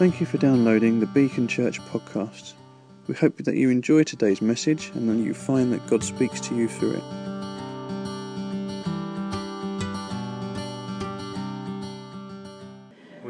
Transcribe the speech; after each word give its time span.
Thank 0.00 0.18
you 0.18 0.24
for 0.24 0.38
downloading 0.38 0.98
the 0.98 1.04
Beacon 1.04 1.46
Church 1.46 1.78
podcast. 1.78 2.54
We 3.06 3.14
hope 3.14 3.36
that 3.36 3.54
you 3.54 3.68
enjoy 3.68 4.02
today's 4.04 4.40
message 4.40 4.90
and 4.94 5.06
that 5.10 5.22
you 5.22 5.34
find 5.34 5.70
that 5.74 5.86
God 5.88 6.02
speaks 6.02 6.40
to 6.40 6.56
you 6.56 6.68
through 6.68 6.92
it. 6.92 7.02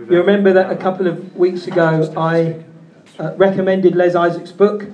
You 0.08 0.18
remember 0.18 0.52
that 0.52 0.70
a 0.70 0.76
couple 0.76 1.08
of 1.08 1.34
weeks 1.34 1.66
ago 1.66 2.14
I 2.16 2.62
uh, 3.18 3.34
recommended 3.34 3.96
Les 3.96 4.14
Isaac's 4.14 4.52
book, 4.52 4.86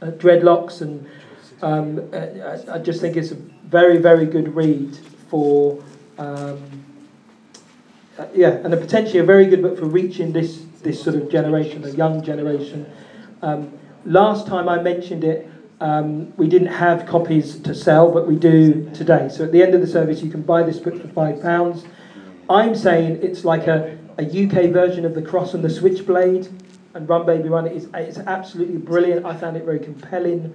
uh, 0.00 0.06
Dreadlocks, 0.12 0.80
and 0.80 1.06
um, 1.60 2.00
I, 2.14 2.76
I 2.76 2.78
just 2.78 3.02
think 3.02 3.18
it's 3.18 3.30
a 3.30 3.34
very, 3.34 3.98
very 3.98 4.24
good 4.24 4.56
read 4.56 4.96
for, 5.28 5.84
um, 6.16 6.62
uh, 8.22 8.28
yeah, 8.34 8.50
and 8.50 8.72
potentially 8.72 9.18
a 9.18 9.24
very 9.24 9.46
good 9.46 9.62
book 9.62 9.78
for 9.78 9.86
reaching 9.86 10.32
this, 10.32 10.62
this 10.82 11.02
sort 11.02 11.16
of 11.16 11.28
generation, 11.28 11.84
a 11.84 11.90
young 11.90 12.22
generation. 12.22 12.86
Um, 13.42 13.76
last 14.04 14.46
time 14.46 14.68
I 14.68 14.80
mentioned 14.80 15.24
it, 15.24 15.48
um, 15.80 16.32
we 16.36 16.46
didn't 16.46 16.68
have 16.68 17.06
copies 17.06 17.58
to 17.58 17.74
sell, 17.74 18.12
but 18.12 18.28
we 18.28 18.36
do 18.36 18.88
today. 18.94 19.28
So 19.28 19.44
at 19.44 19.50
the 19.50 19.62
end 19.62 19.74
of 19.74 19.80
the 19.80 19.88
service, 19.88 20.22
you 20.22 20.30
can 20.30 20.42
buy 20.42 20.62
this 20.62 20.78
book 20.78 21.00
for 21.00 21.08
£5. 21.08 21.86
I'm 22.48 22.76
saying 22.76 23.18
it's 23.22 23.44
like 23.44 23.66
a, 23.66 23.98
a 24.18 24.22
UK 24.22 24.70
version 24.70 25.04
of 25.04 25.14
The 25.14 25.22
Cross 25.22 25.54
and 25.54 25.64
the 25.64 25.70
Switchblade, 25.70 26.48
and 26.94 27.08
Run 27.08 27.26
Baby 27.26 27.48
Run. 27.48 27.66
It's, 27.66 27.86
it's 27.94 28.18
absolutely 28.18 28.76
brilliant. 28.76 29.26
I 29.26 29.36
found 29.36 29.56
it 29.56 29.64
very 29.64 29.80
compelling. 29.80 30.54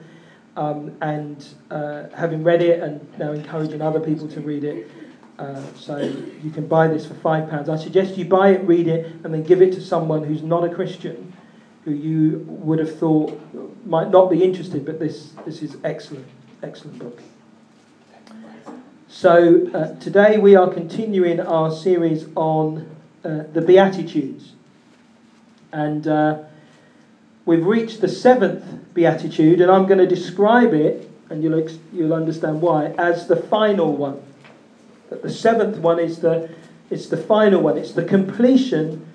Um, 0.55 0.97
and 1.01 1.45
uh, 1.69 2.05
having 2.15 2.43
read 2.43 2.63
it 2.63 2.81
and 2.81 3.19
now 3.19 3.31
encouraging 3.31 3.79
other 3.79 3.99
people 3.99 4.27
to 4.29 4.41
read 4.41 4.63
it. 4.63 4.89
Uh, 5.39 5.61
so 5.75 5.97
you 5.97 6.49
can 6.49 6.67
buy 6.67 6.87
this 6.87 7.05
for 7.05 7.13
£5. 7.13 7.69
I 7.69 7.77
suggest 7.77 8.17
you 8.17 8.25
buy 8.25 8.49
it, 8.49 8.67
read 8.67 8.87
it, 8.87 9.05
and 9.23 9.33
then 9.33 9.43
give 9.43 9.61
it 9.61 9.73
to 9.73 9.81
someone 9.81 10.23
who's 10.23 10.41
not 10.41 10.63
a 10.63 10.69
Christian, 10.69 11.31
who 11.85 11.91
you 11.91 12.43
would 12.47 12.79
have 12.79 12.97
thought 12.97 13.39
might 13.85 14.09
not 14.09 14.29
be 14.31 14.43
interested, 14.43 14.85
but 14.85 14.99
this, 14.99 15.33
this 15.45 15.61
is 15.61 15.77
excellent, 15.83 16.25
excellent 16.63 16.97
book. 16.99 17.21
So 19.07 19.69
uh, 19.73 19.95
today 19.99 20.37
we 20.37 20.55
are 20.55 20.69
continuing 20.69 21.39
our 21.39 21.71
series 21.71 22.27
on 22.35 22.89
uh, 23.23 23.43
the 23.53 23.61
Beatitudes. 23.61 24.53
And 25.71 26.07
uh, 26.07 26.43
we've 27.45 27.65
reached 27.65 28.01
the 28.01 28.09
seventh 28.09 28.93
Beatitude, 28.93 29.61
and 29.61 29.71
I'm 29.71 29.85
going 29.85 29.99
to 29.99 30.07
describe 30.07 30.73
it, 30.73 31.09
and 31.29 31.43
you'll, 31.43 31.61
ex- 31.61 31.77
you'll 31.93 32.13
understand 32.13 32.61
why, 32.61 32.87
as 32.97 33.27
the 33.27 33.35
final 33.35 33.95
one. 33.95 34.21
That 35.09 35.21
the 35.21 35.29
seventh 35.29 35.77
one 35.77 35.99
is 35.99 36.19
the, 36.19 36.49
it's 36.89 37.07
the 37.07 37.17
final 37.17 37.61
one, 37.61 37.77
it's 37.77 37.93
the 37.93 38.05
completion 38.05 39.05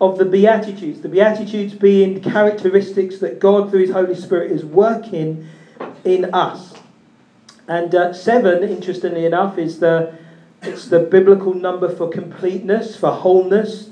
of 0.00 0.18
the 0.18 0.24
Beatitudes. 0.24 1.00
The 1.00 1.08
Beatitudes 1.08 1.74
being 1.74 2.20
characteristics 2.20 3.18
that 3.18 3.38
God, 3.38 3.70
through 3.70 3.80
His 3.80 3.90
Holy 3.90 4.14
Spirit, 4.14 4.52
is 4.52 4.64
working 4.64 5.48
in 6.04 6.32
us. 6.34 6.74
And 7.68 7.94
uh, 7.94 8.12
seven, 8.12 8.62
interestingly 8.62 9.24
enough, 9.24 9.58
is 9.58 9.80
the 9.80 10.16
it's 10.62 10.88
the 10.88 11.00
biblical 11.00 11.54
number 11.54 11.94
for 11.94 12.08
completeness, 12.08 12.96
for 12.96 13.10
wholeness. 13.10 13.90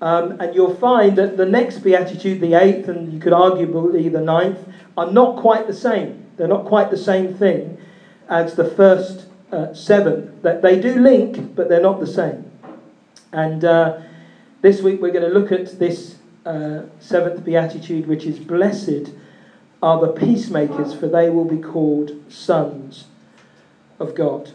Um, 0.00 0.32
and 0.40 0.54
you'll 0.54 0.74
find 0.74 1.16
that 1.16 1.36
the 1.36 1.46
next 1.46 1.78
beatitude, 1.78 2.40
the 2.40 2.54
eighth, 2.54 2.88
and 2.88 3.12
you 3.12 3.18
could 3.18 3.32
arguably 3.32 4.12
the 4.12 4.20
ninth, 4.20 4.58
are 4.96 5.10
not 5.10 5.40
quite 5.40 5.66
the 5.66 5.74
same. 5.74 6.26
They're 6.36 6.48
not 6.48 6.66
quite 6.66 6.90
the 6.90 6.98
same 6.98 7.34
thing 7.34 7.78
as 8.28 8.56
the 8.56 8.64
first 8.64 9.26
uh, 9.52 9.74
seven. 9.74 10.40
That 10.42 10.62
they 10.62 10.80
do 10.80 10.94
link, 10.96 11.54
but 11.54 11.68
they're 11.68 11.80
not 11.80 12.00
the 12.00 12.06
same. 12.06 12.50
And 13.32 13.64
uh, 13.64 14.00
this 14.62 14.80
week 14.82 15.00
we're 15.00 15.12
going 15.12 15.30
to 15.30 15.38
look 15.38 15.52
at 15.52 15.78
this 15.78 16.16
uh, 16.44 16.82
seventh 17.00 17.44
beatitude, 17.44 18.06
which 18.06 18.24
is 18.24 18.38
blessed 18.38 19.12
are 19.82 20.00
the 20.00 20.08
peacemakers, 20.08 20.94
for 20.94 21.06
they 21.06 21.28
will 21.30 21.44
be 21.44 21.58
called 21.58 22.12
sons 22.32 23.04
of 23.98 24.14
God. 24.14 24.52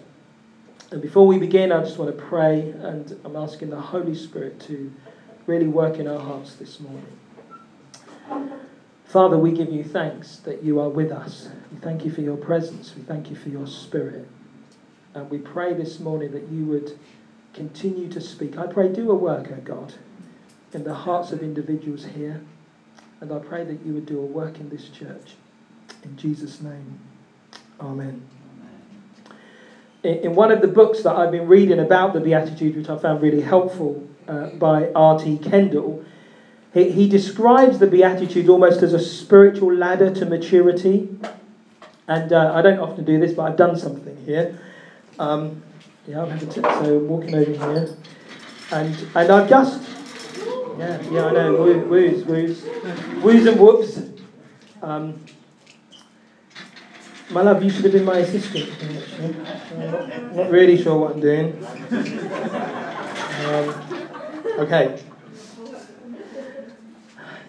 And 0.92 1.02
before 1.02 1.26
we 1.26 1.38
begin, 1.38 1.72
I 1.72 1.82
just 1.84 1.98
want 1.98 2.16
to 2.16 2.22
pray, 2.22 2.72
and 2.82 3.18
I'm 3.24 3.36
asking 3.36 3.70
the 3.70 3.80
Holy 3.80 4.16
Spirit 4.16 4.60
to 4.62 4.92
really 5.48 5.68
work 5.68 5.98
in 5.98 6.08
our 6.08 6.20
hearts 6.20 6.56
this 6.56 6.80
morning. 6.80 7.20
Father, 9.06 9.38
we 9.38 9.52
give 9.52 9.72
you 9.72 9.84
thanks 9.84 10.38
that 10.38 10.64
you 10.64 10.80
are 10.80 10.90
with 10.90 11.12
us. 11.12 11.50
We 11.72 11.78
thank 11.80 12.04
you 12.04 12.12
for 12.12 12.22
your 12.22 12.38
presence. 12.38 12.94
We 12.96 13.04
thank 13.04 13.30
you 13.30 13.36
for 13.36 13.50
your 13.50 13.68
spirit. 13.68 14.28
And 15.14 15.30
we 15.30 15.40
pray 15.40 15.74
this 15.74 16.00
morning 16.00 16.32
that 16.32 16.48
you 16.50 16.66
would 16.66 16.98
continue 17.54 18.10
to 18.10 18.22
speak. 18.22 18.58
I 18.58 18.68
pray, 18.68 18.88
do 18.88 19.12
a 19.12 19.16
work, 19.16 19.52
O 19.52 19.56
God, 19.56 19.94
in 20.74 20.84
the 20.84 20.94
hearts 20.94 21.32
of 21.32 21.42
individuals 21.42 22.06
here. 22.06 22.42
And 23.20 23.32
I 23.32 23.40
pray 23.40 23.64
that 23.66 23.86
you 23.86 23.94
would 23.94 24.06
do 24.06 24.20
a 24.20 24.26
work 24.26 24.60
in 24.60 24.70
this 24.70 24.90
church. 24.90 25.36
In 26.04 26.18
Jesus' 26.18 26.62
name, 26.62 27.00
Amen. 27.80 28.22
In 30.04 30.34
one 30.34 30.52
of 30.52 30.62
the 30.62 30.68
books 30.68 31.04
that 31.04 31.16
I've 31.16 31.32
been 31.32 31.48
reading 31.48 31.80
about 31.80 32.14
the 32.14 32.20
Beatitudes, 32.20 32.76
which 32.76 32.90
I 32.90 32.98
found 32.98 33.22
really 33.22 33.42
helpful 33.42 34.08
uh, 34.28 34.48
by 34.52 34.92
R.T. 34.94 35.40
Kendall, 35.40 36.04
he, 36.74 36.92
he 36.92 37.10
describes 37.10 37.80
the 37.80 37.88
Beatitudes 37.88 38.50
almost 38.50 38.82
as 38.82 38.94
a 38.94 39.00
spiritual 39.00 39.74
ladder 39.74 40.14
to 40.16 40.26
maturity. 40.26 41.10
And 42.08 42.34
uh, 42.34 42.54
I 42.54 42.62
don't 42.62 42.80
often 42.80 43.04
do 43.04 43.20
this, 43.20 43.34
but 43.34 43.44
I've 43.44 43.58
done 43.58 43.78
something 43.78 44.18
here. 44.26 44.60
Um, 45.20 45.64
yeah, 46.08 46.22
I'm 46.24 46.30
having 46.30 46.50
to, 46.50 46.62
so 46.62 46.98
walking 47.00 47.36
over 47.36 47.52
here. 47.52 47.98
And, 48.72 49.08
and 49.16 49.32
I've 49.32 49.50
just 49.50 49.92
yeah, 50.82 51.00
yeah, 51.12 51.26
I 51.28 51.32
know. 51.32 51.54
Woo, 51.54 51.80
woos, 51.86 52.26
woos. 52.26 52.64
Woos 53.24 53.46
and 53.46 53.60
whoops. 53.60 54.02
Um, 54.82 55.24
my 57.30 57.42
love, 57.42 57.64
you 57.64 57.70
should 57.70 57.84
have 57.84 57.94
been 57.94 58.04
my 58.04 58.18
assistant. 58.18 58.68
I'm 59.22 60.36
not 60.36 60.50
really 60.50 60.82
sure 60.82 60.98
what 60.98 61.12
I'm 61.12 61.20
doing. 61.20 61.64
Um, 63.46 63.76
okay. 64.60 65.00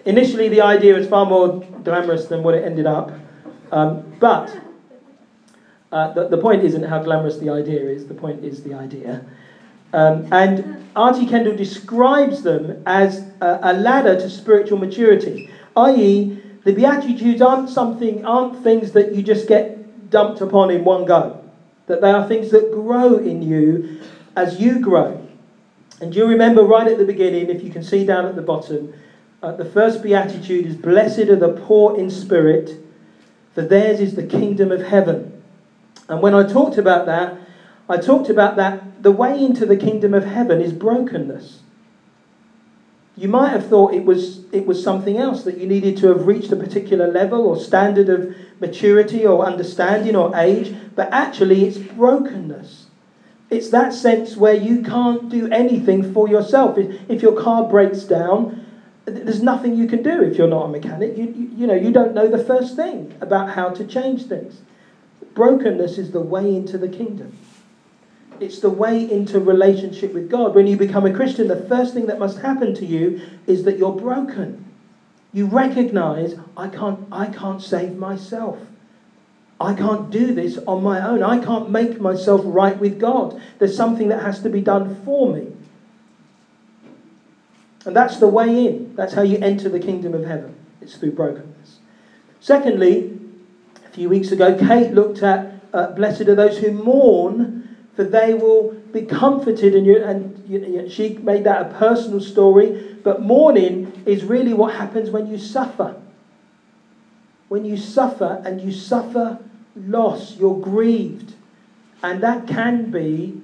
Initially, 0.05 0.49
the 0.49 0.61
idea 0.61 0.94
was 0.94 1.09
far 1.09 1.25
more 1.25 1.61
glamorous 1.84 2.27
than 2.27 2.43
what 2.43 2.55
it 2.55 2.65
ended 2.65 2.87
up. 2.87 3.12
Um, 3.71 4.15
but 4.21 4.55
uh, 5.93 6.13
the, 6.13 6.29
the 6.29 6.39
point 6.39 6.65
isn't 6.65 6.85
how 6.85 7.03
glamorous 7.03 7.39
the 7.39 7.51
idea 7.51 7.81
is, 7.83 8.07
the 8.07 8.15
point 8.15 8.43
is 8.43 8.63
the 8.63 8.75
idea. 8.75 9.25
Um, 9.93 10.27
and 10.33 10.87
R.T. 10.97 11.27
Kendall 11.27 11.55
describes 11.55 12.43
them 12.43 12.83
as 12.87 13.31
a, 13.41 13.59
a 13.63 13.73
ladder 13.75 14.19
to 14.19 14.31
spiritual 14.31 14.79
maturity, 14.79 15.51
i.e., 15.77 16.43
the 16.65 16.73
Beatitudes 16.73 17.43
aren't 17.43 17.69
something, 17.69 18.25
aren't 18.25 18.63
things 18.63 18.93
that 18.93 19.13
you 19.13 19.23
just 19.23 19.49
get 19.49 20.11
dumped 20.11 20.41
upon 20.41 20.71
in 20.71 20.85
one 20.85 21.05
go. 21.05 21.43
That 21.87 22.01
they 22.01 22.11
are 22.11 22.27
things 22.27 22.51
that 22.53 22.73
grow 22.73 23.19
in 23.19 23.43
you 23.43 24.01
as 24.37 24.61
you 24.61 24.79
grow. 24.79 25.27
And 26.01 26.15
you 26.15 26.27
remember 26.27 26.63
right 26.63 26.87
at 26.87 26.99
the 26.99 27.05
beginning, 27.05 27.51
if 27.51 27.63
you 27.63 27.71
can 27.71 27.83
see 27.83 28.05
down 28.05 28.27
at 28.27 28.37
the 28.37 28.43
bottom, 28.43 28.95
uh, 29.43 29.53
the 29.53 29.65
first 29.65 30.03
Beatitude 30.03 30.67
is 30.67 30.77
Blessed 30.77 31.29
are 31.29 31.37
the 31.37 31.49
poor 31.49 31.97
in 31.99 32.11
spirit, 32.11 32.79
for 33.55 33.63
theirs 33.63 34.01
is 34.01 34.15
the 34.15 34.25
kingdom 34.25 34.71
of 34.71 34.83
heaven. 34.83 35.31
And 36.09 36.21
when 36.21 36.35
I 36.35 36.45
talked 36.45 36.79
about 36.79 37.07
that, 37.07 37.39
I 37.89 37.97
talked 37.97 38.29
about 38.29 38.57
that 38.57 39.03
the 39.03 39.13
way 39.13 39.43
into 39.43 39.67
the 39.67 39.77
kingdom 39.77 40.15
of 40.15 40.25
heaven 40.25 40.61
is 40.61 40.73
brokenness. 40.73 41.63
You 43.17 43.29
might 43.29 43.51
have 43.51 43.67
thought 43.67 43.93
it 43.93 44.05
was, 44.05 44.45
it 44.53 44.65
was 44.65 44.83
something 44.83 45.19
else, 45.19 45.45
that 45.45 45.59
you 45.59 45.67
needed 45.67 45.99
to 45.99 46.09
have 46.09 46.27
reached 46.27 46.51
a 46.53 46.57
particular 46.57 47.07
level 47.07 47.47
or 47.47 47.57
standard 47.57 48.09
of 48.09 48.35
maturity 48.59 49.27
or 49.27 49.45
understanding 49.45 50.17
or 50.17 50.35
age, 50.35 50.75
but 50.95 51.09
actually 51.12 51.67
it's 51.67 51.77
brokenness. 51.79 52.87
It's 53.50 53.69
that 53.69 53.93
sense 53.93 54.35
where 54.35 54.55
you 54.55 54.82
can't 54.82 55.29
do 55.29 55.47
anything 55.49 56.11
for 56.15 56.26
yourself. 56.26 56.79
If 56.79 57.21
your 57.21 57.38
car 57.38 57.69
breaks 57.69 58.05
down, 58.05 58.65
there's 59.05 59.43
nothing 59.43 59.76
you 59.76 59.87
can 59.87 60.03
do 60.03 60.23
if 60.23 60.38
you're 60.38 60.49
not 60.49 60.67
a 60.67 60.69
mechanic. 60.69 61.19
You, 61.19 61.25
you, 61.25 61.50
you 61.55 61.67
know, 61.67 61.75
you 61.75 61.93
don't 61.93 62.15
know 62.15 62.29
the 62.29 62.43
first 62.43 62.76
thing 62.76 63.15
about 63.21 63.50
how 63.50 63.69
to 63.69 63.85
change 63.85 64.25
things. 64.25 64.62
Brokenness 65.34 65.99
is 65.99 66.12
the 66.12 66.20
way 66.20 66.55
into 66.55 66.79
the 66.79 66.88
kingdom. 66.88 67.37
It's 68.40 68.58
the 68.58 68.70
way 68.70 69.08
into 69.08 69.38
relationship 69.38 70.12
with 70.12 70.29
God. 70.29 70.55
When 70.55 70.67
you 70.67 70.76
become 70.76 71.06
a 71.06 71.12
Christian, 71.12 71.49
the 71.49 71.56
first 71.56 71.94
thing 71.94 72.06
that 72.06 72.19
must 72.19 72.38
happen 72.38 72.75
to 72.75 72.87
you 72.87 73.20
is 73.46 73.64
that 73.64 73.79
you're 73.79 73.93
broken. 73.93 74.64
You 75.32 75.46
recognize, 75.46 76.34
I 76.56 76.69
can't, 76.69 77.06
I 77.12 77.29
can't 77.29 77.62
save 77.62 77.96
myself. 77.96 78.58
I 79.61 79.75
can't 79.75 80.11
do 80.11 80.32
this 80.32 80.58
on 80.67 80.82
my 80.82 81.00
own. 81.00 81.23
I 81.23 81.38
can't 81.38 81.70
make 81.70 82.00
myself 82.00 82.43
right 82.44 82.76
with 82.76 82.99
God. 82.99 83.40
There's 83.58 83.76
something 83.76 84.08
that 84.08 84.23
has 84.23 84.40
to 84.43 84.50
be 84.50 84.61
done 84.61 85.02
for 85.05 85.32
me. 85.32 85.52
And 87.87 87.94
that's 87.94 88.19
the 88.19 88.26
way 88.28 88.67
in. 88.67 88.94
That's 88.96 89.14
how 89.14 89.23
you 89.23 89.38
enter 89.38 89.69
the 89.69 89.81
kingdom 89.81 90.14
of 90.14 90.25
heaven. 90.25 90.55
It's 90.81 90.96
through 90.96 91.12
brokenness. 91.12 91.78
Secondly, 92.40 93.19
a 93.93 93.94
few 93.94 94.09
weeks 94.09 94.33
ago, 94.33 94.56
Kate 94.56 94.94
looked 94.94 95.23
at 95.23 95.53
uh, 95.75 95.89
Blessed 95.89 96.23
are 96.23 96.35
those 96.35 96.56
who 96.56 96.73
mourn, 96.73 97.77
for 97.94 98.05
they 98.05 98.33
will 98.33 98.73
be 98.91 99.03
comforted. 99.03 99.75
And, 99.75 99.87
you, 99.87 100.03
and 100.03 100.49
you, 100.49 100.89
she 100.89 101.19
made 101.19 101.44
that 101.44 101.67
a 101.67 101.75
personal 101.75 102.19
story. 102.19 102.99
But 103.05 103.21
mourning 103.21 104.03
is 104.06 104.25
really 104.25 104.55
what 104.55 104.75
happens 104.77 105.11
when 105.11 105.27
you 105.27 105.37
suffer. 105.37 106.00
When 107.49 107.67
you 107.67 107.77
suffer 107.77 108.41
and 108.47 108.62
you 108.62 108.73
suffer 108.73 109.39
loss, 109.77 110.38
you're 110.38 110.59
grieved. 110.59 111.35
And 112.03 112.23
that 112.23 112.47
can 112.47 112.91
be 112.91 113.43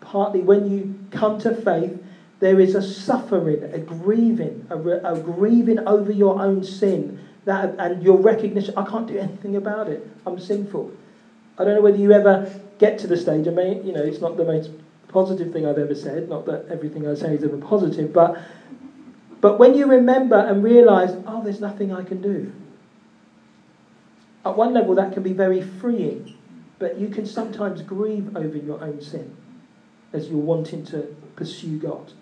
partly 0.00 0.40
when 0.40 0.72
you 0.72 0.98
come 1.12 1.38
to 1.38 1.54
faith, 1.54 2.02
there 2.40 2.58
is 2.58 2.74
a 2.74 2.82
suffering, 2.82 3.62
a 3.62 3.78
grieving, 3.78 4.66
a, 4.70 4.76
a 4.76 5.20
grieving 5.20 5.78
over 5.86 6.10
your 6.10 6.42
own 6.42 6.64
sin. 6.64 7.20
That, 7.44 7.74
and 7.78 8.02
your 8.02 8.18
recognition, 8.18 8.74
I 8.76 8.84
can't 8.84 9.06
do 9.06 9.18
anything 9.18 9.56
about 9.56 9.88
it. 9.88 10.06
I'm 10.26 10.38
sinful. 10.38 10.92
I 11.58 11.64
don't 11.64 11.74
know 11.74 11.82
whether 11.82 11.98
you 11.98 12.12
ever 12.12 12.50
get 12.78 12.98
to 13.00 13.06
the 13.06 13.16
stage. 13.16 13.46
I 13.46 13.50
mean, 13.50 13.86
you 13.86 13.92
know, 13.92 14.02
it's 14.02 14.20
not 14.20 14.36
the 14.36 14.44
most 14.44 14.70
positive 15.08 15.52
thing 15.52 15.66
I've 15.66 15.78
ever 15.78 15.94
said. 15.94 16.28
Not 16.28 16.46
that 16.46 16.66
everything 16.68 17.06
I 17.06 17.14
say 17.14 17.34
is 17.34 17.44
ever 17.44 17.58
positive, 17.58 18.12
but 18.12 18.40
but 19.40 19.58
when 19.58 19.74
you 19.74 19.86
remember 19.86 20.36
and 20.36 20.64
realise, 20.64 21.12
oh, 21.26 21.42
there's 21.42 21.60
nothing 21.60 21.92
I 21.92 22.02
can 22.02 22.22
do. 22.22 22.50
At 24.42 24.56
one 24.56 24.72
level, 24.72 24.94
that 24.94 25.12
can 25.12 25.22
be 25.22 25.34
very 25.34 25.60
freeing, 25.60 26.34
but 26.78 26.98
you 26.98 27.10
can 27.10 27.26
sometimes 27.26 27.82
grieve 27.82 28.34
over 28.34 28.56
your 28.56 28.82
own 28.82 29.02
sin 29.02 29.34
as 30.14 30.30
you're 30.30 30.38
wanting 30.38 30.82
to 30.86 31.14
pursue 31.36 31.76
God. 31.78 32.12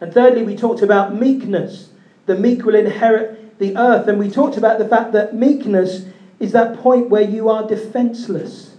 And 0.00 0.12
thirdly, 0.12 0.42
we 0.42 0.56
talked 0.56 0.82
about 0.82 1.14
meekness. 1.14 1.90
The 2.26 2.34
meek 2.34 2.64
will 2.64 2.74
inherit 2.74 3.41
the 3.62 3.76
earth. 3.76 4.08
And 4.08 4.18
we 4.18 4.28
talked 4.28 4.58
about 4.58 4.78
the 4.78 4.88
fact 4.88 5.12
that 5.12 5.34
meekness 5.34 6.06
is 6.38 6.52
that 6.52 6.76
point 6.76 7.08
where 7.08 7.22
you 7.22 7.48
are 7.48 7.66
defenseless. 7.66 8.76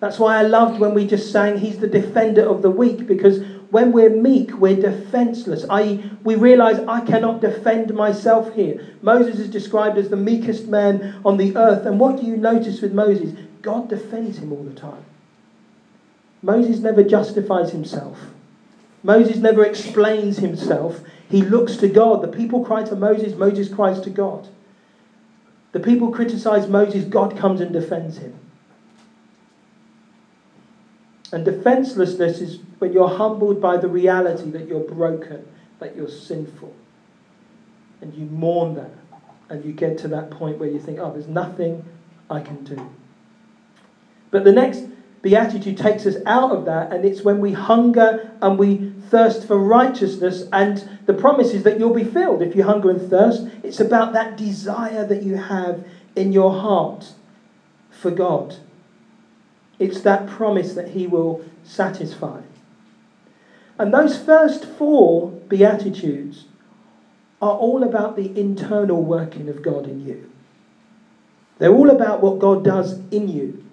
That's 0.00 0.18
why 0.18 0.38
I 0.38 0.42
loved 0.42 0.80
when 0.80 0.94
we 0.94 1.06
just 1.06 1.30
sang, 1.30 1.58
He's 1.58 1.78
the 1.78 1.86
defender 1.86 2.42
of 2.42 2.62
the 2.62 2.70
weak, 2.70 3.06
because 3.06 3.44
when 3.70 3.92
we're 3.92 4.10
meek, 4.10 4.54
we're 4.54 4.80
defenseless, 4.80 5.64
i.e., 5.68 6.10
we 6.24 6.34
realize 6.34 6.80
I 6.80 7.02
cannot 7.02 7.42
defend 7.42 7.94
myself 7.94 8.54
here. 8.54 8.84
Moses 9.02 9.38
is 9.38 9.50
described 9.50 9.98
as 9.98 10.08
the 10.08 10.16
meekest 10.16 10.66
man 10.66 11.20
on 11.24 11.36
the 11.36 11.54
earth. 11.56 11.86
And 11.86 12.00
what 12.00 12.16
do 12.18 12.26
you 12.26 12.36
notice 12.36 12.80
with 12.80 12.92
Moses? 12.92 13.38
God 13.62 13.88
defends 13.88 14.38
him 14.38 14.52
all 14.52 14.64
the 14.64 14.74
time. 14.74 15.04
Moses 16.42 16.80
never 16.80 17.02
justifies 17.04 17.70
himself. 17.70 18.18
Moses 19.02 19.36
never 19.36 19.64
explains 19.64 20.38
himself. 20.38 21.00
He 21.30 21.42
looks 21.42 21.76
to 21.76 21.88
God. 21.88 22.22
The 22.22 22.28
people 22.28 22.64
cry 22.64 22.82
to 22.82 22.96
Moses, 22.96 23.36
Moses 23.36 23.72
cries 23.72 24.00
to 24.00 24.10
God. 24.10 24.48
The 25.72 25.80
people 25.80 26.10
criticize 26.10 26.68
Moses, 26.68 27.04
God 27.04 27.38
comes 27.38 27.60
and 27.60 27.72
defends 27.72 28.18
him. 28.18 28.34
And 31.32 31.44
defenselessness 31.44 32.40
is 32.40 32.58
when 32.80 32.92
you're 32.92 33.08
humbled 33.08 33.60
by 33.60 33.76
the 33.76 33.86
reality 33.86 34.50
that 34.50 34.66
you're 34.66 34.80
broken, 34.80 35.46
that 35.78 35.94
you're 35.94 36.08
sinful. 36.08 36.74
And 38.00 38.12
you 38.14 38.26
mourn 38.26 38.74
that. 38.74 38.90
And 39.48 39.64
you 39.64 39.72
get 39.72 39.98
to 39.98 40.08
that 40.08 40.30
point 40.30 40.58
where 40.58 40.68
you 40.68 40.80
think, 40.80 40.98
oh, 40.98 41.12
there's 41.12 41.28
nothing 41.28 41.84
I 42.28 42.40
can 42.40 42.64
do. 42.64 42.90
But 44.32 44.42
the 44.42 44.52
next 44.52 44.86
beatitude 45.22 45.76
takes 45.76 46.06
us 46.06 46.16
out 46.26 46.50
of 46.50 46.64
that, 46.64 46.92
and 46.92 47.04
it's 47.04 47.22
when 47.22 47.40
we 47.40 47.52
hunger 47.52 48.30
and 48.40 48.58
we 48.58 48.92
thirst 49.10 49.46
for 49.46 49.58
righteousness, 49.58 50.48
and 50.52 50.88
the 51.06 51.12
promise 51.12 51.52
is 51.52 51.64
that 51.64 51.78
you'll 51.78 51.94
be 51.94 52.04
filled 52.04 52.42
if 52.42 52.54
you 52.54 52.62
hunger 52.62 52.90
and 52.90 53.10
thirst. 53.10 53.46
It's 53.62 53.80
about 53.80 54.12
that 54.12 54.36
desire 54.36 55.04
that 55.04 55.22
you 55.22 55.36
have 55.36 55.84
in 56.14 56.32
your 56.32 56.52
heart 56.52 57.12
for 57.90 58.10
God. 58.10 58.56
It's 59.78 60.00
that 60.02 60.28
promise 60.28 60.74
that 60.74 60.90
He 60.90 61.06
will 61.06 61.44
satisfy. 61.64 62.42
And 63.78 63.92
those 63.92 64.22
first 64.22 64.66
four 64.66 65.30
Beatitudes 65.48 66.46
are 67.40 67.56
all 67.56 67.82
about 67.82 68.14
the 68.14 68.38
internal 68.38 69.02
working 69.02 69.48
of 69.48 69.62
God 69.62 69.86
in 69.86 70.06
you. 70.06 70.30
They're 71.58 71.72
all 71.72 71.90
about 71.90 72.22
what 72.22 72.38
God 72.38 72.64
does 72.64 73.00
in 73.10 73.28
you. 73.28 73.64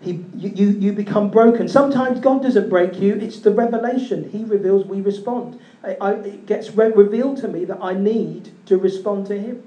He, 0.00 0.20
you, 0.34 0.66
you, 0.78 0.92
become 0.92 1.30
broken. 1.30 1.68
Sometimes 1.68 2.20
God 2.20 2.42
doesn't 2.42 2.68
break 2.68 2.98
you, 2.98 3.14
it's 3.14 3.40
the 3.40 3.50
revelation. 3.50 4.28
He 4.28 4.44
reveals, 4.44 4.84
we 4.84 5.00
respond. 5.00 5.58
I, 5.82 5.96
I, 6.00 6.12
it 6.12 6.46
gets 6.46 6.70
re- 6.70 6.92
revealed 6.92 7.38
to 7.38 7.48
me 7.48 7.64
that 7.64 7.78
I 7.80 7.94
need 7.94 8.52
to 8.66 8.76
respond 8.76 9.26
to 9.28 9.38
Him. 9.38 9.62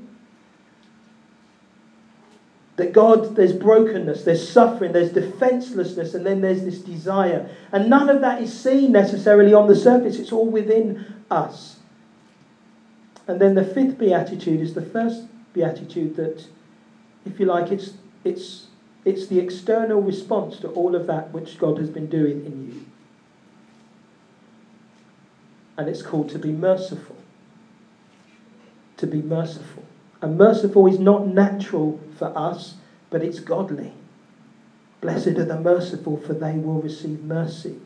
That 2.75 2.93
God, 2.93 3.35
there's 3.35 3.53
brokenness, 3.53 4.23
there's 4.23 4.47
suffering, 4.47 4.93
there's 4.93 5.11
defenselessness, 5.11 6.13
and 6.13 6.25
then 6.25 6.41
there's 6.41 6.63
this 6.63 6.79
desire. 6.79 7.49
And 7.71 7.89
none 7.89 8.09
of 8.09 8.21
that 8.21 8.39
is 8.39 8.57
seen 8.57 8.91
necessarily 8.91 9.53
on 9.53 9.67
the 9.67 9.75
surface, 9.75 10.19
it's 10.19 10.31
all 10.31 10.47
within 10.47 11.05
us. 11.29 11.79
And 13.27 13.41
then 13.41 13.55
the 13.55 13.63
fifth 13.63 13.97
beatitude 13.97 14.61
is 14.61 14.75
the 14.75 14.81
first 14.81 15.25
beatitude 15.53 16.15
that, 16.15 16.47
if 17.25 17.39
you 17.39 17.47
like, 17.47 17.71
it's, 17.71 17.95
it's, 18.23 18.68
it's 19.05 19.27
the 19.27 19.39
external 19.39 20.01
response 20.01 20.57
to 20.59 20.67
all 20.69 20.95
of 20.95 21.07
that 21.07 21.31
which 21.31 21.57
God 21.57 21.77
has 21.77 21.89
been 21.89 22.07
doing 22.07 22.45
in 22.45 22.67
you. 22.67 22.85
And 25.77 25.87
it's 25.87 26.01
called 26.01 26.29
to 26.31 26.39
be 26.39 26.51
merciful. 26.51 27.15
To 28.97 29.07
be 29.07 29.21
merciful. 29.21 29.85
And 30.21 30.37
merciful 30.37 30.87
is 30.87 30.99
not 30.99 31.27
natural 31.27 31.99
for 32.17 32.37
us, 32.37 32.75
but 33.09 33.23
it's 33.23 33.39
godly. 33.39 33.93
Blessed 34.99 35.27
are 35.27 35.45
the 35.45 35.59
merciful, 35.59 36.17
for 36.17 36.33
they 36.33 36.57
will 36.57 36.81
receive 36.81 37.23
mercy. 37.23 37.79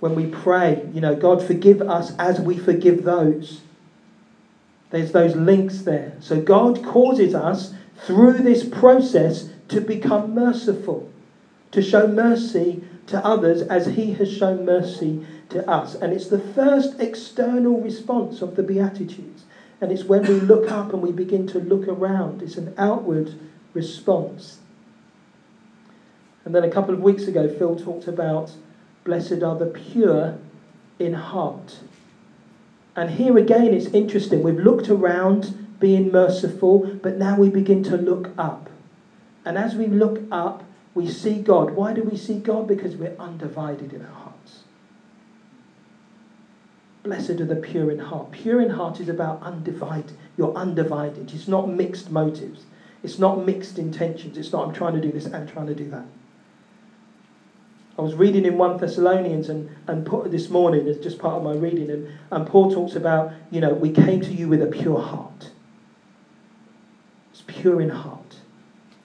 When 0.00 0.16
we 0.16 0.26
pray, 0.26 0.88
you 0.92 1.00
know, 1.00 1.14
God 1.14 1.40
forgive 1.40 1.80
us 1.80 2.16
as 2.18 2.40
we 2.40 2.58
forgive 2.58 3.04
those. 3.04 3.60
There's 4.90 5.12
those 5.12 5.36
links 5.36 5.82
there. 5.82 6.16
So 6.18 6.40
God 6.40 6.84
causes 6.84 7.36
us 7.36 7.72
through 8.04 8.38
this 8.38 8.68
process 8.68 9.51
to 9.72 9.80
become 9.80 10.34
merciful, 10.34 11.10
to 11.70 11.82
show 11.82 12.06
mercy 12.06 12.84
to 13.06 13.24
others 13.24 13.62
as 13.62 13.86
He 13.86 14.12
has 14.14 14.32
shown 14.32 14.64
mercy 14.64 15.26
to 15.48 15.68
us. 15.68 15.94
And 15.94 16.12
it's 16.12 16.28
the 16.28 16.38
first 16.38 17.00
external 17.00 17.80
response 17.80 18.42
of 18.42 18.56
the 18.56 18.62
Beatitudes. 18.62 19.44
And 19.80 19.90
it's 19.90 20.04
when 20.04 20.22
we 20.22 20.34
look 20.34 20.70
up 20.70 20.92
and 20.92 21.02
we 21.02 21.10
begin 21.10 21.46
to 21.48 21.58
look 21.58 21.88
around. 21.88 22.42
It's 22.42 22.56
an 22.56 22.74
outward 22.78 23.34
response. 23.74 24.58
And 26.44 26.54
then 26.54 26.64
a 26.64 26.70
couple 26.70 26.94
of 26.94 27.00
weeks 27.00 27.24
ago, 27.24 27.48
Phil 27.48 27.76
talked 27.76 28.06
about 28.06 28.52
blessed 29.04 29.42
are 29.42 29.58
the 29.58 29.66
pure 29.66 30.38
in 30.98 31.14
heart. 31.14 31.80
And 32.94 33.10
here 33.10 33.38
again, 33.38 33.72
it's 33.72 33.86
interesting. 33.86 34.42
We've 34.42 34.54
looked 34.54 34.88
around 34.88 35.78
being 35.80 36.12
merciful, 36.12 36.98
but 37.02 37.16
now 37.16 37.36
we 37.36 37.48
begin 37.48 37.82
to 37.84 37.96
look 37.96 38.30
up. 38.36 38.68
And 39.44 39.58
as 39.58 39.74
we 39.74 39.86
look 39.86 40.22
up, 40.30 40.64
we 40.94 41.08
see 41.08 41.40
God. 41.40 41.72
Why 41.72 41.92
do 41.92 42.02
we 42.02 42.16
see 42.16 42.38
God? 42.38 42.68
Because 42.68 42.96
we're 42.96 43.16
undivided 43.18 43.92
in 43.92 44.04
our 44.04 44.12
hearts. 44.12 44.60
Blessed 47.02 47.30
are 47.30 47.46
the 47.46 47.56
pure 47.56 47.90
in 47.90 47.98
heart. 47.98 48.30
Pure 48.30 48.60
in 48.60 48.70
heart 48.70 49.00
is 49.00 49.08
about 49.08 49.42
undivided. 49.42 50.16
You're 50.36 50.54
undivided. 50.54 51.32
It's 51.34 51.48
not 51.48 51.68
mixed 51.68 52.10
motives. 52.10 52.64
It's 53.02 53.18
not 53.18 53.44
mixed 53.44 53.78
intentions. 53.78 54.38
It's 54.38 54.52
not 54.52 54.68
I'm 54.68 54.74
trying 54.74 54.94
to 54.94 55.00
do 55.00 55.10
this 55.10 55.26
and 55.26 55.48
trying 55.48 55.66
to 55.66 55.74
do 55.74 55.90
that. 55.90 56.04
I 57.98 58.02
was 58.02 58.14
reading 58.14 58.46
in 58.46 58.56
1 58.56 58.78
Thessalonians 58.78 59.48
and, 59.48 59.68
and 59.86 60.06
this 60.32 60.48
morning 60.48 60.88
as 60.88 60.98
just 60.98 61.18
part 61.18 61.34
of 61.34 61.42
my 61.42 61.52
reading, 61.52 61.90
and, 61.90 62.08
and 62.30 62.46
Paul 62.46 62.72
talks 62.72 62.96
about, 62.96 63.32
you 63.50 63.60
know, 63.60 63.74
we 63.74 63.90
came 63.90 64.20
to 64.22 64.32
you 64.32 64.48
with 64.48 64.62
a 64.62 64.66
pure 64.66 65.00
heart. 65.00 65.50
It's 67.32 67.42
pure 67.46 67.82
in 67.82 67.90
heart. 67.90 68.21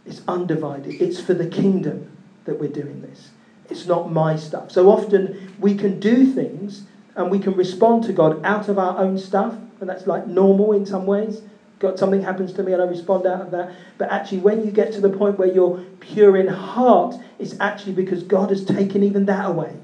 It's 0.08 0.22
undivided. 0.28 1.02
It's 1.02 1.20
for 1.20 1.34
the 1.34 1.46
kingdom 1.46 2.10
that 2.46 2.60
we're 2.60 2.70
doing 2.70 3.02
this. 3.02 3.32
It's 3.70 3.86
not 3.86 4.12
my 4.12 4.38
stuff. 4.38 4.72
So 4.72 4.90
often 4.90 5.54
we 5.60 5.76
can 5.76 6.00
do 6.00 6.26
things 6.26 6.86
and 7.16 7.30
we 7.30 7.40
can 7.40 7.56
respond 7.56 8.06
to 8.06 8.14
God 8.14 8.40
out 8.46 8.70
of 8.70 8.80
our 8.80 8.98
own 8.98 9.18
stuff, 9.18 9.58
and 9.82 9.90
that's 9.90 10.08
like 10.08 10.28
normal 10.28 10.72
in 10.72 10.86
some 10.86 11.06
ways. 11.06 11.42
Got 11.80 12.00
something 12.00 12.22
happens 12.22 12.54
to 12.54 12.64
me 12.64 12.74
and 12.74 12.82
I 12.82 12.86
respond 12.86 13.26
out 13.26 13.42
of 13.42 13.52
that. 13.52 13.72
But 13.98 14.10
actually, 14.10 14.40
when 14.40 14.66
you 14.66 14.72
get 14.72 14.94
to 14.94 15.02
the 15.02 15.10
point 15.10 15.38
where 15.38 15.48
you're 15.48 15.84
pure 16.00 16.38
in 16.38 16.48
heart, 16.48 17.16
it's 17.38 17.60
actually 17.60 17.94
because 17.94 18.24
God 18.24 18.50
has 18.50 18.64
taken 18.64 19.04
even 19.04 19.26
that 19.26 19.46
away, 19.46 19.78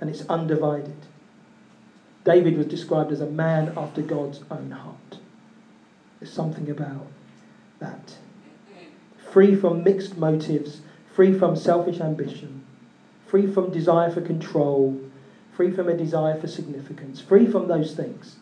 and 0.00 0.10
it's 0.10 0.26
undivided. 0.28 0.96
David 2.24 2.56
was 2.56 2.66
described 2.66 3.12
as 3.12 3.20
a 3.20 3.26
man 3.26 3.72
after 3.76 4.02
God's 4.02 4.40
own 4.50 4.70
heart. 4.70 5.18
There's 6.18 6.32
something 6.32 6.70
about 6.70 7.06
that. 7.78 8.16
Free 9.32 9.54
from 9.54 9.82
mixed 9.82 10.18
motives, 10.18 10.82
free 11.10 11.32
from 11.32 11.56
selfish 11.56 12.02
ambition, 12.02 12.66
free 13.26 13.46
from 13.50 13.70
desire 13.70 14.10
for 14.10 14.20
control, 14.20 15.00
free 15.52 15.70
from 15.70 15.88
a 15.88 15.96
desire 15.96 16.38
for 16.38 16.46
significance, 16.46 17.18
free 17.18 17.46
from 17.46 17.66
those 17.66 17.94
things. 17.94 18.36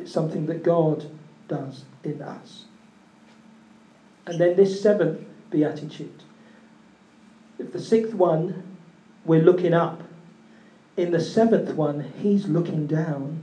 It's 0.00 0.10
something 0.10 0.46
that 0.46 0.62
God 0.62 1.10
does 1.46 1.84
in 2.02 2.22
us. 2.22 2.64
And 4.26 4.40
then 4.40 4.56
this 4.56 4.80
seventh 4.80 5.26
beatitude. 5.50 6.22
If 7.58 7.70
the 7.70 7.80
sixth 7.80 8.14
one, 8.14 8.78
we're 9.26 9.42
looking 9.42 9.74
up. 9.74 10.04
In 10.96 11.10
the 11.10 11.20
seventh 11.20 11.74
one, 11.74 12.00
he's 12.00 12.48
looking 12.48 12.86
down 12.86 13.42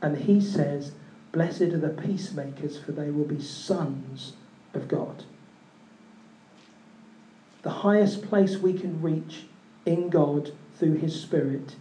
and 0.00 0.16
he 0.16 0.40
says, 0.40 0.92
Blessed 1.32 1.60
are 1.60 1.78
the 1.78 1.90
peacemakers, 1.90 2.78
for 2.78 2.92
they 2.92 3.10
will 3.10 3.26
be 3.26 3.38
sons 3.38 4.32
of 4.76 4.88
God. 4.88 5.24
The 7.62 7.70
highest 7.70 8.22
place 8.22 8.58
we 8.58 8.72
can 8.72 9.02
reach 9.02 9.46
in 9.84 10.08
God 10.08 10.52
through 10.74 10.94
his 10.94 11.20
Spirit 11.20 11.76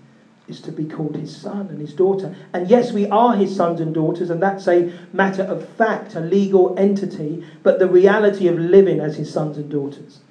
is 0.47 0.61
to 0.61 0.71
be 0.71 0.85
called 0.85 1.17
his 1.17 1.35
son 1.35 1.67
and 1.69 1.79
his 1.79 1.93
daughter. 1.93 2.35
And 2.53 2.67
yes, 2.67 2.91
we 2.91 3.07
are 3.07 3.35
his 3.35 3.55
sons 3.55 3.79
and 3.79 3.93
daughters, 3.93 4.29
and 4.29 4.41
that's 4.41 4.67
a 4.67 4.91
matter 5.11 5.43
of 5.43 5.67
fact, 5.67 6.15
a 6.15 6.21
legal 6.21 6.77
entity, 6.77 7.43
but 7.63 7.79
the 7.79 7.87
reality 7.87 8.47
of 8.47 8.57
living 8.57 8.99
as 8.99 9.17
his 9.17 9.31
sons 9.31 9.57
and 9.57 9.69
daughters 9.69 10.21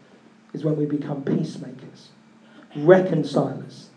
is 0.53 0.65
when 0.65 0.77
we 0.77 0.87
become 0.87 1.23
peacemakers, 1.23 2.11
reconcilers. 2.77 3.91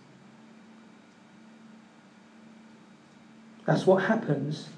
That's 3.66 3.86
what 3.86 4.04
happens 4.04 4.70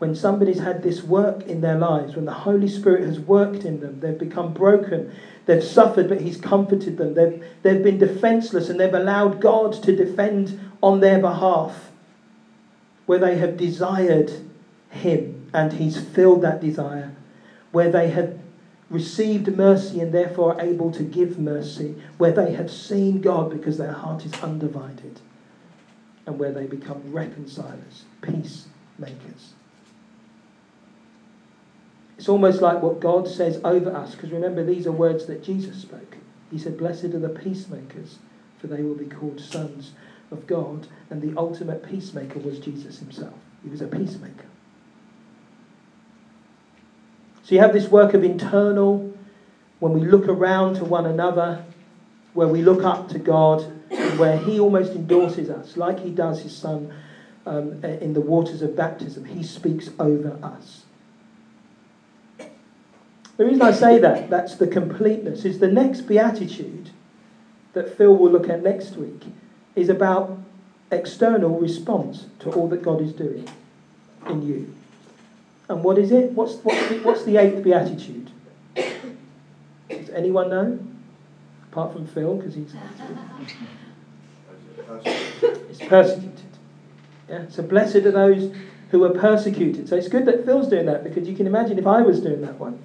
when 0.00 0.14
somebody's 0.14 0.60
had 0.60 0.82
this 0.82 1.04
work 1.04 1.42
in 1.42 1.60
their 1.60 1.76
lives, 1.76 2.16
when 2.16 2.24
the 2.24 2.32
Holy 2.32 2.66
Spirit 2.66 3.04
has 3.04 3.20
worked 3.20 3.66
in 3.66 3.80
them, 3.80 4.00
they've 4.00 4.18
become 4.18 4.50
broken, 4.50 5.12
they've 5.44 5.62
suffered, 5.62 6.08
but 6.08 6.22
He's 6.22 6.38
comforted 6.38 6.96
them, 6.96 7.12
they've, 7.12 7.44
they've 7.62 7.82
been 7.82 7.98
defenseless, 7.98 8.70
and 8.70 8.80
they've 8.80 8.94
allowed 8.94 9.42
God 9.42 9.74
to 9.74 9.94
defend 9.94 10.58
on 10.82 11.00
their 11.00 11.18
behalf, 11.18 11.92
where 13.04 13.18
they 13.18 13.36
have 13.36 13.58
desired 13.58 14.32
Him 14.88 15.50
and 15.52 15.74
He's 15.74 16.00
filled 16.00 16.40
that 16.40 16.62
desire, 16.62 17.12
where 17.70 17.90
they 17.90 18.08
have 18.08 18.38
received 18.88 19.54
mercy 19.54 20.00
and 20.00 20.14
therefore 20.14 20.54
are 20.54 20.62
able 20.62 20.90
to 20.92 21.02
give 21.02 21.38
mercy, 21.38 21.94
where 22.16 22.32
they 22.32 22.52
have 22.52 22.70
seen 22.70 23.20
God 23.20 23.50
because 23.50 23.76
their 23.76 23.92
heart 23.92 24.24
is 24.24 24.32
undivided, 24.42 25.20
and 26.24 26.38
where 26.38 26.52
they 26.52 26.64
become 26.64 27.12
reconcilers, 27.12 28.06
peacemakers. 28.22 29.52
It's 32.20 32.28
almost 32.28 32.60
like 32.60 32.82
what 32.82 33.00
God 33.00 33.26
says 33.26 33.62
over 33.64 33.96
us, 33.96 34.14
because 34.14 34.30
remember, 34.30 34.62
these 34.62 34.86
are 34.86 34.92
words 34.92 35.24
that 35.24 35.42
Jesus 35.42 35.80
spoke. 35.80 36.18
He 36.50 36.58
said, 36.58 36.76
Blessed 36.76 37.04
are 37.04 37.18
the 37.18 37.30
peacemakers, 37.30 38.18
for 38.58 38.66
they 38.66 38.82
will 38.82 38.94
be 38.94 39.06
called 39.06 39.40
sons 39.40 39.92
of 40.30 40.46
God. 40.46 40.86
And 41.08 41.22
the 41.22 41.34
ultimate 41.38 41.82
peacemaker 41.82 42.38
was 42.38 42.58
Jesus 42.58 42.98
himself. 42.98 43.32
He 43.62 43.70
was 43.70 43.80
a 43.80 43.86
peacemaker. 43.86 44.44
So 47.42 47.54
you 47.54 47.62
have 47.62 47.72
this 47.72 47.88
work 47.88 48.12
of 48.12 48.22
internal, 48.22 49.14
when 49.78 49.94
we 49.94 50.02
look 50.02 50.28
around 50.28 50.74
to 50.74 50.84
one 50.84 51.06
another, 51.06 51.64
where 52.34 52.48
we 52.48 52.60
look 52.60 52.84
up 52.84 53.08
to 53.08 53.18
God, 53.18 53.62
where 54.18 54.36
He 54.36 54.60
almost 54.60 54.92
endorses 54.92 55.48
us, 55.48 55.78
like 55.78 56.00
He 56.00 56.10
does 56.10 56.42
His 56.42 56.54
Son 56.54 56.92
um, 57.46 57.82
in 57.82 58.12
the 58.12 58.20
waters 58.20 58.60
of 58.60 58.76
baptism. 58.76 59.24
He 59.24 59.42
speaks 59.42 59.88
over 59.98 60.38
us. 60.42 60.84
The 63.40 63.46
reason 63.46 63.62
I 63.62 63.72
say 63.72 63.98
that, 63.98 64.28
that's 64.28 64.56
the 64.56 64.66
completeness, 64.66 65.46
is 65.46 65.60
the 65.60 65.66
next 65.66 66.02
beatitude 66.02 66.90
that 67.72 67.96
Phil 67.96 68.14
will 68.14 68.30
look 68.30 68.50
at 68.50 68.62
next 68.62 68.96
week 68.96 69.22
is 69.74 69.88
about 69.88 70.38
external 70.90 71.58
response 71.58 72.26
to 72.40 72.52
all 72.52 72.68
that 72.68 72.82
God 72.82 73.00
is 73.00 73.14
doing 73.14 73.48
in 74.28 74.46
you. 74.46 74.74
And 75.70 75.82
what 75.82 75.96
is 75.96 76.12
it? 76.12 76.32
What's, 76.32 76.56
what's, 76.56 76.86
the, 76.90 76.98
what's 76.98 77.24
the 77.24 77.38
eighth 77.38 77.64
beatitude? 77.64 78.30
Does 78.74 80.10
anyone 80.10 80.50
know? 80.50 80.78
Apart 81.72 81.94
from 81.94 82.06
Phil, 82.08 82.36
because 82.36 82.56
he's. 82.56 82.74
It's 85.02 85.80
persecuted. 85.88 86.42
Yeah? 87.26 87.48
So 87.48 87.62
blessed 87.62 87.96
are 87.96 88.10
those 88.10 88.54
who 88.90 89.02
are 89.04 89.18
persecuted. 89.18 89.88
So 89.88 89.96
it's 89.96 90.08
good 90.08 90.26
that 90.26 90.44
Phil's 90.44 90.68
doing 90.68 90.84
that 90.84 91.02
because 91.02 91.26
you 91.26 91.34
can 91.34 91.46
imagine 91.46 91.78
if 91.78 91.86
I 91.86 92.02
was 92.02 92.20
doing 92.20 92.42
that 92.42 92.58
one. 92.60 92.78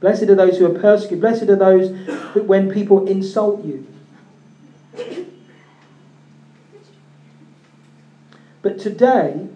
Blessed 0.00 0.24
are 0.24 0.34
those 0.34 0.58
who 0.58 0.66
are 0.66 0.78
persecuted. 0.78 1.20
Blessed 1.20 1.44
are 1.44 1.56
those 1.56 1.90
when 2.34 2.70
people 2.70 3.06
insult 3.08 3.64
you. 3.64 3.86
But 8.62 8.78
today, 8.78 9.48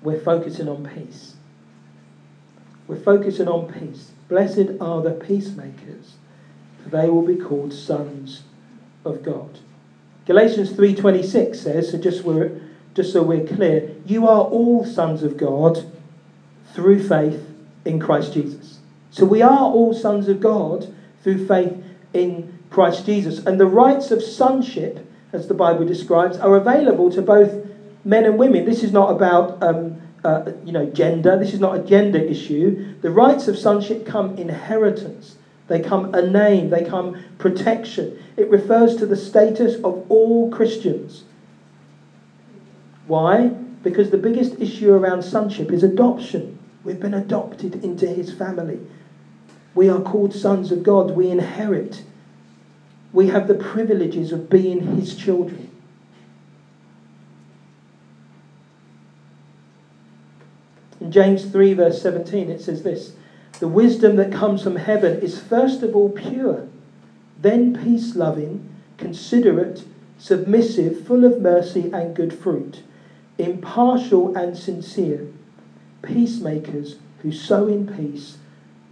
we're 0.00 0.20
focusing 0.20 0.68
on 0.68 0.86
peace. 0.86 1.34
We're 2.86 3.00
focusing 3.00 3.48
on 3.48 3.72
peace. 3.72 4.12
Blessed 4.28 4.80
are 4.80 5.02
the 5.02 5.10
peacemakers, 5.10 6.14
for 6.82 6.88
they 6.90 7.08
will 7.08 7.26
be 7.26 7.36
called 7.36 7.72
sons 7.72 8.42
of 9.04 9.22
God. 9.22 9.58
Galatians 10.24 10.72
3:26 10.72 11.56
says, 11.56 11.90
so 11.90 11.98
just, 11.98 12.24
we're, 12.24 12.60
just 12.94 13.12
so 13.12 13.22
we're 13.22 13.46
clear, 13.46 13.90
you 14.04 14.26
are 14.26 14.42
all 14.42 14.84
sons 14.84 15.22
of 15.22 15.36
God 15.36 15.84
through 16.74 17.02
faith 17.02 17.48
in 17.84 17.98
Christ 17.98 18.32
Jesus. 18.32 18.55
So 19.16 19.24
we 19.24 19.40
are 19.40 19.60
all 19.60 19.94
sons 19.94 20.28
of 20.28 20.40
God 20.40 20.94
through 21.22 21.46
faith 21.46 21.82
in 22.12 22.58
Christ 22.68 23.06
Jesus. 23.06 23.38
And 23.46 23.58
the 23.58 23.64
rights 23.64 24.10
of 24.10 24.22
sonship, 24.22 25.10
as 25.32 25.48
the 25.48 25.54
Bible 25.54 25.86
describes, 25.86 26.36
are 26.36 26.54
available 26.54 27.10
to 27.12 27.22
both 27.22 27.66
men 28.04 28.26
and 28.26 28.38
women. 28.38 28.66
This 28.66 28.82
is 28.82 28.92
not 28.92 29.10
about 29.10 29.62
um, 29.62 30.02
uh, 30.22 30.52
you 30.66 30.72
know, 30.72 30.84
gender. 30.84 31.38
This 31.38 31.54
is 31.54 31.60
not 31.60 31.78
a 31.78 31.82
gender 31.82 32.18
issue. 32.18 32.94
The 33.00 33.10
rights 33.10 33.48
of 33.48 33.56
sonship 33.56 34.04
come 34.04 34.36
inheritance. 34.36 35.36
They 35.68 35.80
come 35.80 36.14
a 36.14 36.20
name. 36.20 36.68
They 36.68 36.84
come 36.84 37.24
protection. 37.38 38.22
It 38.36 38.50
refers 38.50 38.96
to 38.96 39.06
the 39.06 39.16
status 39.16 39.76
of 39.76 40.04
all 40.10 40.50
Christians. 40.50 41.24
Why? 43.06 43.46
Because 43.82 44.10
the 44.10 44.18
biggest 44.18 44.60
issue 44.60 44.92
around 44.92 45.22
sonship 45.22 45.72
is 45.72 45.82
adoption. 45.82 46.58
We've 46.84 47.00
been 47.00 47.14
adopted 47.14 47.82
into 47.82 48.06
his 48.06 48.34
family. 48.34 48.78
We 49.76 49.90
are 49.90 50.00
called 50.00 50.32
sons 50.32 50.72
of 50.72 50.82
God. 50.82 51.10
We 51.10 51.28
inherit. 51.28 52.02
We 53.12 53.28
have 53.28 53.46
the 53.46 53.54
privileges 53.54 54.32
of 54.32 54.48
being 54.48 54.96
His 54.96 55.14
children. 55.14 55.70
In 60.98 61.12
James 61.12 61.44
3, 61.44 61.74
verse 61.74 62.00
17, 62.00 62.48
it 62.48 62.62
says 62.62 62.82
this 62.84 63.16
The 63.60 63.68
wisdom 63.68 64.16
that 64.16 64.32
comes 64.32 64.62
from 64.62 64.76
heaven 64.76 65.20
is 65.20 65.38
first 65.38 65.82
of 65.82 65.94
all 65.94 66.08
pure, 66.08 66.66
then 67.38 67.76
peace 67.76 68.16
loving, 68.16 68.74
considerate, 68.96 69.84
submissive, 70.16 71.06
full 71.06 71.22
of 71.22 71.38
mercy 71.42 71.90
and 71.92 72.16
good 72.16 72.32
fruit, 72.32 72.82
impartial 73.36 74.34
and 74.34 74.56
sincere, 74.56 75.26
peacemakers 76.00 76.96
who 77.20 77.30
sow 77.30 77.66
in 77.66 77.86
peace 77.86 78.38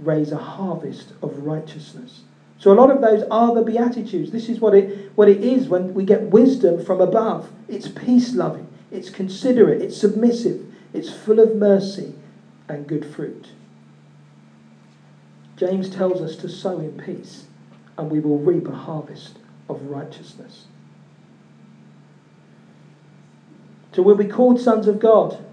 raise 0.01 0.33
a 0.33 0.37
harvest 0.37 1.13
of 1.23 1.39
righteousness. 1.39 2.23
So 2.59 2.73
a 2.73 2.75
lot 2.75 2.91
of 2.91 3.01
those 3.01 3.25
are 3.31 3.55
the 3.55 3.63
Beatitudes. 3.63 4.31
This 4.31 4.49
is 4.49 4.61
what 4.61 4.75
it, 4.75 5.13
what 5.15 5.29
it 5.29 5.43
is 5.43 5.69
when 5.69 5.95
we 5.95 6.05
get 6.05 6.23
wisdom 6.23 6.85
from 6.85 7.01
above. 7.01 7.51
It's 7.69 7.89
peace 7.89 8.35
loving, 8.35 8.69
it's 8.91 9.11
considerate, 9.11 9.83
it's 9.83 9.97
submissive, 9.97 10.65
it's 10.93 11.13
full 11.13 11.41
of 11.41 11.57
mercy 11.57 12.15
and 12.69 12.87
good 12.87 13.05
fruit. 13.05 13.51
James 15.57 15.89
tells 15.89 16.21
us 16.21 16.37
to 16.37 16.49
sow 16.49 16.81
in 16.81 16.99
peace, 16.99 17.45
and 17.97 18.11
we 18.11 18.21
will 18.21 18.39
reap 18.39 18.67
a 18.67 18.75
harvest 18.75 19.39
of 19.69 19.83
righteousness. 19.83 20.67
So 23.93 24.03
we'll 24.03 24.17
be 24.17 24.25
called 24.25 24.61
sons 24.61 24.89
of 24.89 24.99
God. 24.99 25.45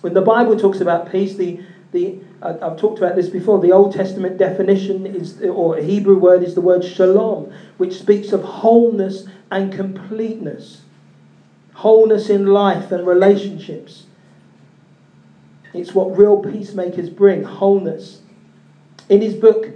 When 0.00 0.14
the 0.14 0.22
Bible 0.22 0.58
talks 0.58 0.80
about 0.80 1.12
peace, 1.12 1.34
the, 1.34 1.62
the 1.92 2.18
I've 2.42 2.78
talked 2.78 2.98
about 2.98 3.16
this 3.16 3.28
before. 3.28 3.60
The 3.60 3.72
Old 3.72 3.92
Testament 3.92 4.38
definition 4.38 5.04
is, 5.04 5.42
or 5.42 5.76
Hebrew 5.76 6.18
word 6.18 6.42
is 6.42 6.54
the 6.54 6.60
word 6.60 6.84
shalom, 6.84 7.52
which 7.76 7.98
speaks 7.98 8.32
of 8.32 8.42
wholeness 8.42 9.26
and 9.50 9.72
completeness, 9.72 10.82
wholeness 11.74 12.30
in 12.30 12.46
life 12.46 12.90
and 12.92 13.06
relationships. 13.06 14.06
It's 15.74 15.94
what 15.94 16.16
real 16.16 16.42
peacemakers 16.42 17.10
bring 17.10 17.44
wholeness. 17.44 18.22
In 19.08 19.20
his 19.20 19.34
book, 19.34 19.68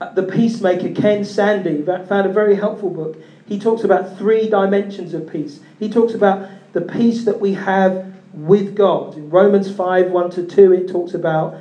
uh, 0.00 0.12
The 0.12 0.24
Peacemaker, 0.24 0.90
Ken 0.90 1.24
Sande 1.24 1.84
found 1.84 2.26
a 2.26 2.32
very 2.32 2.56
helpful 2.56 2.90
book. 2.90 3.16
He 3.46 3.58
talks 3.58 3.84
about 3.84 4.18
three 4.18 4.48
dimensions 4.48 5.14
of 5.14 5.30
peace. 5.30 5.60
He 5.78 5.88
talks 5.88 6.14
about 6.14 6.48
the 6.72 6.80
peace 6.80 7.24
that 7.24 7.40
we 7.40 7.54
have 7.54 8.12
with 8.32 8.74
God. 8.74 9.16
In 9.16 9.30
Romans 9.30 9.74
5 9.74 10.10
1 10.10 10.30
to 10.30 10.46
2, 10.46 10.72
it 10.72 10.88
talks 10.88 11.14
about 11.14 11.58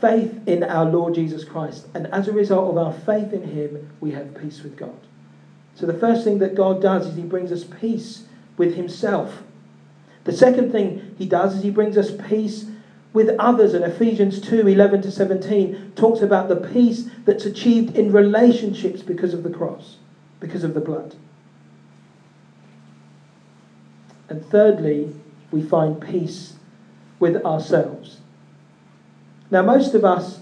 faith 0.00 0.40
in 0.46 0.64
our 0.64 0.84
Lord 0.84 1.14
Jesus 1.14 1.44
Christ. 1.44 1.86
And 1.94 2.06
as 2.08 2.28
a 2.28 2.32
result 2.32 2.70
of 2.70 2.78
our 2.78 2.92
faith 2.92 3.32
in 3.32 3.42
Him, 3.42 3.90
we 4.00 4.12
have 4.12 4.40
peace 4.40 4.62
with 4.62 4.76
God. 4.76 4.98
So 5.74 5.86
the 5.86 5.94
first 5.94 6.24
thing 6.24 6.38
that 6.38 6.54
God 6.54 6.82
does 6.82 7.06
is 7.06 7.16
He 7.16 7.22
brings 7.22 7.52
us 7.52 7.64
peace 7.64 8.24
with 8.56 8.74
Himself. 8.74 9.42
The 10.24 10.32
second 10.32 10.72
thing 10.72 11.14
He 11.18 11.26
does 11.26 11.56
is 11.56 11.62
He 11.62 11.70
brings 11.70 11.96
us 11.96 12.10
peace 12.28 12.66
with 13.12 13.30
others. 13.38 13.74
And 13.74 13.84
Ephesians 13.84 14.40
2 14.40 14.66
11 14.66 15.02
to 15.02 15.10
17 15.10 15.92
talks 15.96 16.20
about 16.20 16.48
the 16.48 16.56
peace 16.56 17.08
that's 17.24 17.44
achieved 17.44 17.96
in 17.96 18.12
relationships 18.12 19.02
because 19.02 19.34
of 19.34 19.42
the 19.42 19.50
cross, 19.50 19.96
because 20.38 20.64
of 20.64 20.74
the 20.74 20.80
blood. 20.80 21.14
And 24.28 24.44
thirdly, 24.46 25.12
we 25.50 25.62
find 25.62 26.00
peace 26.00 26.54
with 27.18 27.44
ourselves. 27.44 28.18
Now, 29.50 29.62
most 29.62 29.94
of 29.94 30.04
us, 30.04 30.40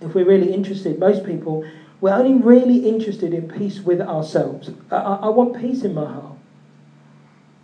if 0.00 0.14
we're 0.14 0.26
really 0.26 0.52
interested, 0.52 0.98
most 0.98 1.24
people, 1.24 1.64
we're 2.00 2.14
only 2.14 2.34
really 2.34 2.88
interested 2.88 3.34
in 3.34 3.48
peace 3.48 3.80
with 3.80 4.00
ourselves. 4.00 4.70
I, 4.90 4.96
I 4.96 5.28
want 5.30 5.58
peace 5.58 5.82
in 5.82 5.94
my 5.94 6.06
heart. 6.06 6.36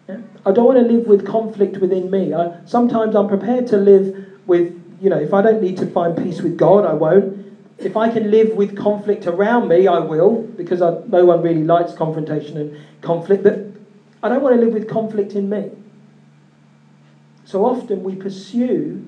Yeah? 0.09 0.21
I 0.45 0.53
don't 0.53 0.67
want 0.67 0.79
to 0.79 0.93
live 0.93 1.07
with 1.07 1.27
conflict 1.27 1.79
within 1.79 2.11
me. 2.11 2.35
I, 2.35 2.61
sometimes 2.65 3.15
I'm 3.15 3.29
prepared 3.29 3.67
to 3.69 3.77
live 3.77 4.27
with, 4.47 4.99
you 5.01 5.11
know, 5.11 5.19
if 5.19 5.33
I 5.33 5.43
don't 5.43 5.63
need 5.63 5.77
to 5.79 5.87
find 5.87 6.17
peace 6.17 6.41
with 6.41 6.57
God, 6.57 6.85
I 6.85 6.95
won't. 6.95 7.43
If 7.79 7.97
I 7.97 8.09
can 8.09 8.31
live 8.31 8.55
with 8.55 8.77
conflict 8.77 9.27
around 9.27 9.69
me, 9.69 9.87
I 9.87 9.99
will, 9.99 10.43
because 10.43 10.81
no 10.81 11.25
one 11.25 11.43
really 11.43 11.65
likes 11.65 11.93
confrontation 11.93 12.57
and 12.57 12.77
conflict. 13.03 13.43
But 13.43 13.67
I 14.23 14.29
don't 14.29 14.43
want 14.43 14.55
to 14.55 14.61
live 14.61 14.73
with 14.73 14.89
conflict 14.89 15.35
in 15.35 15.49
me. 15.49 15.71
So 17.45 17.65
often 17.65 18.03
we 18.03 18.17
pursue 18.17 19.05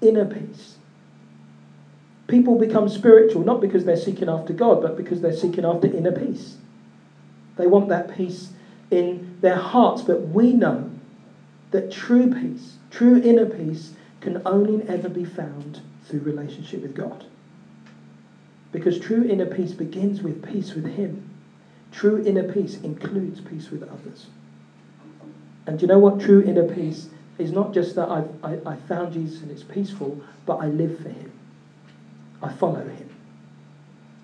inner 0.00 0.24
peace. 0.24 0.78
People 2.26 2.58
become 2.58 2.88
spiritual 2.88 3.42
not 3.42 3.60
because 3.60 3.84
they're 3.84 3.96
seeking 3.96 4.28
after 4.28 4.52
God, 4.52 4.82
but 4.82 4.96
because 4.96 5.20
they're 5.20 5.32
seeking 5.32 5.64
after 5.64 5.86
inner 5.86 6.12
peace. 6.12 6.58
They 7.56 7.66
want 7.66 7.88
that 7.88 8.14
peace 8.14 8.52
in 8.90 9.36
their 9.40 9.56
hearts, 9.56 10.02
but 10.02 10.20
we 10.28 10.52
know 10.52 10.90
that 11.70 11.90
true 11.90 12.32
peace, 12.32 12.78
true 12.90 13.16
inner 13.16 13.46
peace, 13.46 13.94
can 14.20 14.42
only 14.46 14.86
ever 14.88 15.08
be 15.08 15.24
found 15.24 15.80
through 16.02 16.20
relationship 16.20 16.82
with 16.82 16.94
God. 16.94 17.26
Because 18.72 18.98
true 18.98 19.24
inner 19.24 19.46
peace 19.46 19.72
begins 19.72 20.22
with 20.22 20.44
peace 20.44 20.74
with 20.74 20.86
Him. 20.86 21.22
True 21.92 22.22
inner 22.24 22.42
peace 22.42 22.80
includes 22.80 23.40
peace 23.40 23.70
with 23.70 23.84
others. 23.84 24.28
And 25.66 25.80
you 25.80 25.86
know 25.86 25.98
what 25.98 26.20
true 26.20 26.42
inner 26.42 26.64
peace 26.64 27.08
is? 27.38 27.52
Not 27.52 27.72
just 27.72 27.96
that 27.96 28.08
I've, 28.08 28.44
I, 28.44 28.58
I 28.72 28.76
found 28.76 29.12
Jesus 29.12 29.42
and 29.42 29.50
it's 29.50 29.62
peaceful, 29.62 30.20
but 30.46 30.56
I 30.56 30.66
live 30.66 30.98
for 30.98 31.08
Him. 31.08 31.32
I 32.42 32.52
follow 32.52 32.84
Him. 32.86 33.14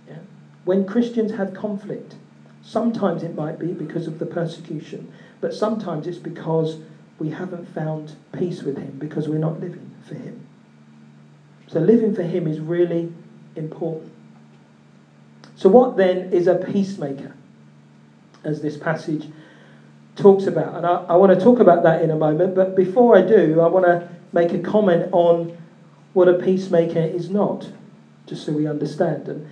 Yeah? 0.09 0.19
When 0.65 0.87
Christians 0.87 1.33
have 1.33 1.55
conflict, 1.55 2.17
sometimes 2.63 3.23
it 3.23 3.35
might 3.35 3.59
be 3.59 3.73
because 3.73 4.07
of 4.07 4.19
the 4.19 4.27
persecution, 4.27 5.13
but 5.41 5.55
sometimes 5.55 6.07
it's 6.07 6.19
because 6.19 6.79
we 7.19 7.31
haven't 7.31 7.67
found 7.75 8.17
peace 8.33 8.63
with 8.63 8.79
Him 8.79 8.97
because 8.99 9.29
we're 9.29 9.39
not 9.39 9.61
living 9.61 9.91
for 10.07 10.15
Him. 10.15 10.47
So 11.67 11.81
living 11.81 12.15
for 12.15 12.23
Him 12.23 12.47
is 12.47 12.61
really 12.61 13.13
important. 13.57 14.13
So, 15.57 15.69
what 15.69 15.99
then 15.99 16.33
is 16.33 16.47
a 16.47 16.55
peacemaker? 16.55 17.35
As 18.43 18.63
this 18.63 18.79
passage 18.79 19.29
talks 20.21 20.47
about. 20.47 20.77
And 20.77 20.87
I, 20.87 21.05
I 21.09 21.17
want 21.17 21.37
to 21.37 21.45
talk 21.45 21.59
about 21.59 21.83
that 21.83 22.03
in 22.03 22.11
a 22.11 22.17
moment, 22.17 22.55
but 22.55 22.77
before 22.77 23.17
I 23.17 23.23
do, 23.23 23.61
I 23.61 23.67
want 23.67 23.87
to 23.87 24.09
make 24.33 24.53
a 24.53 24.59
comment 24.59 25.09
on 25.13 25.57
what 26.13 26.29
a 26.29 26.35
peacemaker 26.35 27.01
is 27.01 27.31
not, 27.31 27.69
just 28.27 28.45
so 28.45 28.53
we 28.53 28.67
understand. 28.67 29.29
And, 29.29 29.49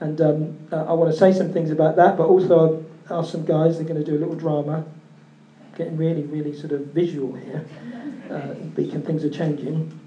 and 0.00 0.20
um, 0.20 0.58
uh, 0.72 0.84
I 0.84 0.92
want 0.92 1.12
to 1.12 1.18
say 1.18 1.32
some 1.32 1.52
things 1.52 1.70
about 1.70 1.96
that, 1.96 2.16
but 2.16 2.26
also 2.26 2.84
I'll 3.10 3.20
ask 3.20 3.32
some 3.32 3.44
guys, 3.44 3.76
they're 3.76 3.86
going 3.86 4.02
to 4.02 4.04
do 4.04 4.16
a 4.16 4.20
little 4.20 4.34
drama 4.34 4.84
getting 5.76 5.96
really, 5.96 6.22
really 6.22 6.56
sort 6.56 6.72
of 6.72 6.86
visual 6.86 7.34
here. 7.34 7.66
Uh, 8.30 8.54
Beacon, 8.74 9.02
things 9.02 9.24
are 9.24 9.30
changing. 9.30 9.98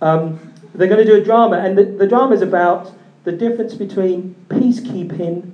Um, 0.00 0.52
they're 0.74 0.88
going 0.88 1.04
to 1.04 1.10
do 1.10 1.20
a 1.20 1.24
drama, 1.24 1.58
and 1.58 1.78
the, 1.78 1.84
the 1.84 2.06
drama 2.06 2.34
is 2.34 2.42
about 2.42 2.92
the 3.24 3.32
difference 3.32 3.74
between 3.74 4.34
peacekeeping 4.48 5.50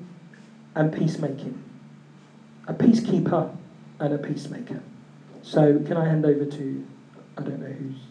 and 0.74 0.92
peacemaking. 0.92 1.62
A 2.66 2.74
peacekeeper 2.74 3.56
and 4.00 4.14
a 4.14 4.18
peacemaker. 4.18 4.80
So, 5.42 5.78
can 5.86 5.96
I 5.96 6.06
hand 6.06 6.24
over 6.24 6.44
to, 6.44 6.84
I 7.38 7.42
don't 7.42 7.60
know 7.60 7.66
who's. 7.66 8.09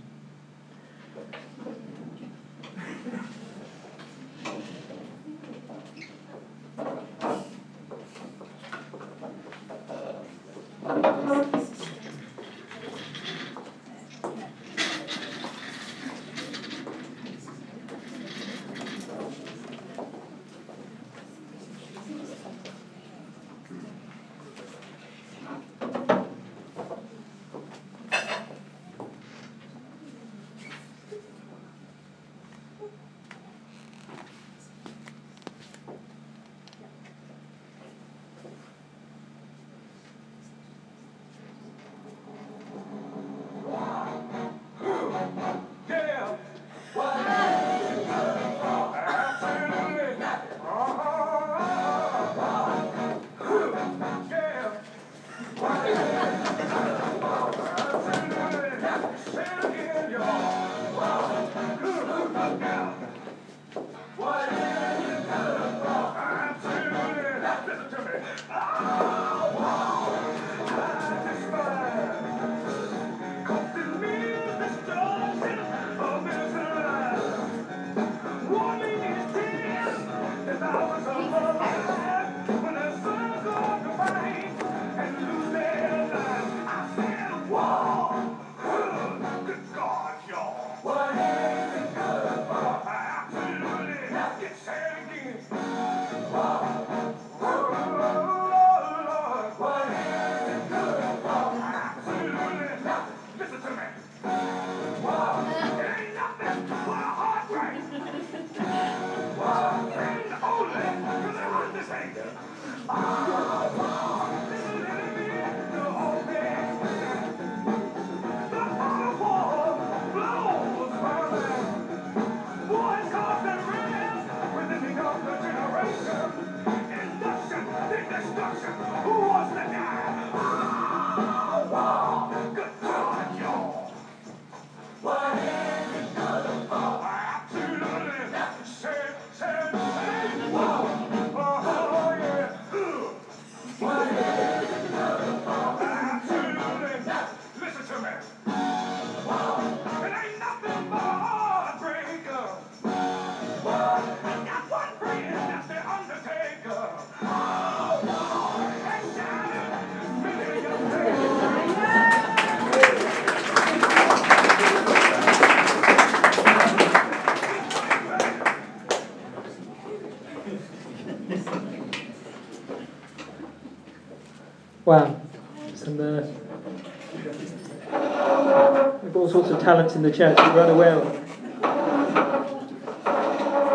In 179.95 180.01
the 180.01 180.11
church 180.11 180.37
that 180.37 180.55
run 180.55 180.69
away 180.69 180.89
of. 180.89 181.03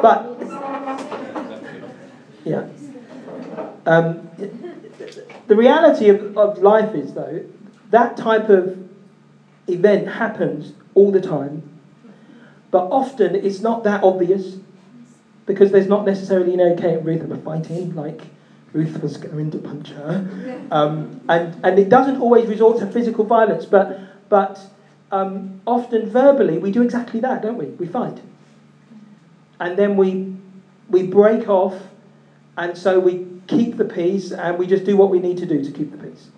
But, 0.03 0.37
yeah. 2.44 2.68
Um, 3.87 4.29
the 5.46 5.57
reality 5.57 6.09
of, 6.09 6.37
of 6.37 6.59
life 6.59 6.94
is, 6.94 7.14
though, 7.14 7.44
that 7.90 8.16
type 8.16 8.48
of 8.48 8.79
event 9.66 10.09
happens 10.09 10.72
all 10.94 11.11
the 11.11 11.20
time, 11.20 11.62
but 12.70 12.88
often 12.90 13.35
it's 13.35 13.61
not 13.61 13.85
that 13.85 14.03
obvious 14.03 14.59
because 15.46 15.70
there's 15.70 15.87
not 15.87 16.05
necessarily, 16.05 16.53
you 16.53 16.57
know, 16.57 16.74
Kate 16.74 16.98
and 16.98 17.07
Ruth 17.07 17.31
are 17.31 17.37
fighting, 17.37 17.94
like 17.94 18.22
Ruth 18.72 19.03
was 19.03 19.16
going 19.16 19.50
to 19.53 19.59
punch 19.59 19.90
her. 19.90 20.27
Um, 20.70 21.20
and, 21.29 21.57
and 21.64 21.79
it 21.79 21.88
doesn't 21.88 22.20
always 22.20 22.48
resort 22.48 22.79
to 22.81 22.87
physical 22.87 23.24
violence, 23.24 23.66
but, 23.66 24.00
but 24.29 24.59
um, 25.10 25.60
often 25.66 26.06
verbally 26.06 26.58
we 26.58 26.70
do 26.70 26.82
exactly 26.82 27.20
that, 27.20 27.42
don't 27.42 27.56
we? 27.56 27.66
We 27.66 27.86
fight. 27.86 28.20
And 29.60 29.78
then 29.78 29.96
we, 29.96 30.36
we 30.88 31.02
break 31.02 31.48
off, 31.48 31.90
and 32.56 32.76
so 32.76 32.98
we 32.98 33.26
keep 33.46 33.76
the 33.76 33.84
peace, 33.84 34.32
and 34.32 34.58
we 34.58 34.66
just 34.66 34.84
do 34.84 34.96
what 34.96 35.10
we 35.10 35.20
need 35.20 35.38
to 35.38 35.46
do 35.46 35.62
to 35.62 35.70
keep 35.70 35.90
the 35.90 35.98
peace. 35.98 36.28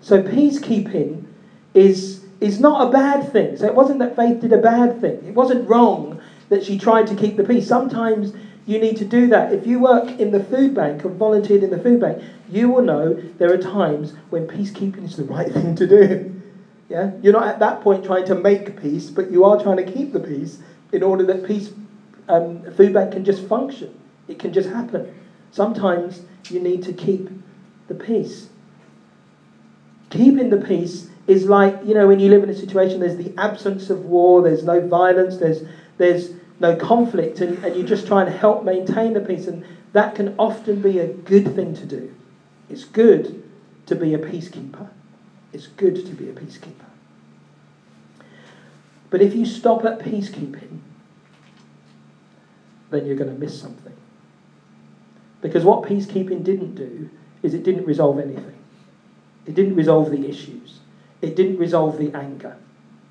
So 0.00 0.18
peacekeeping 0.18 1.24
is, 1.74 2.26
is 2.40 2.58
not 2.58 2.88
a 2.88 2.90
bad 2.90 3.22
thing. 3.22 3.56
So 3.56 3.66
it 3.66 3.74
wasn't 3.74 4.00
that 4.00 4.16
Faith 4.16 4.40
did 4.40 4.52
a 4.52 4.58
bad 4.58 5.00
thing. 5.00 5.24
It 5.24 5.34
wasn't 5.34 5.68
wrong 5.68 6.18
that 6.48 6.64
she 6.64 6.76
tried 6.76 7.06
to 7.08 7.14
keep 7.14 7.36
the 7.36 7.44
peace. 7.44 7.66
Sometimes 7.68 8.32
you 8.70 8.78
need 8.78 8.96
to 8.98 9.04
do 9.04 9.26
that. 9.28 9.52
If 9.52 9.66
you 9.66 9.80
work 9.80 10.20
in 10.20 10.30
the 10.30 10.38
food 10.38 10.74
bank 10.74 11.04
or 11.04 11.08
volunteered 11.08 11.62
in 11.62 11.70
the 11.70 11.78
food 11.78 12.00
bank, 12.00 12.22
you 12.48 12.70
will 12.70 12.82
know 12.82 13.14
there 13.38 13.52
are 13.52 13.58
times 13.58 14.14
when 14.30 14.46
peacekeeping 14.46 15.02
is 15.02 15.16
the 15.16 15.24
right 15.24 15.50
thing 15.52 15.74
to 15.74 15.86
do. 15.86 16.40
Yeah? 16.88 17.12
You're 17.20 17.32
not 17.32 17.48
at 17.48 17.58
that 17.58 17.80
point 17.80 18.04
trying 18.04 18.24
to 18.26 18.34
make 18.34 18.80
peace, 18.80 19.10
but 19.10 19.30
you 19.30 19.44
are 19.44 19.60
trying 19.60 19.78
to 19.78 19.84
keep 19.84 20.12
the 20.12 20.20
peace 20.20 20.62
in 20.92 21.02
order 21.02 21.24
that 21.24 21.44
peace 21.44 21.72
um, 22.28 22.62
food 22.72 22.92
bank 22.92 23.12
can 23.12 23.24
just 23.24 23.44
function. 23.44 23.92
It 24.28 24.38
can 24.38 24.52
just 24.52 24.68
happen. 24.70 25.12
Sometimes 25.50 26.22
you 26.48 26.60
need 26.60 26.82
to 26.84 26.92
keep 26.92 27.28
the 27.88 27.94
peace. 27.94 28.50
Keeping 30.10 30.50
the 30.50 30.56
peace 30.56 31.10
is 31.26 31.48
like, 31.48 31.76
you 31.84 31.94
know, 31.94 32.06
when 32.06 32.20
you 32.20 32.28
live 32.28 32.44
in 32.44 32.50
a 32.50 32.54
situation, 32.54 33.00
there's 33.00 33.16
the 33.16 33.32
absence 33.36 33.90
of 33.90 34.04
war, 34.04 34.42
there's 34.42 34.64
no 34.64 34.80
violence, 34.80 35.38
there's, 35.38 35.62
there's 35.98 36.34
no 36.60 36.76
conflict, 36.76 37.40
and, 37.40 37.62
and 37.64 37.74
you're 37.74 37.88
just 37.88 38.06
trying 38.06 38.26
to 38.26 38.32
help 38.32 38.64
maintain 38.64 39.14
the 39.14 39.20
peace. 39.20 39.46
And 39.46 39.64
that 39.92 40.14
can 40.14 40.34
often 40.38 40.80
be 40.80 40.98
a 40.98 41.06
good 41.06 41.54
thing 41.54 41.74
to 41.74 41.86
do. 41.86 42.14
It's 42.68 42.84
good 42.84 43.42
to 43.86 43.96
be 43.96 44.14
a 44.14 44.18
peacekeeper. 44.18 44.88
It's 45.52 45.66
good 45.66 46.06
to 46.06 46.12
be 46.12 46.28
a 46.28 46.32
peacekeeper. 46.32 46.84
But 49.08 49.22
if 49.22 49.34
you 49.34 49.44
stop 49.44 49.84
at 49.84 49.98
peacekeeping, 49.98 50.78
then 52.90 53.06
you're 53.06 53.16
going 53.16 53.32
to 53.32 53.38
miss 53.38 53.60
something. 53.60 53.94
Because 55.40 55.64
what 55.64 55.82
peacekeeping 55.82 56.44
didn't 56.44 56.74
do 56.74 57.08
is 57.42 57.54
it 57.54 57.62
didn't 57.62 57.86
resolve 57.86 58.18
anything. 58.18 58.58
It 59.46 59.54
didn't 59.54 59.74
resolve 59.74 60.10
the 60.10 60.28
issues. 60.28 60.80
It 61.22 61.34
didn't 61.34 61.58
resolve 61.58 61.98
the 61.98 62.12
anger. 62.14 62.56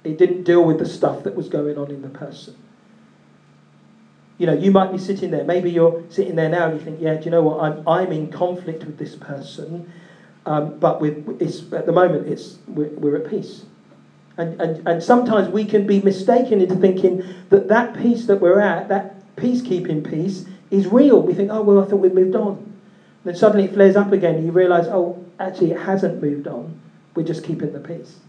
It 0.04 0.18
didn't 0.18 0.44
deal 0.44 0.64
with 0.64 0.80
the 0.80 0.86
stuff 0.86 1.24
that 1.24 1.36
was 1.36 1.50
going 1.50 1.78
on 1.78 1.90
in 1.90 2.02
the 2.02 2.10
person. 2.10 2.56
You 4.40 4.48
know, 4.48 4.54
you 4.54 4.72
might 4.72 4.92
be 4.92 4.98
sitting 4.98 5.32
there. 5.32 5.44
Maybe 5.44 5.70
you're 5.70 6.02
sitting 6.10 6.36
there 6.36 6.50
now 6.50 6.70
and 6.70 6.80
you 6.80 6.84
think, 6.84 7.02
yeah, 7.02 7.16
do 7.16 7.26
you 7.26 7.32
know 7.32 7.44
what? 7.44 7.62
I'm, 7.62 7.88
I'm 7.88 8.12
in 8.12 8.32
conflict 8.32 8.86
with 8.86 8.98
this 8.98 9.16
person, 9.16 9.92
um, 10.46 10.80
but 10.80 11.02
with 11.02 11.42
it's, 11.42 11.72
at 11.74 11.86
the 11.86 11.92
moment 11.92 12.28
it's, 12.28 12.58
we're, 12.66 12.88
we're 12.92 13.18
at 13.18 13.30
peace. 13.30 13.66
And, 14.38 14.60
and, 14.62 14.88
and 14.88 15.04
sometimes 15.04 15.50
we 15.50 15.66
can 15.66 15.86
be 15.86 16.02
mistaken 16.02 16.62
into 16.62 16.76
thinking 16.76 17.22
that 17.50 17.68
that 17.68 17.98
peace 17.98 18.26
that 18.28 18.40
we're 18.40 18.62
at, 18.62 18.88
that 18.88 19.36
peacekeeping 19.36 20.10
peace, 20.10 20.46
is 20.72 20.88
real. 20.88 21.22
We 21.22 21.34
think, 21.34 21.52
oh, 21.52 21.62
well, 21.62 21.84
I 21.84 21.86
thought 21.86 21.98
we'd 21.98 22.16
moved 22.16 22.36
on. 22.36 22.74
Then 23.26 23.36
suddenly 23.36 23.66
it 23.66 23.74
flares 23.74 23.98
up 23.98 24.14
again 24.14 24.36
and 24.36 24.46
you 24.46 24.54
realise, 24.54 24.86
oh, 24.86 25.26
actually 25.38 25.72
it 25.72 25.82
hasn't 25.82 26.22
moved 26.22 26.48
on. 26.48 26.80
We're 27.14 27.28
just 27.28 27.44
keeping 27.44 27.74
the 27.74 27.80
peace. 27.80 28.20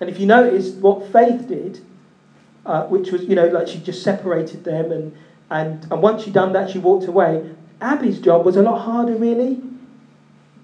And 0.00 0.08
if 0.08 0.18
you 0.18 0.26
notice 0.26 0.70
what 0.70 1.12
Faith 1.12 1.48
did, 1.48 1.84
uh, 2.66 2.84
which 2.84 3.12
was, 3.12 3.22
you 3.24 3.34
know, 3.34 3.46
like 3.48 3.68
she 3.68 3.78
just 3.78 4.02
separated 4.02 4.64
them 4.64 4.92
and, 4.92 5.16
and, 5.50 5.86
and 5.90 6.02
once 6.02 6.24
she'd 6.24 6.34
done 6.34 6.52
that, 6.52 6.70
she 6.70 6.78
walked 6.78 7.06
away. 7.06 7.54
Abby's 7.80 8.18
job 8.18 8.44
was 8.44 8.56
a 8.56 8.62
lot 8.62 8.78
harder, 8.78 9.14
really. 9.14 9.62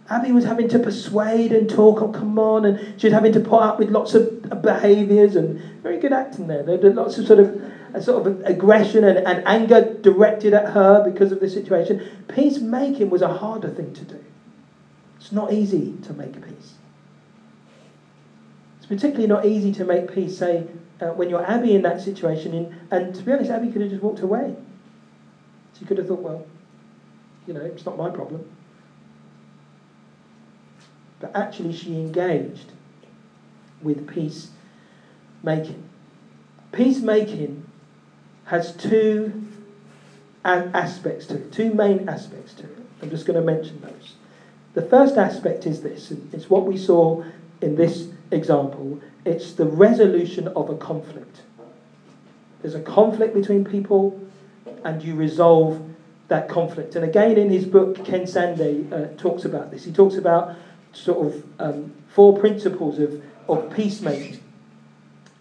Abby 0.09 0.33
was 0.33 0.45
having 0.45 0.69
to 0.69 0.79
persuade 0.79 1.53
and 1.53 1.71
talk, 1.71 2.03
oh, 2.03 2.09
come 2.09 2.39
on, 2.39 2.65
and 2.65 3.01
she 3.01 3.07
was 3.07 3.15
having 3.15 3.33
to 3.33 3.41
put 3.41 3.63
up 3.63 3.79
with 3.79 3.91
lots 3.91 4.15
of 4.15 4.63
behaviours 4.63 5.37
and 5.37 5.61
very 5.83 5.99
good 5.99 6.13
acting 6.13 6.49
there. 6.49 6.65
There 6.65 6.79
were 6.79 6.91
lots 6.91 7.19
of 7.19 7.27
sort 7.27 7.39
of 7.39 7.63
a 7.95 8.01
sort 8.01 8.27
of 8.27 8.41
aggression 8.45 9.05
and, 9.05 9.19
and 9.19 9.47
anger 9.47 9.97
directed 10.01 10.53
at 10.55 10.71
her 10.71 11.05
because 11.05 11.33
of 11.33 11.41
the 11.41 11.49
situation. 11.49 12.03
Peacemaking 12.29 13.11
was 13.11 13.23
a 13.23 13.29
harder 13.29 13.69
thing 13.69 13.93
to 13.95 14.05
do. 14.05 14.25
It's 15.17 15.33
not 15.33 15.53
easy 15.53 15.95
to 16.03 16.13
make 16.13 16.35
peace. 16.45 16.75
Particularly 18.91 19.29
not 19.29 19.45
easy 19.45 19.71
to 19.71 19.85
make 19.85 20.13
peace, 20.13 20.37
say, 20.37 20.65
uh, 21.01 21.13
when 21.13 21.31
you're 21.31 21.47
Abby 21.47 21.77
in 21.77 21.83
that 21.83 22.01
situation. 22.01 22.53
In, 22.53 22.75
and 22.91 23.15
to 23.15 23.23
be 23.23 23.33
honest, 23.33 23.49
Abby 23.49 23.69
could 23.69 23.83
have 23.83 23.91
just 23.91 24.03
walked 24.03 24.21
away. 24.21 24.57
She 25.79 25.85
could 25.85 25.97
have 25.99 26.09
thought, 26.09 26.19
well, 26.19 26.43
you 27.47 27.55
know, 27.55 27.61
it's 27.61 27.87
not 27.87 27.97
my 27.97 28.11
problem. 28.11 28.45
But 31.21 31.31
actually, 31.37 31.73
she 31.73 32.01
engaged 32.01 32.73
with 33.81 34.09
peace 34.09 34.51
peacemaking. 35.45 35.85
Peacemaking 36.73 37.63
has 38.47 38.73
two 38.73 39.41
aspects 40.45 41.27
to 41.27 41.37
it, 41.37 41.53
two 41.53 41.71
main 41.71 42.09
aspects 42.09 42.55
to 42.55 42.65
it. 42.65 42.87
I'm 43.01 43.11
just 43.11 43.25
going 43.25 43.37
to 43.37 43.43
mention 43.43 43.81
those. 43.83 44.17
The 44.75 44.83
first 44.83 45.17
aspect 45.17 45.65
is 45.65 45.83
this 45.83 46.13
it's 46.33 46.51
what 46.51 46.67
we 46.67 46.77
saw 46.77 47.23
in 47.61 47.77
this 47.77 48.09
example 48.31 49.01
it's 49.25 49.53
the 49.53 49.67
resolution 49.67 50.49
of 50.49 50.71
a 50.71 50.77
conflict. 50.77 51.43
There's 52.63 52.75
a 52.75 52.81
conflict 52.81 53.35
between 53.35 53.65
people, 53.65 54.21
and 54.85 55.03
you 55.03 55.15
resolve 55.15 55.83
that 56.29 56.49
conflict. 56.49 56.95
And 56.95 57.05
again, 57.05 57.37
in 57.37 57.51
his 57.51 57.67
book, 57.67 58.05
Ken 58.05 58.27
Sande 58.27 58.93
uh, 58.93 59.07
talks 59.17 59.45
about 59.45 59.71
this. 59.71 59.85
He 59.85 59.93
talks 59.93 60.15
about 60.15 60.57
sort 60.93 61.27
of 61.27 61.45
um, 61.61 61.93
four 62.09 62.39
principles 62.39 62.99
of, 62.99 63.23
of 63.49 63.75
peacemaking 63.75 64.41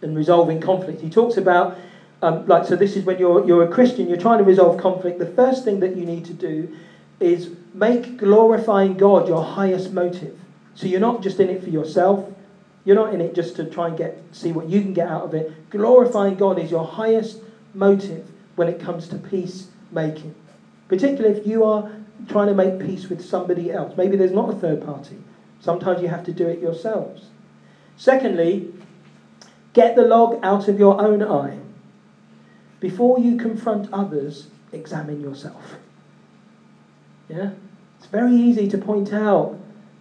and 0.02 0.16
resolving 0.16 0.60
conflict. 0.60 1.02
He 1.02 1.10
talks 1.10 1.38
about 1.38 1.78
um, 2.22 2.46
like, 2.48 2.66
so 2.66 2.76
this 2.76 2.98
is 2.98 3.06
when 3.06 3.18
you're, 3.18 3.46
you're 3.46 3.64
a 3.64 3.68
Christian, 3.68 4.10
you're 4.10 4.18
trying 4.18 4.40
to 4.40 4.44
resolve 4.44 4.78
conflict. 4.78 5.20
The 5.20 5.26
first 5.26 5.64
thing 5.64 5.80
that 5.80 5.96
you 5.96 6.06
need 6.06 6.26
to 6.26 6.34
do 6.34 6.76
is 7.20 7.52
make 7.74 8.18
glorifying 8.18 8.98
God 8.98 9.28
your 9.28 9.44
highest 9.44 9.94
motive. 9.94 10.38
So 10.76 10.88
you're 10.88 11.00
not 11.00 11.22
just 11.22 11.40
in 11.40 11.50
it 11.50 11.64
for 11.64 11.70
yourself. 11.70 12.30
You're 12.90 12.96
not 12.96 13.14
in 13.14 13.22
it 13.22 13.36
just 13.36 13.56
to 13.58 13.66
try 13.66 13.90
and 13.90 13.96
get 13.96 14.18
see 14.32 14.52
what 14.52 14.68
you 14.68 14.82
can 14.82 14.96
get 14.96 15.08
out 15.08 15.22
of 15.22 15.36
it. 15.36 15.70
Glorifying 15.70 16.38
God 16.38 16.58
is 16.58 16.72
your 16.72 16.88
highest 16.88 17.38
motive 17.76 18.28
when 18.56 18.68
it 18.68 18.82
comes 18.82 19.08
to 19.10 19.18
peace 19.20 19.68
making. 19.92 20.34
Particularly 20.88 21.40
if 21.40 21.46
you 21.46 21.64
are 21.66 21.92
trying 22.28 22.48
to 22.48 22.56
make 22.56 22.80
peace 22.80 23.08
with 23.08 23.24
somebody 23.24 23.72
else. 23.72 23.96
Maybe 23.96 24.18
there's 24.18 24.32
not 24.32 24.50
a 24.50 24.56
third 24.56 24.84
party. 24.84 25.18
Sometimes 25.60 26.02
you 26.02 26.08
have 26.08 26.24
to 26.24 26.34
do 26.34 26.48
it 26.48 26.62
yourselves. 26.62 27.28
Secondly, 27.96 28.74
get 29.74 29.96
the 29.96 30.02
log 30.02 30.40
out 30.42 30.68
of 30.68 30.80
your 30.80 31.00
own 31.00 31.22
eye. 31.22 31.60
Before 32.80 33.20
you 33.20 33.38
confront 33.38 33.94
others, 33.94 34.48
examine 34.72 35.22
yourself. 35.22 35.76
Yeah? 37.28 37.52
It's 38.00 38.08
very 38.08 38.34
easy 38.34 38.68
to 38.68 38.80
point 38.80 39.14
out 39.14 39.60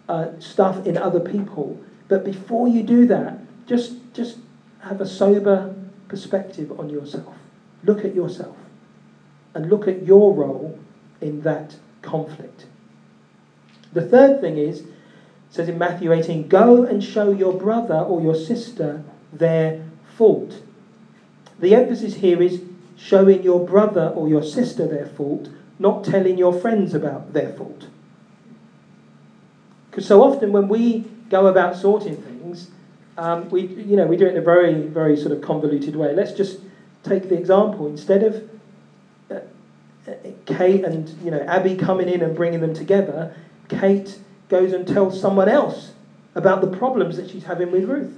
uh, 0.08 0.40
stuff 0.40 0.86
in 0.86 0.96
other 0.96 1.20
people, 1.20 1.84
but 2.08 2.24
before 2.24 2.68
you 2.68 2.82
do 2.82 3.06
that, 3.06 3.38
just, 3.66 3.96
just 4.14 4.38
have 4.80 5.00
a 5.00 5.06
sober 5.06 5.74
perspective 6.08 6.78
on 6.80 6.88
yourself. 6.88 7.34
Look 7.84 8.04
at 8.04 8.14
yourself 8.14 8.56
and 9.54 9.68
look 9.68 9.86
at 9.86 10.04
your 10.04 10.34
role 10.34 10.78
in 11.20 11.42
that 11.42 11.76
conflict. 12.02 12.66
The 13.92 14.02
third 14.02 14.40
thing 14.40 14.56
is, 14.56 14.80
it 14.80 14.86
says 15.50 15.68
in 15.68 15.78
Matthew 15.78 16.12
18, 16.12 16.48
go 16.48 16.84
and 16.84 17.02
show 17.02 17.30
your 17.30 17.54
brother 17.54 17.98
or 17.98 18.20
your 18.20 18.34
sister 18.34 19.02
their 19.32 19.84
fault. 20.16 20.62
The 21.58 21.74
emphasis 21.74 22.16
here 22.16 22.42
is 22.42 22.62
showing 22.96 23.42
your 23.42 23.64
brother 23.64 24.08
or 24.08 24.28
your 24.28 24.42
sister 24.42 24.86
their 24.86 25.06
fault, 25.06 25.48
not 25.78 26.04
telling 26.04 26.38
your 26.38 26.52
friends 26.52 26.94
about 26.94 27.32
their 27.32 27.52
fault. 27.52 27.86
Because 29.90 30.06
so 30.06 30.22
often 30.22 30.52
when 30.52 30.68
we 30.68 31.06
go 31.28 31.46
about 31.46 31.76
sorting 31.76 32.16
things, 32.16 32.70
Um, 33.18 33.50
we, 33.50 33.62
you 33.62 33.96
know, 33.96 34.06
we 34.06 34.16
do 34.16 34.26
it 34.26 34.30
in 34.30 34.38
a 34.38 34.46
very, 34.54 34.74
very 34.86 35.16
sort 35.16 35.32
of 35.32 35.40
convoluted 35.42 35.96
way. 35.96 36.14
Let's 36.14 36.32
just 36.32 36.60
take 37.02 37.28
the 37.28 37.36
example. 37.36 37.88
Instead 37.88 38.22
of 38.22 38.48
uh, 39.28 39.40
uh, 40.06 40.14
Kate 40.46 40.84
and 40.84 41.08
you 41.24 41.32
know 41.32 41.40
Abby 41.40 41.74
coming 41.74 42.08
in 42.08 42.22
and 42.22 42.36
bringing 42.36 42.60
them 42.60 42.74
together, 42.74 43.34
Kate 43.68 44.20
goes 44.48 44.72
and 44.72 44.86
tells 44.86 45.20
someone 45.20 45.48
else 45.48 45.94
about 46.36 46.60
the 46.60 46.68
problems 46.68 47.16
that 47.16 47.28
she's 47.28 47.44
having 47.44 47.72
with 47.72 47.86
Ruth. 47.86 48.14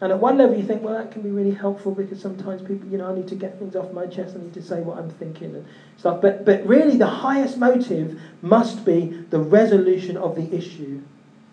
And 0.00 0.12
at 0.12 0.20
one 0.20 0.36
level, 0.38 0.56
you 0.56 0.64
think, 0.64 0.82
well, 0.82 0.94
that 0.94 1.10
can 1.10 1.22
be 1.22 1.30
really 1.30 1.56
helpful 1.64 1.92
because 1.92 2.20
sometimes 2.20 2.62
people, 2.62 2.86
you 2.90 2.98
know, 2.98 3.10
I 3.10 3.14
need 3.14 3.28
to 3.28 3.34
get 3.34 3.58
things 3.58 3.74
off 3.74 3.92
my 3.92 4.06
chest, 4.06 4.36
I 4.36 4.38
need 4.38 4.54
to 4.54 4.62
say 4.62 4.82
what 4.82 4.98
I'm 4.98 5.10
thinking 5.10 5.54
and 5.56 5.66
stuff. 5.96 6.20
But, 6.20 6.44
but 6.44 6.64
really, 6.66 6.96
the 6.96 7.06
highest 7.26 7.58
motive 7.58 8.20
must 8.42 8.84
be 8.84 9.24
the 9.30 9.40
resolution 9.40 10.16
of 10.16 10.36
the 10.36 10.54
issue 10.54 11.00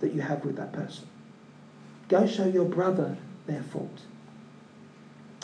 that 0.01 0.13
you 0.13 0.21
have 0.21 0.43
with 0.43 0.57
that 0.57 0.73
person. 0.73 1.07
Go 2.09 2.27
show 2.27 2.45
your 2.45 2.65
brother 2.65 3.17
their 3.47 3.63
fault. 3.63 4.01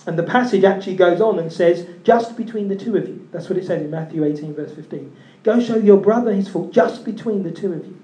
And 0.06 0.18
the 0.18 0.24
passage 0.24 0.64
actually 0.64 0.96
goes 0.96 1.20
on 1.20 1.38
and 1.38 1.52
says, 1.52 1.88
just 2.04 2.38
between 2.38 2.70
the 2.70 2.76
two 2.76 2.96
of 2.96 3.08
you. 3.08 3.28
That's 3.32 3.50
what 3.50 3.58
it 3.58 3.66
says 3.66 3.82
in 3.82 3.92
Matthew 3.92 4.24
18, 4.24 4.56
verse 4.56 4.74
15. 4.74 5.16
Go 5.44 5.60
show 5.60 5.76
your 5.76 5.98
brother 5.98 6.34
his 6.34 6.48
fault 6.48 6.72
just 6.72 7.04
between 7.04 7.44
the 7.44 7.52
two 7.52 7.74
of 7.74 7.86
you. 7.86 7.98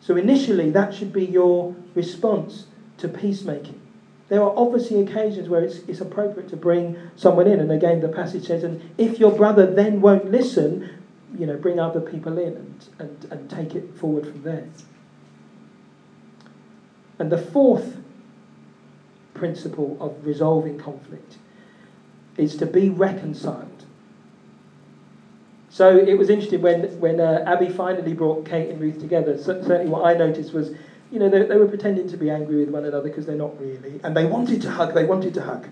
So 0.00 0.16
initially, 0.16 0.70
that 0.70 0.94
should 0.94 1.12
be 1.12 1.24
your 1.24 1.74
response 1.94 2.66
to 2.98 3.08
peacemaking. 3.08 3.80
There 4.28 4.42
are 4.42 4.52
obviously 4.56 5.00
occasions 5.00 5.48
where 5.48 5.62
it's, 5.62 5.78
it's 5.88 6.00
appropriate 6.00 6.48
to 6.50 6.56
bring 6.56 6.98
someone 7.16 7.46
in. 7.46 7.60
And 7.60 7.72
again, 7.72 8.00
the 8.00 8.08
passage 8.08 8.46
says, 8.46 8.64
and 8.64 8.82
if 8.98 9.18
your 9.18 9.32
brother 9.32 9.66
then 9.66 10.02
won't 10.02 10.30
listen, 10.30 10.90
you 11.38 11.46
know, 11.46 11.56
bring 11.56 11.80
other 11.80 12.00
people 12.00 12.38
in 12.38 12.54
and, 12.54 12.88
and, 12.98 13.32
and 13.32 13.50
take 13.50 13.74
it 13.74 13.96
forward 13.96 14.26
from 14.26 14.42
there. 14.42 14.68
And 17.18 17.30
the 17.30 17.38
fourth 17.38 17.96
principle 19.34 19.96
of 20.00 20.26
resolving 20.26 20.78
conflict 20.78 21.36
is 22.36 22.56
to 22.56 22.66
be 22.66 22.88
reconciled. 22.88 23.84
So 25.70 25.96
it 25.96 26.16
was 26.16 26.30
interesting 26.30 26.62
when, 26.62 27.00
when 27.00 27.20
uh, 27.20 27.44
Abby 27.46 27.68
finally 27.68 28.14
brought 28.14 28.46
Kate 28.46 28.70
and 28.70 28.80
Ruth 28.80 29.00
together. 29.00 29.36
So, 29.36 29.60
certainly, 29.60 29.90
what 29.90 30.04
I 30.04 30.14
noticed 30.14 30.52
was, 30.52 30.70
you 31.10 31.18
know, 31.18 31.28
they, 31.28 31.42
they 31.42 31.56
were 31.56 31.66
pretending 31.66 32.08
to 32.10 32.16
be 32.16 32.30
angry 32.30 32.60
with 32.60 32.68
one 32.68 32.84
another 32.84 33.08
because 33.08 33.26
they're 33.26 33.34
not 33.34 33.60
really. 33.60 34.00
And 34.04 34.16
they 34.16 34.24
wanted 34.24 34.62
to 34.62 34.70
hug, 34.70 34.94
they 34.94 35.04
wanted 35.04 35.34
to 35.34 35.42
hug. 35.42 35.66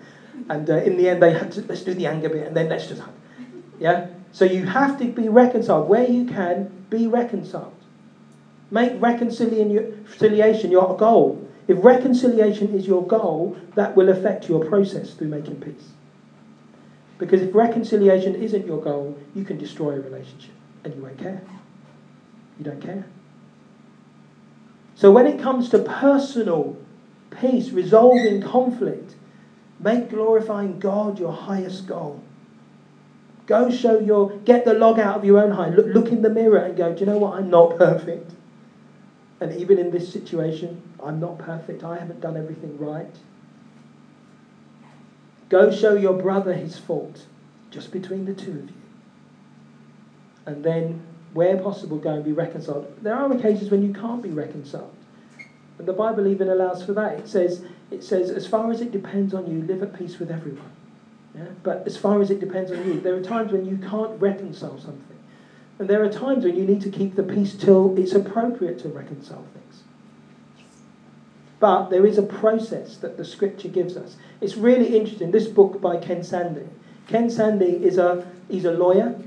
And 0.48 0.68
uh, 0.68 0.78
in 0.78 0.96
the 0.96 1.08
end, 1.08 1.22
they 1.22 1.32
had 1.32 1.52
to, 1.52 1.62
let's 1.62 1.82
do 1.82 1.94
the 1.94 2.06
anger 2.06 2.28
bit 2.28 2.46
and 2.46 2.56
then 2.56 2.68
let's 2.68 2.88
just 2.88 3.00
hug. 3.00 3.14
Yeah? 3.78 4.08
So 4.32 4.44
you 4.44 4.66
have 4.66 4.98
to 4.98 5.04
be 5.04 5.28
reconciled. 5.28 5.88
Where 5.88 6.08
you 6.08 6.24
can, 6.24 6.84
be 6.90 7.06
reconciled. 7.06 7.81
Make 8.72 9.02
reconciliation 9.02 10.70
your 10.70 10.96
goal. 10.96 11.46
If 11.68 11.84
reconciliation 11.84 12.74
is 12.74 12.86
your 12.86 13.06
goal, 13.06 13.54
that 13.74 13.94
will 13.94 14.08
affect 14.08 14.48
your 14.48 14.64
process 14.64 15.12
through 15.12 15.28
making 15.28 15.60
peace. 15.60 15.90
Because 17.18 17.42
if 17.42 17.54
reconciliation 17.54 18.34
isn't 18.34 18.66
your 18.66 18.80
goal, 18.80 19.18
you 19.34 19.44
can 19.44 19.58
destroy 19.58 19.90
a 19.90 20.00
relationship 20.00 20.54
and 20.84 20.94
you 20.94 21.02
won't 21.02 21.18
care. 21.18 21.42
You 22.58 22.64
don't 22.64 22.80
care. 22.80 23.04
So 24.94 25.10
when 25.10 25.26
it 25.26 25.38
comes 25.38 25.68
to 25.68 25.78
personal 25.78 26.78
peace, 27.30 27.72
resolving 27.72 28.40
conflict, 28.40 29.16
make 29.80 30.08
glorifying 30.08 30.78
God 30.78 31.18
your 31.18 31.32
highest 31.32 31.86
goal. 31.86 32.24
Go 33.44 33.70
show 33.70 33.98
your, 33.98 34.30
get 34.46 34.64
the 34.64 34.72
log 34.72 34.98
out 34.98 35.18
of 35.18 35.26
your 35.26 35.42
own 35.42 35.52
eye. 35.52 35.68
Look, 35.68 35.88
look 35.88 36.08
in 36.08 36.22
the 36.22 36.30
mirror 36.30 36.56
and 36.56 36.74
go, 36.74 36.94
do 36.94 37.00
you 37.00 37.06
know 37.06 37.18
what? 37.18 37.34
I'm 37.34 37.50
not 37.50 37.76
perfect. 37.76 38.32
And 39.42 39.60
even 39.60 39.76
in 39.76 39.90
this 39.90 40.12
situation, 40.12 40.80
I'm 41.02 41.18
not 41.18 41.36
perfect. 41.36 41.82
I 41.82 41.98
haven't 41.98 42.20
done 42.20 42.36
everything 42.36 42.78
right. 42.78 43.12
Go 45.48 45.72
show 45.72 45.94
your 45.94 46.12
brother 46.14 46.54
his 46.54 46.78
fault, 46.78 47.26
just 47.72 47.90
between 47.90 48.24
the 48.24 48.34
two 48.34 48.52
of 48.52 48.68
you. 48.68 48.82
And 50.46 50.64
then, 50.64 51.02
where 51.32 51.56
possible, 51.56 51.98
go 51.98 52.10
and 52.10 52.24
be 52.24 52.30
reconciled. 52.30 53.02
There 53.02 53.16
are 53.16 53.32
occasions 53.32 53.68
when 53.68 53.82
you 53.82 53.92
can't 53.92 54.22
be 54.22 54.30
reconciled. 54.30 54.94
And 55.76 55.88
the 55.88 55.92
Bible 55.92 56.28
even 56.28 56.48
allows 56.48 56.84
for 56.84 56.92
that. 56.92 57.18
It 57.18 57.28
says, 57.28 57.64
it 57.90 58.04
says, 58.04 58.30
as 58.30 58.46
far 58.46 58.70
as 58.70 58.80
it 58.80 58.92
depends 58.92 59.34
on 59.34 59.50
you, 59.50 59.62
live 59.62 59.82
at 59.82 59.98
peace 59.98 60.20
with 60.20 60.30
everyone. 60.30 60.70
Yeah? 61.34 61.46
But 61.64 61.82
as 61.84 61.96
far 61.96 62.22
as 62.22 62.30
it 62.30 62.38
depends 62.38 62.70
on 62.70 62.78
you, 62.86 63.00
there 63.00 63.16
are 63.16 63.22
times 63.22 63.50
when 63.50 63.66
you 63.66 63.76
can't 63.78 64.20
reconcile 64.20 64.78
something. 64.78 65.18
And 65.78 65.88
there 65.88 66.02
are 66.04 66.12
times 66.12 66.44
when 66.44 66.56
you 66.56 66.64
need 66.64 66.80
to 66.82 66.90
keep 66.90 67.16
the 67.16 67.22
peace 67.22 67.54
till 67.54 67.98
it's 67.98 68.12
appropriate 68.12 68.78
to 68.80 68.88
reconcile 68.88 69.44
things. 69.52 69.82
But 71.58 71.90
there 71.90 72.04
is 72.04 72.18
a 72.18 72.22
process 72.22 72.96
that 72.98 73.16
the 73.16 73.24
scripture 73.24 73.68
gives 73.68 73.96
us. 73.96 74.16
It's 74.40 74.56
really 74.56 74.96
interesting. 74.96 75.30
This 75.30 75.46
book 75.46 75.80
by 75.80 75.96
Ken 75.96 76.24
Sande. 76.24 76.68
Ken 77.06 77.30
Sande 77.30 77.62
is 77.62 77.98
a, 77.98 78.26
he's 78.48 78.64
a 78.64 78.72
lawyer. 78.72 79.20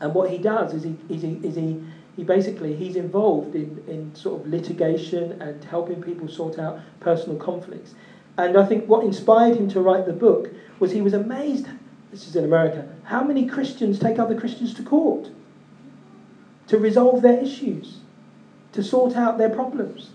And 0.00 0.14
what 0.14 0.30
he 0.30 0.38
does 0.38 0.74
is 0.74 0.84
he, 0.84 0.96
is 1.08 1.22
he, 1.22 1.40
is 1.42 1.56
he, 1.56 1.82
he 2.16 2.24
basically, 2.24 2.76
he's 2.76 2.96
involved 2.96 3.54
in, 3.54 3.82
in 3.88 4.14
sort 4.14 4.40
of 4.40 4.46
litigation 4.46 5.40
and 5.40 5.62
helping 5.64 6.02
people 6.02 6.28
sort 6.28 6.58
out 6.58 6.80
personal 7.00 7.36
conflicts. 7.36 7.94
And 8.36 8.56
I 8.56 8.64
think 8.64 8.86
what 8.86 9.04
inspired 9.04 9.56
him 9.56 9.68
to 9.70 9.80
write 9.80 10.06
the 10.06 10.12
book 10.12 10.50
was 10.78 10.92
he 10.92 11.00
was 11.00 11.14
amazed, 11.14 11.66
this 12.10 12.28
is 12.28 12.36
in 12.36 12.44
America, 12.44 12.88
how 13.04 13.24
many 13.24 13.46
Christians 13.46 13.98
take 13.98 14.18
other 14.18 14.38
Christians 14.38 14.74
to 14.74 14.82
court 14.82 15.30
to 16.68 16.78
resolve 16.78 17.22
their 17.22 17.38
issues, 17.38 17.98
to 18.72 18.82
sort 18.82 19.16
out 19.16 19.38
their 19.38 19.50
problems. 19.50 20.10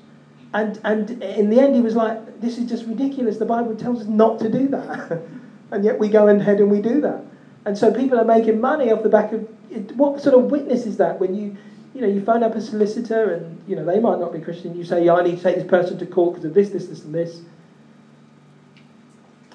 And, 0.53 0.79
and 0.83 1.09
in 1.23 1.49
the 1.49 1.59
end, 1.59 1.75
he 1.75 1.81
was 1.81 1.95
like, 1.95 2.39
This 2.39 2.57
is 2.57 2.69
just 2.69 2.85
ridiculous. 2.85 3.37
The 3.37 3.45
Bible 3.45 3.75
tells 3.75 4.01
us 4.01 4.07
not 4.07 4.39
to 4.39 4.49
do 4.49 4.67
that. 4.69 5.21
and 5.71 5.83
yet 5.83 5.99
we 5.99 6.07
go 6.09 6.27
ahead 6.27 6.59
and 6.59 6.71
we 6.71 6.81
do 6.81 7.01
that. 7.01 7.23
And 7.65 7.77
so 7.77 7.91
people 7.91 8.19
are 8.19 8.25
making 8.25 8.61
money 8.61 8.91
off 8.91 9.03
the 9.03 9.09
back 9.09 9.33
of 9.33 9.47
it. 9.71 9.95
What 9.95 10.21
sort 10.21 10.35
of 10.35 10.51
witness 10.51 10.85
is 10.85 10.97
that 10.97 11.19
when 11.19 11.33
you, 11.33 11.57
you 11.95 12.01
know, 12.01 12.07
you 12.07 12.23
phone 12.23 12.43
up 12.43 12.53
a 12.55 12.61
solicitor 12.61 13.33
and, 13.33 13.61
you 13.67 13.75
know, 13.75 13.85
they 13.85 13.99
might 13.99 14.19
not 14.19 14.31
be 14.31 14.39
Christian. 14.39 14.75
You 14.75 14.83
say, 14.83 15.05
yeah, 15.05 15.15
I 15.15 15.23
need 15.23 15.37
to 15.37 15.43
take 15.43 15.55
this 15.55 15.65
person 15.65 15.97
to 15.97 16.05
court 16.05 16.35
because 16.35 16.45
of 16.45 16.53
this, 16.53 16.69
this, 16.69 16.87
this, 16.87 17.03
and 17.03 17.15
this. 17.15 17.41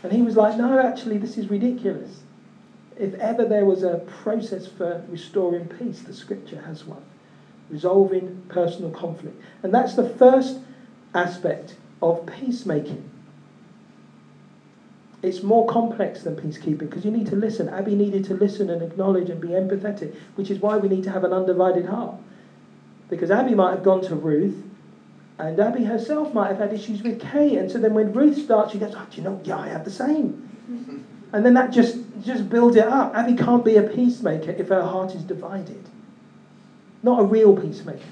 And 0.02 0.12
he 0.12 0.22
was 0.22 0.36
like, 0.36 0.56
no, 0.56 0.78
actually, 0.78 1.18
this 1.18 1.36
is 1.36 1.48
ridiculous 1.48 2.22
if 2.98 3.14
ever 3.14 3.44
there 3.44 3.64
was 3.64 3.82
a 3.82 3.98
process 4.22 4.66
for 4.66 5.04
restoring 5.08 5.66
peace, 5.66 6.00
the 6.00 6.12
scripture 6.12 6.62
has 6.62 6.84
one. 6.84 7.02
Resolving 7.70 8.42
personal 8.48 8.90
conflict. 8.90 9.40
And 9.62 9.72
that's 9.72 9.94
the 9.94 10.08
first 10.08 10.60
aspect 11.14 11.76
of 12.02 12.26
peacemaking. 12.26 13.08
It's 15.22 15.42
more 15.42 15.66
complex 15.66 16.22
than 16.22 16.36
peacekeeping 16.36 16.78
because 16.78 17.04
you 17.04 17.10
need 17.10 17.26
to 17.26 17.36
listen. 17.36 17.68
Abby 17.68 17.94
needed 17.94 18.24
to 18.26 18.34
listen 18.34 18.70
and 18.70 18.82
acknowledge 18.82 19.30
and 19.30 19.40
be 19.40 19.48
empathetic, 19.48 20.14
which 20.36 20.50
is 20.50 20.60
why 20.60 20.76
we 20.76 20.88
need 20.88 21.04
to 21.04 21.10
have 21.10 21.24
an 21.24 21.32
undivided 21.32 21.86
heart. 21.86 22.14
Because 23.10 23.30
Abby 23.30 23.54
might 23.54 23.70
have 23.70 23.82
gone 23.82 24.02
to 24.02 24.14
Ruth, 24.14 24.62
and 25.38 25.58
Abby 25.58 25.84
herself 25.84 26.34
might 26.34 26.48
have 26.48 26.58
had 26.58 26.72
issues 26.72 27.02
with 27.02 27.20
Kay. 27.20 27.56
And 27.56 27.70
so 27.70 27.78
then 27.78 27.94
when 27.94 28.12
Ruth 28.12 28.38
starts, 28.38 28.72
she 28.72 28.78
goes, 28.78 28.94
Oh, 28.96 29.06
do 29.10 29.16
you 29.16 29.22
know, 29.22 29.40
yeah, 29.44 29.58
I 29.58 29.68
have 29.68 29.84
the 29.84 29.90
same. 29.90 30.44
And 31.30 31.44
then 31.44 31.52
that 31.54 31.70
just, 31.70 31.98
just 32.24 32.48
build 32.48 32.76
it 32.76 32.86
up. 32.86 33.14
Abby 33.14 33.34
can't 33.34 33.64
be 33.64 33.76
a 33.76 33.82
peacemaker 33.82 34.50
if 34.52 34.68
her 34.68 34.82
heart 34.82 35.14
is 35.14 35.22
divided. 35.22 35.88
Not 37.02 37.20
a 37.20 37.24
real 37.24 37.56
peacemaker. 37.56 38.02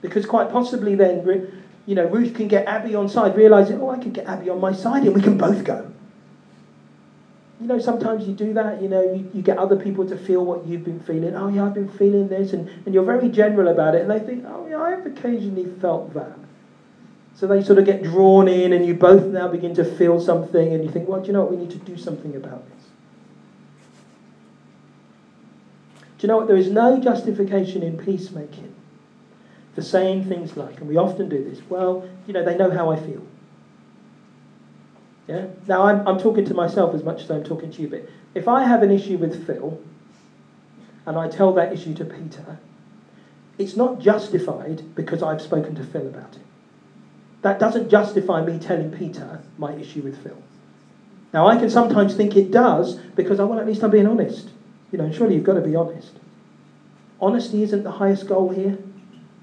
Because 0.00 0.24
quite 0.26 0.50
possibly 0.50 0.94
then, 0.94 1.62
you 1.86 1.94
know, 1.94 2.06
Ruth 2.06 2.34
can 2.34 2.48
get 2.48 2.66
Abby 2.66 2.94
on 2.94 3.08
side, 3.08 3.36
realizing, 3.36 3.80
oh, 3.80 3.90
I 3.90 3.98
can 3.98 4.12
get 4.12 4.26
Abby 4.26 4.48
on 4.48 4.60
my 4.60 4.72
side 4.72 5.04
and 5.04 5.14
we 5.14 5.20
can 5.20 5.36
both 5.36 5.64
go. 5.64 5.90
You 7.60 7.66
know, 7.66 7.78
sometimes 7.78 8.26
you 8.26 8.32
do 8.32 8.54
that, 8.54 8.80
you 8.80 8.88
know, 8.88 9.02
you, 9.02 9.30
you 9.34 9.42
get 9.42 9.58
other 9.58 9.76
people 9.76 10.08
to 10.08 10.16
feel 10.16 10.44
what 10.44 10.66
you've 10.66 10.84
been 10.84 11.00
feeling. 11.00 11.36
Oh, 11.36 11.48
yeah, 11.48 11.66
I've 11.66 11.74
been 11.74 11.90
feeling 11.90 12.28
this. 12.28 12.54
And, 12.54 12.70
and 12.86 12.94
you're 12.94 13.04
very 13.04 13.28
general 13.28 13.68
about 13.68 13.94
it. 13.94 14.02
And 14.02 14.10
they 14.10 14.20
think, 14.20 14.46
oh, 14.48 14.66
yeah, 14.66 14.80
I've 14.80 15.04
occasionally 15.04 15.66
felt 15.80 16.14
that. 16.14 16.38
So 17.40 17.46
they 17.46 17.62
sort 17.62 17.78
of 17.78 17.86
get 17.86 18.02
drawn 18.02 18.48
in, 18.48 18.74
and 18.74 18.84
you 18.84 18.92
both 18.92 19.24
now 19.24 19.48
begin 19.48 19.74
to 19.76 19.82
feel 19.82 20.20
something, 20.20 20.74
and 20.74 20.84
you 20.84 20.90
think, 20.90 21.08
well, 21.08 21.22
do 21.22 21.28
you 21.28 21.32
know 21.32 21.40
what? 21.40 21.52
We 21.52 21.56
need 21.56 21.70
to 21.70 21.78
do 21.78 21.96
something 21.96 22.36
about 22.36 22.68
this. 22.68 22.84
Do 26.18 26.26
you 26.26 26.28
know 26.28 26.36
what? 26.36 26.48
There 26.48 26.56
is 26.58 26.70
no 26.70 27.00
justification 27.00 27.82
in 27.82 27.96
peacemaking 27.96 28.74
for 29.74 29.80
saying 29.80 30.26
things 30.26 30.58
like, 30.58 30.80
and 30.80 30.86
we 30.86 30.98
often 30.98 31.30
do 31.30 31.42
this, 31.42 31.62
well, 31.70 32.06
you 32.26 32.34
know, 32.34 32.44
they 32.44 32.58
know 32.58 32.70
how 32.70 32.90
I 32.90 32.96
feel. 32.96 33.26
Yeah? 35.26 35.46
Now, 35.66 35.84
I'm, 35.84 36.06
I'm 36.06 36.18
talking 36.18 36.44
to 36.44 36.52
myself 36.52 36.94
as 36.94 37.02
much 37.02 37.22
as 37.22 37.30
I'm 37.30 37.42
talking 37.42 37.70
to 37.70 37.80
you, 37.80 37.88
but 37.88 38.06
if 38.34 38.48
I 38.48 38.64
have 38.64 38.82
an 38.82 38.90
issue 38.90 39.16
with 39.16 39.46
Phil, 39.46 39.82
and 41.06 41.16
I 41.16 41.26
tell 41.26 41.54
that 41.54 41.72
issue 41.72 41.94
to 41.94 42.04
Peter, 42.04 42.58
it's 43.56 43.76
not 43.76 43.98
justified 43.98 44.94
because 44.94 45.22
I've 45.22 45.40
spoken 45.40 45.74
to 45.76 45.82
Phil 45.82 46.06
about 46.06 46.36
it. 46.36 46.42
That 47.42 47.58
doesn't 47.58 47.88
justify 47.88 48.44
me 48.44 48.58
telling 48.58 48.90
Peter 48.90 49.40
my 49.56 49.72
issue 49.72 50.02
with 50.02 50.22
Phil. 50.22 50.36
Now, 51.32 51.46
I 51.46 51.56
can 51.56 51.70
sometimes 51.70 52.14
think 52.14 52.36
it 52.36 52.50
does 52.50 52.96
because, 53.14 53.40
oh, 53.40 53.46
well, 53.46 53.60
at 53.60 53.66
least 53.66 53.82
I'm 53.82 53.90
being 53.90 54.06
honest. 54.06 54.50
You 54.90 54.98
know, 54.98 55.10
surely 55.12 55.36
you've 55.36 55.44
got 55.44 55.54
to 55.54 55.60
be 55.60 55.76
honest. 55.76 56.18
Honesty 57.20 57.62
isn't 57.62 57.82
the 57.82 57.92
highest 57.92 58.26
goal 58.26 58.50
here. 58.50 58.78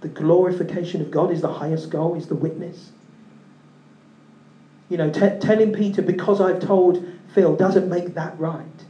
the 0.01 0.07
glorification 0.07 1.01
of 1.01 1.09
God 1.09 1.31
is 1.31 1.41
the 1.41 1.53
highest 1.53 1.89
goal, 1.89 2.13
is 2.13 2.27
the 2.27 2.35
witness. 2.35 2.91
You 4.89 4.97
know, 4.97 5.09
t- 5.09 5.39
telling 5.39 5.73
Peter, 5.73 6.03
because 6.03 6.39
I've 6.39 6.59
told 6.59 7.03
Phil, 7.33 7.55
doesn't 7.55 7.89
make 7.89 8.13
that 8.13 8.37
right. 8.39 8.85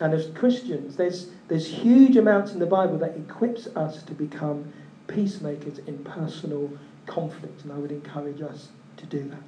And 0.00 0.12
as 0.12 0.26
Christians, 0.34 0.96
there's, 0.96 1.30
there's 1.48 1.66
huge 1.66 2.16
amounts 2.16 2.52
in 2.52 2.58
the 2.58 2.66
Bible 2.66 2.98
that 2.98 3.16
equips 3.16 3.66
us 3.68 4.02
to 4.02 4.12
become 4.12 4.70
peacemakers 5.06 5.78
in 5.78 6.04
personal 6.04 6.70
conflict, 7.06 7.62
and 7.62 7.72
I 7.72 7.76
would 7.76 7.92
encourage 7.92 8.40
us 8.40 8.68
to 8.96 9.06
do 9.06 9.28
that. 9.28 9.42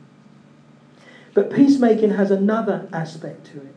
But 1.35 1.51
peacemaking 1.51 2.11
has 2.11 2.31
another 2.31 2.89
aspect 2.93 3.47
to 3.49 3.59
it. 3.59 3.75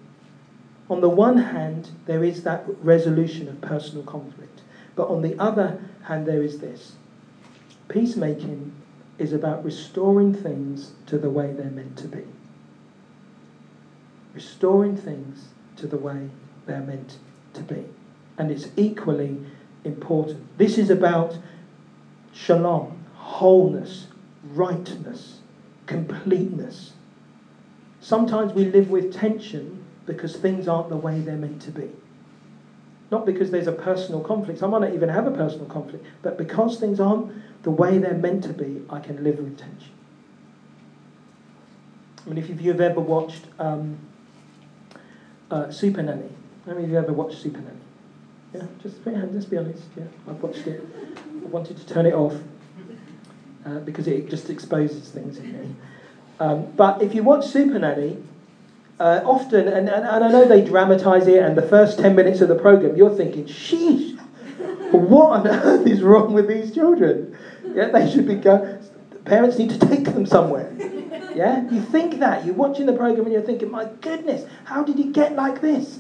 On 0.90 1.02
the 1.02 1.10
one 1.10 1.38
hand, 1.38 1.92
there 2.06 2.24
is 2.24 2.44
that 2.44 2.64
resolution 2.82 3.48
of 3.48 3.62
personal 3.62 4.04
conflict. 4.04 4.62
But 4.96 5.10
on 5.10 5.22
the 5.22 5.38
other 5.40 5.82
hand, 6.04 6.26
there 6.26 6.42
is 6.42 6.60
this 6.60 6.94
peacemaking 7.88 8.72
is 9.18 9.34
about 9.34 9.64
restoring 9.66 10.34
things 10.34 10.94
to 11.08 11.18
the 11.18 11.30
way 11.30 11.52
they're 11.52 11.70
meant 11.70 11.98
to 11.98 12.08
be. 12.08 12.24
Restoring 14.34 14.96
things 14.96 15.50
to 15.76 15.88
the 15.88 15.98
way 15.98 16.30
they're 16.66 16.82
meant 16.82 17.18
to 17.54 17.62
be. 17.62 17.86
And 18.38 18.52
it's 18.52 18.68
equally 18.78 19.38
important. 19.84 20.58
This 20.58 20.78
is 20.78 20.90
about 20.90 21.38
shalom, 22.40 23.04
wholeness, 23.16 24.08
rightness, 24.54 25.40
completeness. 25.86 26.94
Sometimes 28.00 28.54
we 28.54 28.64
live 28.64 28.90
with 28.90 29.14
tension 29.14 29.84
because 30.06 30.38
things 30.38 30.68
aren't 30.68 30.90
the 30.90 30.96
way 30.96 31.20
they're 31.20 31.36
meant 31.36 31.62
to 31.62 31.72
be. 31.72 31.92
Not 33.12 33.26
because 33.26 33.52
there's 33.52 33.68
a 33.68 33.74
personal 33.74 34.22
conflict. 34.22 34.64
I 34.64 34.68
might 34.68 34.82
not 34.82 34.94
even 34.94 35.10
have 35.10 35.28
a 35.28 35.32
personal 35.32 35.66
conflict, 35.66 36.06
but 36.22 36.38
because 36.38 36.80
things 36.80 37.00
aren't 37.00 37.30
the 37.64 37.72
way 37.72 37.98
they're 37.98 38.14
meant 38.14 38.44
to 38.46 38.54
be, 38.54 38.86
I 38.90 39.00
can 39.00 39.22
live 39.22 39.40
with 39.40 39.58
tension. 39.58 39.94
I 42.26 42.30
mean, 42.30 42.38
if 42.38 42.62
you've 42.62 42.80
ever 42.80 43.02
watched 43.02 43.48
um, 43.60 43.98
uh, 45.52 45.70
Super 45.72 46.04
Nanny, 46.04 46.30
how 46.66 46.74
many 46.74 46.86
of 46.86 46.92
you 46.92 46.98
ever 46.98 47.12
watched 47.12 47.40
Super 47.40 47.60
Nanny? 47.60 47.89
Yeah, 48.54 48.64
just, 48.82 49.04
just 49.04 49.50
be 49.50 49.58
honest. 49.58 49.84
Yeah, 49.96 50.04
I've 50.28 50.42
watched 50.42 50.66
it. 50.66 50.84
I 51.44 51.48
wanted 51.48 51.78
to 51.78 51.86
turn 51.88 52.06
it 52.06 52.14
off 52.14 52.36
uh, 53.66 53.80
because 53.80 54.08
it 54.08 54.30
just 54.30 54.50
exposes 54.50 55.10
things 55.10 55.38
in 55.38 55.54
me. 55.54 55.76
Um, 56.40 56.72
but 56.76 57.02
if 57.02 57.14
you 57.14 57.22
watch 57.22 57.46
Super 57.46 57.78
Nanny, 57.78 58.24
uh, 59.00 59.22
often, 59.24 59.68
and, 59.68 59.88
and, 59.88 60.06
and 60.06 60.24
I 60.24 60.32
know 60.32 60.48
they 60.48 60.64
dramatise 60.64 61.28
it, 61.28 61.44
and 61.44 61.58
the 61.58 61.62
first 61.62 62.00
10 62.00 62.16
minutes 62.16 62.42
of 62.42 62.50
the 62.50 62.56
programme, 62.56 62.96
you're 62.96 63.16
thinking, 63.16 63.46
sheesh, 63.46 64.18
what 64.92 65.32
on 65.32 65.48
earth 65.48 65.86
is 65.86 66.02
wrong 66.02 66.34
with 66.34 66.48
these 66.48 66.74
children? 66.74 67.38
Yeah, 67.64 67.90
they 67.90 68.10
should 68.10 68.28
be 68.28 68.36
go. 68.36 68.80
Parents 69.26 69.58
need 69.58 69.70
to 69.70 69.80
take 69.80 70.06
them 70.06 70.26
somewhere. 70.26 70.74
Yeah, 71.36 71.70
you 71.70 71.82
think 71.82 72.20
that 72.20 72.46
you're 72.46 72.56
watching 72.56 72.88
the 72.88 72.94
program 72.94 73.26
and 73.26 73.34
you're 73.34 73.44
thinking, 73.44 73.70
my 73.70 73.86
goodness, 74.02 74.46
how 74.66 74.84
did 74.84 74.98
he 74.98 75.12
get 75.12 75.36
like 75.36 75.62
this? 75.62 76.00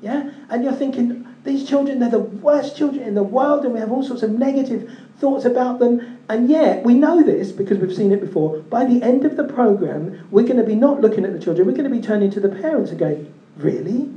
Yeah, 0.00 0.30
and 0.48 0.64
you're 0.64 0.72
thinking 0.72 1.33
these 1.44 1.68
children, 1.68 1.98
they're 1.98 2.10
the 2.10 2.18
worst 2.18 2.76
children 2.76 3.02
in 3.02 3.14
the 3.14 3.22
world, 3.22 3.64
and 3.64 3.74
we 3.74 3.80
have 3.80 3.92
all 3.92 4.02
sorts 4.02 4.22
of 4.22 4.30
negative 4.30 4.90
thoughts 5.18 5.44
about 5.44 5.78
them. 5.78 6.18
And 6.28 6.48
yet, 6.48 6.82
we 6.84 6.94
know 6.94 7.22
this 7.22 7.52
because 7.52 7.78
we've 7.78 7.94
seen 7.94 8.12
it 8.12 8.20
before. 8.20 8.60
By 8.60 8.86
the 8.86 9.02
end 9.02 9.26
of 9.26 9.36
the 9.36 9.44
program, 9.44 10.26
we're 10.30 10.46
going 10.46 10.56
to 10.56 10.64
be 10.64 10.74
not 10.74 11.02
looking 11.02 11.24
at 11.24 11.34
the 11.34 11.38
children, 11.38 11.66
we're 11.66 11.76
going 11.76 11.90
to 11.90 11.94
be 11.94 12.00
turning 12.00 12.30
to 12.30 12.40
the 12.40 12.48
parents 12.48 12.90
and 12.90 12.98
going, 12.98 13.32
Really? 13.56 14.10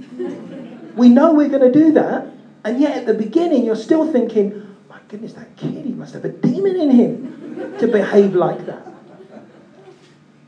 we 0.96 1.10
know 1.10 1.34
we're 1.34 1.50
going 1.50 1.72
to 1.72 1.80
do 1.80 1.92
that, 1.92 2.28
and 2.64 2.80
yet 2.80 2.98
at 2.98 3.06
the 3.06 3.14
beginning, 3.14 3.66
you're 3.66 3.76
still 3.76 4.10
thinking, 4.12 4.76
My 4.90 5.00
goodness, 5.10 5.34
that 5.34 5.58
kid, 5.58 5.86
he 5.86 5.92
must 5.92 6.14
have 6.14 6.24
a 6.24 6.30
demon 6.30 6.78
in 6.78 6.92
him 6.92 7.78
to 7.80 7.88
behave 7.88 8.36
like 8.36 8.66
that. 8.68 8.88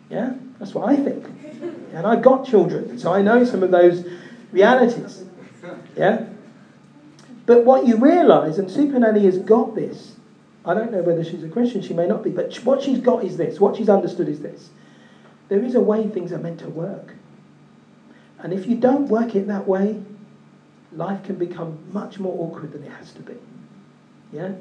Yeah? 0.09 0.33
That's 0.59 0.73
what 0.73 0.89
I 0.89 0.95
think. 0.95 1.25
And 1.93 2.07
I've 2.07 2.21
got 2.21 2.47
children, 2.47 2.97
so 2.97 3.11
I 3.11 3.21
know 3.21 3.43
some 3.43 3.63
of 3.63 3.71
those 3.71 4.07
realities. 4.53 5.23
Yeah? 5.95 6.25
But 7.49 7.65
what 7.65 7.87
you 7.87 7.97
realise, 7.97 8.59
and 8.59 8.69
Super 8.69 8.99
Nanny 8.99 9.25
has 9.25 9.39
got 9.39 9.73
this, 9.73 10.17
I 10.63 10.75
don't 10.75 10.91
know 10.91 11.01
whether 11.01 11.23
she's 11.23 11.43
a 11.43 11.49
Christian, 11.49 11.81
she 11.81 11.95
may 11.95 12.05
not 12.05 12.23
be, 12.23 12.29
but 12.29 12.55
what 12.57 12.83
she's 12.83 12.99
got 12.99 13.23
is 13.23 13.37
this, 13.37 13.59
what 13.59 13.75
she's 13.75 13.89
understood 13.89 14.29
is 14.29 14.41
this. 14.41 14.69
There 15.47 15.63
is 15.63 15.73
a 15.73 15.81
way 15.81 16.07
things 16.07 16.31
are 16.31 16.37
meant 16.37 16.59
to 16.59 16.69
work. 16.69 17.15
And 18.37 18.53
if 18.53 18.67
you 18.67 18.75
don't 18.75 19.07
work 19.07 19.33
it 19.33 19.47
that 19.47 19.67
way, 19.67 19.99
life 20.93 21.23
can 21.23 21.37
become 21.37 21.79
much 21.91 22.19
more 22.19 22.37
awkward 22.37 22.71
than 22.71 22.83
it 22.83 22.91
has 22.91 23.13
to 23.13 23.21
be. 23.21 23.33
Yeah? 24.31 24.51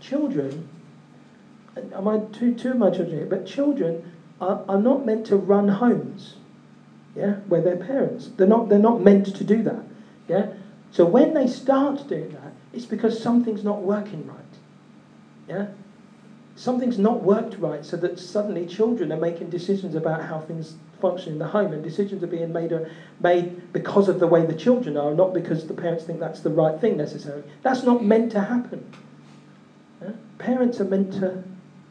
Children, 0.00 0.70
am 1.76 2.08
I 2.08 2.20
two, 2.32 2.54
two 2.54 2.70
of 2.70 2.78
my 2.78 2.88
children 2.88 3.18
here, 3.18 3.26
but 3.26 3.44
children 3.44 4.10
are, 4.40 4.64
are 4.66 4.80
not 4.80 5.04
meant 5.04 5.26
to 5.26 5.36
run 5.36 5.68
homes. 5.68 6.36
Yeah? 7.14 7.40
Where 7.46 7.60
their 7.60 7.76
parents. 7.76 8.30
They're 8.38 8.46
not, 8.46 8.70
they're 8.70 8.78
not 8.78 9.02
meant 9.02 9.36
to 9.36 9.44
do 9.44 9.62
that. 9.64 9.84
Yeah? 10.28 10.54
So 10.90 11.04
when 11.04 11.34
they 11.34 11.46
start 11.46 12.08
doing 12.08 12.30
that, 12.32 12.52
it's 12.72 12.86
because 12.86 13.22
something's 13.22 13.64
not 13.64 13.82
working 13.82 14.26
right. 14.26 14.38
Yeah? 15.48 15.68
Something's 16.56 16.98
not 16.98 17.22
worked 17.22 17.58
right 17.58 17.84
so 17.84 17.96
that 17.98 18.18
suddenly 18.18 18.66
children 18.66 19.12
are 19.12 19.20
making 19.20 19.50
decisions 19.50 19.94
about 19.94 20.22
how 20.24 20.40
things 20.40 20.76
function 21.00 21.34
in 21.34 21.38
the 21.38 21.46
home 21.46 21.72
and 21.72 21.82
decisions 21.82 22.22
are 22.22 22.28
being 22.28 22.52
made, 22.52 22.72
are 22.72 22.90
made 23.20 23.72
because 23.72 24.08
of 24.08 24.18
the 24.18 24.26
way 24.26 24.44
the 24.44 24.54
children 24.54 24.96
are, 24.96 25.14
not 25.14 25.32
because 25.32 25.66
the 25.68 25.74
parents 25.74 26.04
think 26.04 26.18
that's 26.18 26.40
the 26.40 26.50
right 26.50 26.80
thing 26.80 26.96
necessarily. 26.96 27.44
That's 27.62 27.84
not 27.84 28.04
meant 28.04 28.32
to 28.32 28.40
happen. 28.40 28.92
Yeah? 30.02 30.12
Parents 30.38 30.80
are 30.80 30.84
meant 30.84 31.12
to 31.14 31.44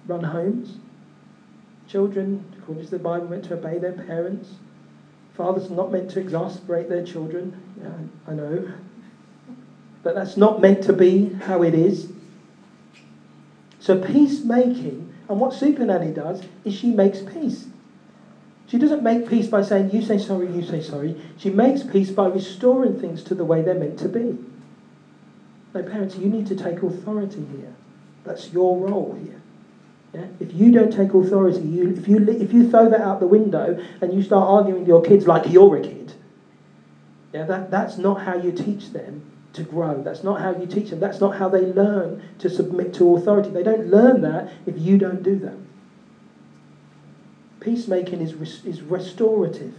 run 0.07 0.23
homes. 0.23 0.77
Children, 1.87 2.43
according 2.57 2.85
to 2.85 2.91
the 2.91 2.99
Bible, 2.99 3.29
meant 3.29 3.45
to 3.45 3.53
obey 3.53 3.77
their 3.77 3.93
parents. 3.93 4.55
Fathers 5.37 5.69
are 5.69 5.75
not 5.75 5.91
meant 5.91 6.09
to 6.11 6.19
exasperate 6.19 6.89
their 6.89 7.05
children. 7.05 7.61
Yeah, 7.79 7.91
I 8.27 8.35
know. 8.35 8.71
But 10.01 10.15
that's 10.15 10.35
not 10.35 10.59
meant 10.59 10.83
to 10.85 10.93
be 10.93 11.29
how 11.29 11.61
it 11.61 11.75
is. 11.75 12.11
So 13.79 14.03
peacemaking, 14.03 15.13
and 15.29 15.39
what 15.39 15.53
Super 15.53 15.85
Nanny 15.85 16.11
does 16.11 16.43
is 16.65 16.73
she 16.73 16.91
makes 16.91 17.21
peace. 17.21 17.67
She 18.65 18.79
doesn't 18.79 19.03
make 19.03 19.29
peace 19.29 19.47
by 19.47 19.61
saying, 19.61 19.91
you 19.91 20.01
say 20.01 20.17
sorry, 20.17 20.51
you 20.51 20.63
say 20.63 20.81
sorry. 20.81 21.21
She 21.37 21.51
makes 21.51 21.83
peace 21.83 22.09
by 22.09 22.27
restoring 22.27 22.99
things 22.99 23.23
to 23.25 23.35
the 23.35 23.45
way 23.45 23.61
they're 23.61 23.75
meant 23.75 23.99
to 23.99 24.09
be. 24.09 24.43
No, 25.75 25.83
parents, 25.83 26.17
you 26.17 26.29
need 26.29 26.47
to 26.47 26.55
take 26.55 26.81
authority 26.81 27.45
here. 27.55 27.75
That's 28.23 28.51
your 28.51 28.75
role 28.75 29.17
here. 29.23 29.39
Yeah? 30.13 30.25
If 30.39 30.53
you 30.53 30.71
don't 30.71 30.91
take 30.91 31.13
authority, 31.13 31.61
you, 31.61 31.89
if, 31.89 32.07
you, 32.07 32.27
if 32.27 32.53
you 32.53 32.69
throw 32.69 32.89
that 32.89 33.01
out 33.01 33.19
the 33.19 33.27
window 33.27 33.83
and 34.01 34.13
you 34.13 34.21
start 34.21 34.47
arguing 34.47 34.79
with 34.79 34.87
your 34.87 35.01
kids 35.01 35.27
like 35.27 35.51
you're 35.51 35.75
a 35.77 35.81
kid, 35.81 36.13
yeah, 37.33 37.43
that, 37.45 37.69
that's 37.69 37.97
not 37.97 38.21
how 38.21 38.35
you 38.35 38.51
teach 38.51 38.93
them 38.93 39.21
to 39.53 39.63
grow. 39.63 40.01
That's 40.01 40.23
not 40.23 40.41
how 40.41 40.51
you 40.51 40.65
teach 40.65 40.91
them. 40.91 40.99
That's 40.99 41.19
not 41.19 41.35
how 41.35 41.49
they 41.49 41.65
learn 41.65 42.21
to 42.39 42.49
submit 42.49 42.93
to 42.95 43.15
authority. 43.15 43.49
They 43.49 43.63
don't 43.63 43.87
learn 43.87 44.21
that 44.21 44.49
if 44.65 44.77
you 44.79 44.97
don't 44.97 45.23
do 45.23 45.35
that. 45.39 45.55
Peacemaking 47.59 48.21
is, 48.21 48.35
res- 48.35 48.65
is 48.65 48.81
restorative. 48.81 49.73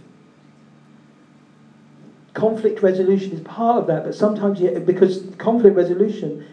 Conflict 2.33 2.81
resolution 2.81 3.33
is 3.33 3.41
part 3.41 3.81
of 3.81 3.87
that, 3.87 4.03
but 4.03 4.13
sometimes, 4.13 4.59
because 4.59 5.25
conflict 5.37 5.75
resolution 5.75 6.45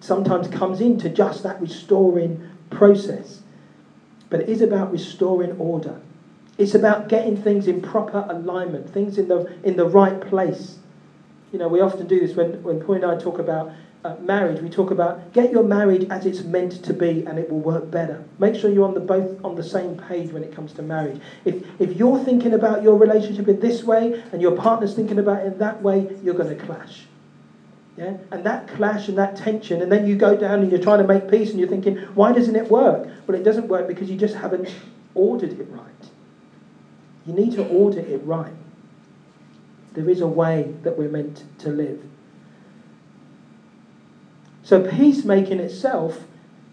sometimes 0.00 0.48
comes 0.48 0.80
into 0.80 1.08
just 1.10 1.42
that 1.42 1.60
restoring 1.60 2.47
process. 2.70 3.42
But 4.30 4.40
it 4.40 4.48
is 4.48 4.60
about 4.60 4.92
restoring 4.92 5.58
order. 5.58 6.00
It's 6.58 6.74
about 6.74 7.08
getting 7.08 7.40
things 7.40 7.68
in 7.68 7.80
proper 7.80 8.26
alignment, 8.28 8.90
things 8.90 9.16
in 9.16 9.28
the, 9.28 9.52
in 9.62 9.76
the 9.76 9.86
right 9.86 10.20
place. 10.20 10.78
You 11.52 11.58
know, 11.58 11.68
we 11.68 11.80
often 11.80 12.06
do 12.06 12.18
this 12.20 12.36
when, 12.36 12.62
when 12.62 12.80
Paul 12.80 12.96
and 12.96 13.04
I 13.04 13.16
talk 13.16 13.38
about 13.38 13.72
uh, 14.04 14.16
marriage. 14.20 14.60
We 14.60 14.68
talk 14.68 14.90
about 14.90 15.32
get 15.32 15.50
your 15.50 15.62
marriage 15.62 16.08
as 16.10 16.26
it's 16.26 16.42
meant 16.42 16.84
to 16.84 16.92
be 16.92 17.24
and 17.26 17.38
it 17.38 17.50
will 17.50 17.60
work 17.60 17.90
better. 17.90 18.24
Make 18.38 18.54
sure 18.54 18.70
you're 18.70 18.86
on 18.86 18.94
the, 18.94 19.00
both 19.00 19.42
on 19.44 19.54
the 19.54 19.62
same 19.62 19.96
page 19.96 20.32
when 20.32 20.42
it 20.42 20.54
comes 20.54 20.72
to 20.74 20.82
marriage. 20.82 21.20
If, 21.44 21.64
if 21.80 21.96
you're 21.96 22.22
thinking 22.24 22.54
about 22.54 22.82
your 22.82 22.96
relationship 22.96 23.48
in 23.48 23.60
this 23.60 23.84
way 23.84 24.22
and 24.32 24.42
your 24.42 24.56
partner's 24.56 24.94
thinking 24.94 25.18
about 25.18 25.42
it 25.42 25.46
in 25.46 25.58
that 25.58 25.82
way, 25.82 26.16
you're 26.22 26.34
going 26.34 26.56
to 26.56 26.64
clash. 26.64 27.06
Yeah? 27.98 28.16
And 28.30 28.46
that 28.46 28.68
clash 28.68 29.08
and 29.08 29.18
that 29.18 29.36
tension, 29.36 29.82
and 29.82 29.90
then 29.90 30.06
you 30.06 30.14
go 30.14 30.36
down 30.36 30.60
and 30.60 30.70
you're 30.70 30.80
trying 30.80 31.00
to 31.00 31.06
make 31.06 31.28
peace 31.28 31.50
and 31.50 31.58
you're 31.58 31.68
thinking, 31.68 31.96
why 32.14 32.32
doesn't 32.32 32.54
it 32.54 32.70
work? 32.70 33.08
Well, 33.26 33.36
it 33.36 33.42
doesn't 33.42 33.66
work 33.66 33.88
because 33.88 34.08
you 34.08 34.16
just 34.16 34.36
haven't 34.36 34.72
ordered 35.14 35.58
it 35.58 35.66
right. 35.68 35.84
You 37.26 37.32
need 37.32 37.52
to 37.54 37.66
order 37.66 37.98
it 37.98 38.24
right. 38.24 38.52
There 39.94 40.08
is 40.08 40.20
a 40.20 40.28
way 40.28 40.74
that 40.84 40.96
we're 40.96 41.10
meant 41.10 41.42
to 41.58 41.70
live. 41.70 42.00
So, 44.62 44.88
peacemaking 44.88 45.58
itself 45.58 46.24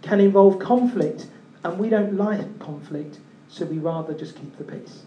can 0.04 0.20
involve 0.20 0.60
conflict, 0.60 1.28
and 1.64 1.80
we 1.80 1.90
don't 1.90 2.18
like 2.18 2.60
conflict, 2.60 3.20
so 3.48 3.66
we 3.66 3.80
rather 3.80 4.14
just 4.14 4.36
keep 4.36 4.58
the 4.58 4.64
peace. 4.64 5.04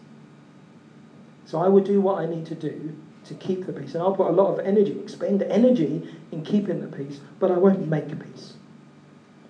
So, 1.45 1.61
I 1.61 1.69
will 1.69 1.85
do 1.85 2.01
what 2.01 2.19
I 2.19 2.27
need 2.27 2.47
to 2.47 2.57
do 2.57 2.97
to 3.29 3.35
keep 3.35 3.66
the 3.66 3.72
peace. 3.72 3.95
And 3.95 4.03
I'll 4.03 4.14
put 4.14 4.29
a 4.29 4.33
lot 4.33 4.53
of 4.53 4.66
energy, 4.66 4.99
expend 5.01 5.43
energy 5.43 6.09
in 6.33 6.43
keeping 6.43 6.81
the 6.81 6.97
peace, 6.97 7.20
but 7.39 7.51
I 7.51 7.59
won't 7.59 7.89
make 7.89 8.09
peace. 8.20 8.55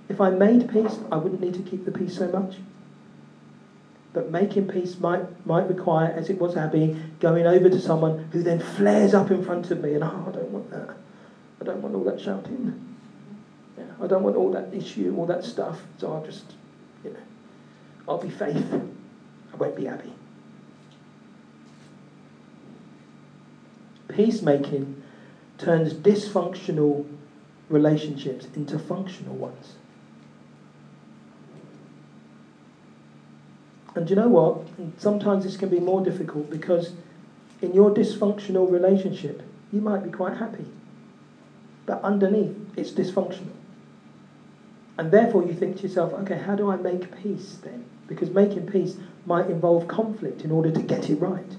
If 0.08 0.20
I 0.20 0.30
made 0.30 0.70
peace, 0.70 0.98
I 1.12 1.16
wouldn't 1.16 1.40
need 1.40 1.54
to 1.54 1.62
keep 1.62 1.84
the 1.84 1.90
peace 1.90 2.16
so 2.16 2.28
much. 2.28 2.56
But 4.12 4.30
making 4.30 4.68
peace 4.68 4.98
might, 4.98 5.46
might 5.46 5.68
require, 5.68 6.08
as 6.08 6.30
it 6.30 6.38
was 6.38 6.56
Abby, 6.56 6.98
going 7.20 7.46
over 7.46 7.68
to 7.68 7.78
someone 7.78 8.28
who 8.32 8.42
then 8.42 8.58
flares 8.58 9.14
up 9.14 9.30
in 9.30 9.44
front 9.44 9.70
of 9.70 9.82
me 9.82 9.94
and, 9.94 10.02
oh, 10.02 10.24
I 10.28 10.30
don't 10.32 10.50
want 10.50 10.70
that. 10.70 10.96
I 11.60 11.64
don't 11.64 11.82
want 11.82 11.94
all 11.94 12.04
that 12.04 12.20
shouting. 12.20 12.96
Yeah, 13.76 13.84
I 14.02 14.06
don't 14.06 14.22
want 14.22 14.36
all 14.36 14.50
that 14.52 14.72
issue, 14.72 15.14
all 15.16 15.26
that 15.26 15.44
stuff. 15.44 15.82
So 15.98 16.12
I'll 16.12 16.24
just, 16.24 16.54
you 17.04 17.10
know, 17.10 17.16
I'll 18.08 18.18
be 18.18 18.30
faith. 18.30 18.72
I 19.52 19.56
won't 19.56 19.76
be 19.76 19.86
Abby. 19.86 20.12
Peacemaking 24.08 25.02
turns 25.58 25.94
dysfunctional 25.94 27.06
relationships 27.68 28.46
into 28.54 28.78
functional 28.78 29.34
ones. 29.34 29.74
And 33.94 34.08
you 34.08 34.16
know 34.16 34.28
what? 34.28 34.66
Sometimes 34.98 35.44
this 35.44 35.56
can 35.56 35.68
be 35.68 35.80
more 35.80 36.04
difficult 36.04 36.50
because 36.50 36.92
in 37.60 37.74
your 37.74 37.90
dysfunctional 37.90 38.70
relationship, 38.70 39.42
you 39.72 39.80
might 39.80 40.04
be 40.04 40.10
quite 40.10 40.36
happy. 40.36 40.66
But 41.84 42.02
underneath, 42.02 42.56
it's 42.76 42.90
dysfunctional. 42.90 43.56
And 44.96 45.10
therefore, 45.10 45.44
you 45.44 45.54
think 45.54 45.76
to 45.78 45.82
yourself, 45.84 46.12
okay, 46.12 46.38
how 46.38 46.54
do 46.54 46.70
I 46.70 46.76
make 46.76 47.22
peace 47.22 47.58
then? 47.62 47.84
Because 48.06 48.30
making 48.30 48.66
peace 48.66 48.96
might 49.26 49.48
involve 49.48 49.86
conflict 49.88 50.42
in 50.42 50.50
order 50.50 50.70
to 50.70 50.82
get 50.82 51.08
it 51.08 51.16
right. 51.16 51.56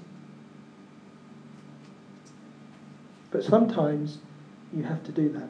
But 3.30 3.44
sometimes 3.44 4.18
you 4.74 4.82
have 4.84 5.04
to 5.04 5.12
do 5.12 5.28
that. 5.30 5.48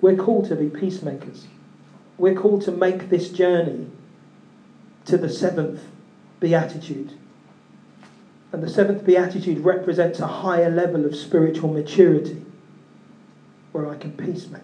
We're 0.00 0.16
called 0.16 0.48
to 0.48 0.56
be 0.56 0.68
peacemakers. 0.68 1.46
We're 2.18 2.34
called 2.34 2.62
to 2.62 2.72
make 2.72 3.08
this 3.08 3.30
journey 3.30 3.88
to 5.06 5.16
the 5.16 5.30
seventh 5.30 5.82
beatitude. 6.40 7.14
And 8.52 8.62
the 8.62 8.68
seventh 8.68 9.06
beatitude 9.06 9.60
represents 9.60 10.20
a 10.20 10.26
higher 10.26 10.70
level 10.70 11.06
of 11.06 11.16
spiritual 11.16 11.72
maturity 11.72 12.44
where 13.72 13.88
I 13.88 13.96
can 13.96 14.12
peacemake, 14.12 14.60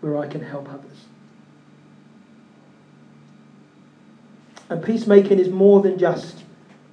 where 0.00 0.18
I 0.18 0.26
can 0.26 0.42
help 0.42 0.68
others. 0.68 1.06
And 4.72 4.82
peacemaking 4.82 5.38
is 5.38 5.50
more 5.50 5.82
than 5.82 5.98
just 5.98 6.44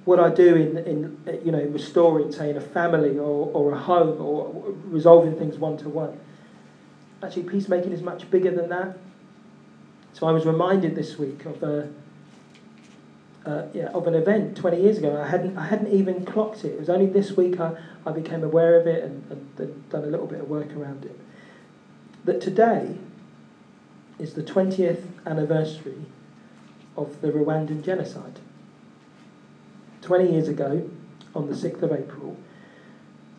what 0.04 0.20
I 0.20 0.28
do 0.28 0.54
in, 0.54 0.76
in 0.78 1.40
you 1.42 1.50
know, 1.50 1.62
restoring, 1.64 2.30
say, 2.30 2.50
in 2.50 2.58
a 2.58 2.60
family 2.60 3.18
or, 3.18 3.50
or 3.54 3.72
a 3.72 3.78
home 3.78 4.20
or 4.20 4.74
resolving 4.84 5.34
things 5.38 5.56
one 5.56 5.78
to 5.78 5.88
one. 5.88 6.20
Actually, 7.22 7.44
peacemaking 7.44 7.92
is 7.92 8.02
much 8.02 8.30
bigger 8.30 8.50
than 8.50 8.68
that. 8.68 8.98
So 10.12 10.26
I 10.26 10.32
was 10.32 10.44
reminded 10.44 10.94
this 10.94 11.18
week 11.18 11.46
of 11.46 11.62
a, 11.62 11.90
uh, 13.46 13.66
yeah, 13.72 13.86
of 13.94 14.06
an 14.06 14.14
event 14.14 14.58
20 14.58 14.78
years 14.78 14.98
ago. 14.98 15.18
I 15.18 15.26
hadn't, 15.26 15.56
I 15.56 15.64
hadn't 15.64 15.90
even 15.90 16.26
clocked 16.26 16.66
it. 16.66 16.72
It 16.72 16.78
was 16.78 16.90
only 16.90 17.06
this 17.06 17.32
week 17.32 17.60
I, 17.60 17.78
I 18.04 18.12
became 18.12 18.44
aware 18.44 18.78
of 18.78 18.86
it 18.86 19.04
and, 19.04 19.24
and 19.58 19.88
done 19.88 20.04
a 20.04 20.08
little 20.08 20.26
bit 20.26 20.40
of 20.40 20.50
work 20.50 20.70
around 20.76 21.06
it. 21.06 21.18
That 22.26 22.42
today 22.42 22.98
is 24.18 24.34
the 24.34 24.42
20th 24.42 25.02
anniversary 25.24 26.04
of 27.00 27.20
the 27.20 27.28
Rwandan 27.28 27.82
genocide. 27.82 28.38
20 30.02 30.32
years 30.32 30.48
ago, 30.48 30.88
on 31.34 31.48
the 31.48 31.54
6th 31.54 31.82
of 31.82 31.92
April, 31.92 32.36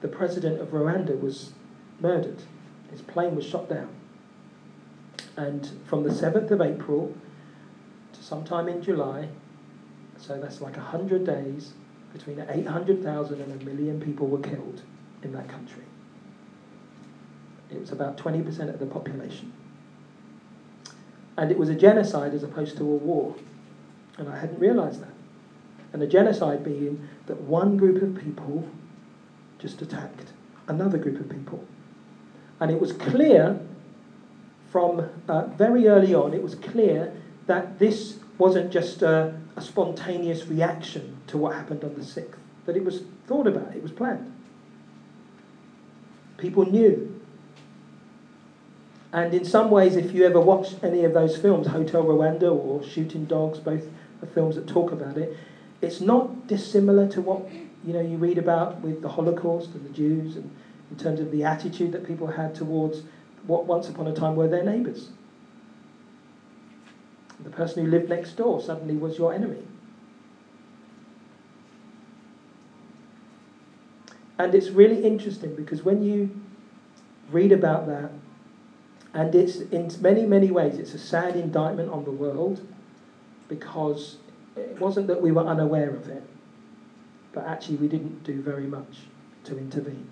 the 0.02 0.08
president 0.08 0.60
of 0.60 0.70
Rwanda 0.70 1.20
was 1.20 1.52
murdered. 2.00 2.42
His 2.90 3.02
plane 3.02 3.36
was 3.36 3.46
shot 3.46 3.70
down. 3.70 3.90
And 5.38 5.70
from 5.86 6.04
the 6.04 6.10
7th 6.10 6.52
of 6.52 6.62
April 6.62 7.16
to 8.14 8.24
sometime 8.24 8.68
in 8.68 8.82
July, 8.82 9.30
so 10.18 10.40
that's 10.40 10.62
like 10.62 10.76
100 10.76 11.26
days, 11.26 11.74
between 12.14 12.44
800,000 12.48 13.42
and 13.42 13.62
a 13.62 13.66
million 13.66 14.02
people 14.02 14.28
were 14.28 14.42
killed 14.42 14.82
in 15.24 15.32
that 15.34 15.48
country. 15.48 15.84
It 17.70 17.80
was 17.80 17.92
about 17.92 18.18
20% 18.18 18.74
of 18.74 18.80
the 18.80 18.86
population. 18.86 19.54
And 21.38 21.52
it 21.52 21.58
was 21.58 21.70
a 21.70 21.76
genocide 21.76 22.34
as 22.34 22.44
opposed 22.44 22.76
to 22.78 22.84
a 22.84 22.86
war. 22.86 23.36
And 24.18 24.30
I 24.30 24.40
hadn't 24.40 24.60
realized 24.60 25.02
that. 25.02 25.14
And 25.94 26.02
a 26.02 26.08
genocide 26.08 26.64
being 26.64 27.08
that 27.28 27.42
one 27.42 27.78
group 27.78 28.02
of 28.02 28.24
people 28.24 28.68
just 29.60 29.82
attacked 29.82 30.34
another 30.68 30.98
group 30.98 31.20
of 31.20 31.30
people. 31.30 31.64
And 32.60 32.72
it 32.72 32.80
was 32.80 32.94
clear 32.94 33.60
from 34.72 35.10
uh, 35.28 35.48
very 35.48 35.88
early 35.88 36.16
on, 36.16 36.34
it 36.34 36.42
was 36.42 36.56
clear 36.56 37.14
that 37.48 37.78
this 37.78 38.20
wasn't 38.38 38.72
just 38.72 39.02
a, 39.02 39.38
a 39.56 39.62
spontaneous 39.62 40.48
reaction 40.48 41.18
to 41.28 41.38
what 41.38 41.56
happened 41.56 41.84
on 41.84 41.94
the 41.96 42.02
6th, 42.02 42.36
that 42.66 42.78
it 42.78 42.84
was 42.86 43.04
thought 43.28 43.48
about, 43.48 43.76
it 43.76 43.84
was 43.84 43.92
planned. 43.92 44.32
People 46.38 46.66
knew. 46.66 47.22
And 49.12 49.34
in 49.34 49.44
some 49.44 49.70
ways, 49.70 49.98
if 49.98 50.14
you 50.14 50.26
ever 50.26 50.40
watch 50.40 50.76
any 50.82 51.04
of 51.04 51.14
those 51.14 51.38
films, 51.38 51.68
Hotel 51.68 52.04
Rwanda 52.04 52.50
or 52.52 52.82
Shooting 52.82 53.26
Dogs, 53.26 53.60
both 53.60 53.84
are 54.22 54.28
films 54.28 54.56
that 54.56 54.68
talk 54.68 54.92
about 54.92 55.18
it, 55.18 55.36
it's 55.82 56.02
not 56.02 56.48
dissimilar 56.48 57.08
to 57.10 57.22
what 57.22 57.52
you 57.84 57.94
know 57.94 58.02
you 58.02 58.18
read 58.18 58.38
about 58.38 58.82
with 58.82 59.02
the 59.02 59.10
Holocaust 59.10 59.74
and 59.74 59.84
the 59.86 59.90
Jews 59.90 60.36
and 60.36 60.50
in 60.92 60.98
terms 60.98 61.20
of 61.20 61.32
the 61.32 61.44
attitude 61.44 61.94
that 61.94 62.06
people 62.06 62.28
had 62.28 62.54
towards 62.54 63.04
what 63.48 63.66
once 63.66 63.90
upon 63.90 64.08
a 64.08 64.14
time 64.14 64.36
were 64.36 64.48
their 64.48 64.64
neighbours. 64.64 65.10
The 67.44 67.50
person 67.50 67.84
who 67.84 67.90
lived 67.90 68.10
next 68.10 68.34
door 68.34 68.62
suddenly 68.62 68.96
was 68.96 69.18
your 69.18 69.34
enemy. 69.34 69.64
And 74.38 74.54
it's 74.54 74.70
really 74.70 75.04
interesting 75.04 75.56
because 75.56 75.84
when 75.84 76.04
you 76.04 76.30
read 77.32 77.52
about 77.52 77.88
that, 77.88 78.12
and 79.14 79.34
it's 79.34 79.58
in 79.58 79.92
many, 80.02 80.26
many 80.26 80.52
ways, 80.52 80.78
it's 80.78 80.94
a 80.94 81.00
sad 81.00 81.36
indictment 81.36 81.92
on 81.92 82.06
the 82.06 82.12
world 82.12 82.62
because 83.52 84.16
it 84.56 84.80
wasn't 84.80 85.08
that 85.08 85.22
we 85.22 85.34
were 85.34 85.46
unaware 85.46 85.90
of 85.90 86.08
it, 86.08 86.24
but 87.34 87.46
actually 87.46 87.76
we 87.76 87.90
didn't 87.90 88.24
do 88.24 88.42
very 88.42 88.66
much 88.66 89.00
to 89.44 89.58
intervene. 89.58 90.10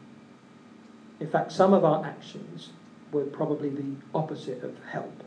In 1.21 1.27
fact, 1.27 1.53
some 1.53 1.73
of 1.73 1.85
our 1.85 2.05
actions 2.05 2.71
were 3.13 3.23
probably 3.23 3.69
the 3.69 3.95
opposite 4.13 4.61
of 4.61 4.75
help. 4.91 5.23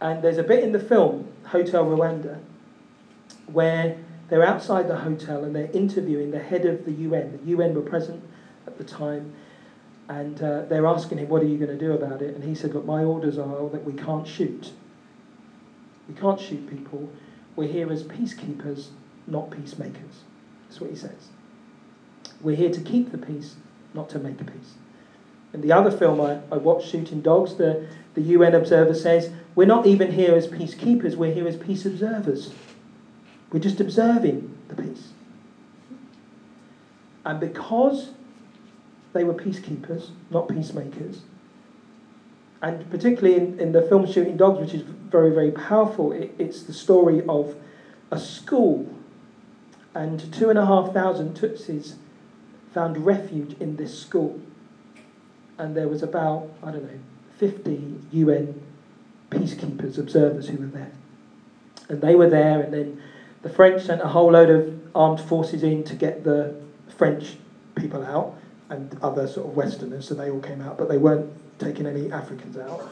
And 0.00 0.24
there's 0.24 0.38
a 0.38 0.42
bit 0.42 0.64
in 0.64 0.72
the 0.72 0.80
film, 0.80 1.28
Hotel 1.44 1.84
Rwanda, 1.84 2.40
where 3.46 3.98
they're 4.30 4.46
outside 4.46 4.88
the 4.88 4.96
hotel 4.96 5.44
and 5.44 5.54
they're 5.54 5.70
interviewing 5.72 6.30
the 6.30 6.42
head 6.42 6.64
of 6.64 6.86
the 6.86 6.92
UN. 6.92 7.38
The 7.44 7.50
UN 7.50 7.74
were 7.74 7.82
present 7.82 8.22
at 8.66 8.78
the 8.78 8.84
time, 8.84 9.34
and 10.08 10.42
uh, 10.42 10.62
they're 10.62 10.86
asking 10.86 11.18
him, 11.18 11.28
What 11.28 11.42
are 11.42 11.46
you 11.46 11.58
going 11.58 11.78
to 11.78 11.78
do 11.78 11.92
about 11.92 12.22
it? 12.22 12.34
And 12.34 12.42
he 12.42 12.54
said, 12.54 12.72
Look, 12.72 12.86
my 12.86 13.04
orders 13.04 13.36
are 13.36 13.68
that 13.68 13.84
we 13.84 13.92
can't 13.92 14.26
shoot. 14.26 14.72
We 16.08 16.14
can't 16.14 16.40
shoot 16.40 16.68
people. 16.68 17.10
We're 17.54 17.68
here 17.68 17.92
as 17.92 18.02
peacekeepers, 18.04 18.88
not 19.26 19.50
peacemakers. 19.50 20.22
That's 20.68 20.80
what 20.80 20.90
he 20.90 20.96
says. 20.96 21.28
We're 22.40 22.56
here 22.56 22.70
to 22.70 22.80
keep 22.80 23.12
the 23.12 23.18
peace, 23.18 23.56
not 23.94 24.08
to 24.10 24.18
make 24.18 24.38
peace. 24.38 24.74
In 25.52 25.60
the 25.60 25.72
other 25.72 25.90
film 25.90 26.20
I, 26.20 26.40
I 26.52 26.58
watched, 26.58 26.88
Shooting 26.88 27.20
Dogs, 27.20 27.56
the, 27.56 27.86
the 28.14 28.20
UN 28.22 28.54
observer 28.54 28.94
says, 28.94 29.30
We're 29.54 29.66
not 29.66 29.86
even 29.86 30.12
here 30.12 30.34
as 30.34 30.46
peacekeepers, 30.46 31.16
we're 31.16 31.32
here 31.32 31.48
as 31.48 31.56
peace 31.56 31.84
observers. 31.84 32.52
We're 33.50 33.60
just 33.60 33.80
observing 33.80 34.56
the 34.68 34.76
peace. 34.80 35.08
And 37.24 37.40
because 37.40 38.10
they 39.12 39.24
were 39.24 39.34
peacekeepers, 39.34 40.10
not 40.30 40.48
peacemakers, 40.48 41.22
and 42.60 42.88
particularly 42.90 43.36
in, 43.36 43.58
in 43.58 43.72
the 43.72 43.82
film 43.82 44.06
Shooting 44.06 44.36
Dogs, 44.36 44.60
which 44.60 44.74
is 44.74 44.84
very, 45.10 45.30
very 45.30 45.50
powerful, 45.50 46.12
it, 46.12 46.34
it's 46.38 46.62
the 46.62 46.72
story 46.72 47.22
of 47.28 47.56
a 48.10 48.18
school 48.18 48.94
and 49.94 50.32
two 50.32 50.50
and 50.50 50.58
a 50.58 50.66
half 50.66 50.92
thousand 50.92 51.36
Tutsis 51.36 51.94
found 52.72 53.04
refuge 53.04 53.56
in 53.58 53.76
this 53.76 53.98
school. 53.98 54.40
And 55.58 55.76
there 55.76 55.88
was 55.88 56.02
about, 56.02 56.50
I 56.62 56.70
don't 56.70 56.84
know, 56.84 57.00
50 57.38 58.00
UN 58.12 58.62
peacekeepers, 59.30 59.98
observers 59.98 60.48
who 60.48 60.58
were 60.58 60.66
there. 60.66 60.92
And 61.88 62.00
they 62.00 62.14
were 62.14 62.28
there, 62.28 62.60
and 62.60 62.72
then 62.72 63.02
the 63.42 63.48
French 63.48 63.82
sent 63.82 64.02
a 64.02 64.08
whole 64.08 64.32
load 64.32 64.50
of 64.50 64.78
armed 64.94 65.20
forces 65.20 65.62
in 65.62 65.84
to 65.84 65.94
get 65.94 66.24
the 66.24 66.54
French 66.96 67.36
people 67.74 68.04
out 68.04 68.34
and 68.70 68.96
other 69.02 69.26
sort 69.26 69.48
of 69.48 69.56
Westerners, 69.56 70.06
so 70.06 70.14
they 70.14 70.30
all 70.30 70.40
came 70.40 70.60
out, 70.60 70.76
but 70.76 70.88
they 70.88 70.98
weren't 70.98 71.30
taking 71.58 71.86
any 71.86 72.12
Africans 72.12 72.56
out. 72.56 72.88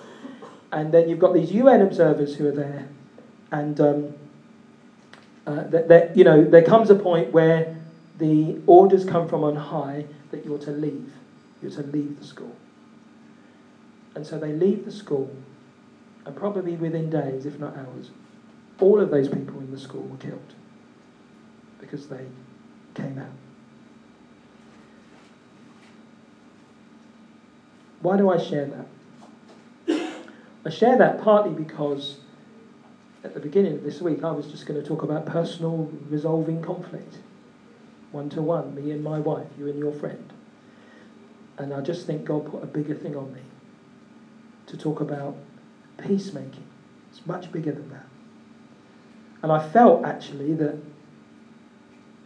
And 0.73 0.93
then 0.93 1.09
you've 1.09 1.19
got 1.19 1.35
these 1.35 1.53
UN 1.53 1.83
observers 1.83 2.37
who 2.37 2.49
are 2.49 2.53
there. 2.53 2.89
And 3.53 3.81
um, 3.81 4.15
uh, 5.47 5.65
that, 5.65 6.17
you 6.17 6.25
know, 6.25 6.45
there 6.45 6.63
comes 6.63 6.91
a 6.91 6.95
point 6.95 7.33
where 7.33 7.77
the 8.19 8.59
orders 8.67 9.05
come 9.05 9.29
from 9.29 9.45
on 9.45 9.57
high 9.57 10.07
that 10.31 10.45
you're 10.45 10.59
to 10.59 10.73
leave. 10.73 11.13
You're 11.63 11.71
to 11.73 11.83
leave 11.83 12.19
the 12.19 12.25
school. 12.25 12.55
And 14.15 14.27
so 14.27 14.39
they 14.39 14.53
leave 14.53 14.87
the 14.87 14.91
school, 14.91 15.31
and 16.25 16.35
probably 16.35 16.75
within 16.77 17.11
days, 17.11 17.45
if 17.45 17.59
not 17.59 17.77
hours, 17.77 18.11
all 18.81 18.99
of 19.01 19.11
those 19.11 19.29
people 19.29 19.61
in 19.61 19.71
the 19.71 19.79
school 19.79 20.03
were 20.03 20.17
killed 20.17 20.55
because 21.79 22.09
they 22.09 22.27
came 22.95 23.19
out. 23.19 23.27
Why 28.01 28.17
do 28.17 28.31
I 28.31 28.39
share 28.39 28.65
that? 28.67 28.87
I 30.67 30.69
share 30.69 30.99
that 30.99 31.23
partly 31.23 31.53
because 31.53 32.19
at 33.23 33.35
the 33.35 33.41
beginning 33.41 33.75
of 33.75 33.85
this 33.85 34.01
week 34.01 34.25
I 34.25 34.33
was 34.33 34.49
just 34.49 34.67
going 34.67 34.81
to 34.81 34.87
talk 34.87 35.05
about 35.05 35.25
personal 35.25 35.93
resolving 36.11 36.61
conflict. 36.61 37.19
One 38.11 38.29
to 38.31 38.43
one, 38.43 38.75
me 38.75 38.91
and 38.91 39.05
my 39.05 39.21
wife, 39.21 39.47
you 39.57 39.69
and 39.69 39.79
your 39.79 39.93
friend. 39.93 40.33
And 41.57 41.73
I 41.73 41.83
just 41.83 42.05
think 42.05 42.25
God 42.25 42.51
put 42.51 42.65
a 42.65 42.67
bigger 42.67 42.95
thing 42.95 43.15
on 43.15 43.33
me 43.33 43.43
to 44.67 44.77
talk 44.77 45.01
about 45.01 45.37
peacemaking. 45.99 46.67
It's 47.11 47.25
much 47.27 47.53
bigger 47.53 47.71
than 47.71 47.89
that. 47.91 48.07
And 49.43 49.53
I 49.53 49.65
felt 49.69 50.05
actually 50.05 50.53
that 50.55 50.77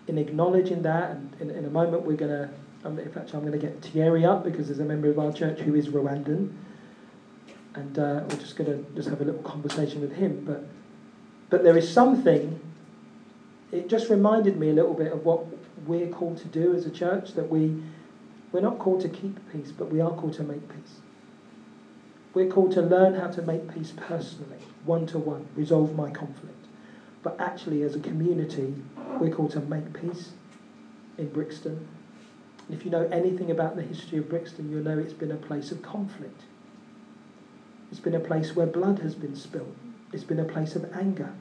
in 0.06 0.16
acknowledging 0.16 0.80
that, 0.82 1.10
and 1.10 1.36
in, 1.40 1.50
in 1.50 1.64
a 1.66 1.70
moment 1.70 2.04
we're 2.04 2.16
going 2.16 2.30
to, 2.30 2.48
in 2.88 3.12
fact, 3.12 3.34
I'm 3.34 3.40
going 3.40 3.52
to 3.52 3.58
get 3.58 3.82
Thierry 3.82 4.24
up 4.24 4.44
because 4.44 4.68
there's 4.68 4.80
a 4.80 4.84
member 4.84 5.10
of 5.10 5.18
our 5.18 5.30
church 5.30 5.60
who 5.60 5.74
is 5.74 5.88
Rwandan. 5.88 6.54
And 7.74 7.98
uh, 7.98 8.22
we're 8.28 8.36
just 8.36 8.56
going 8.56 8.70
to 8.70 8.84
just 8.96 9.08
have 9.08 9.20
a 9.20 9.24
little 9.24 9.42
conversation 9.42 10.00
with 10.00 10.12
him. 10.12 10.44
But, 10.44 10.64
but 11.50 11.62
there 11.62 11.76
is 11.76 11.92
something, 11.92 12.60
it 13.70 13.88
just 13.88 14.10
reminded 14.10 14.58
me 14.58 14.70
a 14.70 14.72
little 14.72 14.94
bit 14.94 15.12
of 15.12 15.24
what 15.24 15.46
we're 15.86 16.08
called 16.08 16.38
to 16.38 16.48
do 16.48 16.74
as 16.74 16.86
a 16.86 16.90
church, 16.90 17.34
that 17.34 17.48
we, 17.48 17.80
we're 18.52 18.60
not 18.60 18.78
called 18.78 19.00
to 19.02 19.08
keep 19.08 19.38
peace, 19.52 19.70
but 19.70 19.90
we 19.90 20.00
are 20.00 20.10
called 20.10 20.34
to 20.34 20.42
make 20.42 20.68
peace. 20.68 20.96
We're 22.34 22.50
called 22.50 22.72
to 22.72 22.82
learn 22.82 23.14
how 23.14 23.28
to 23.28 23.42
make 23.42 23.72
peace 23.72 23.92
personally, 23.96 24.58
one 24.84 25.06
to 25.06 25.18
one, 25.18 25.46
resolve 25.56 25.96
my 25.96 26.10
conflict. 26.10 26.66
But 27.22 27.40
actually, 27.40 27.82
as 27.82 27.94
a 27.94 28.00
community, 28.00 28.74
we're 29.18 29.34
called 29.34 29.52
to 29.52 29.60
make 29.60 30.00
peace 30.00 30.30
in 31.18 31.28
Brixton. 31.28 31.86
If 32.70 32.84
you 32.84 32.90
know 32.90 33.08
anything 33.12 33.50
about 33.50 33.76
the 33.76 33.82
history 33.82 34.18
of 34.18 34.28
Brixton, 34.28 34.70
you'll 34.70 34.84
know 34.84 34.98
it's 34.98 35.12
been 35.12 35.32
a 35.32 35.36
place 35.36 35.72
of 35.72 35.82
conflict. 35.82 36.42
It's 37.90 38.00
been 38.00 38.14
a 38.14 38.20
place 38.20 38.54
where 38.54 38.66
blood 38.66 39.00
has 39.00 39.14
been 39.14 39.34
spilled. 39.34 39.74
It's 40.12 40.24
been 40.24 40.40
a 40.40 40.44
place 40.44 40.76
of 40.76 40.92
anger. 40.94 41.32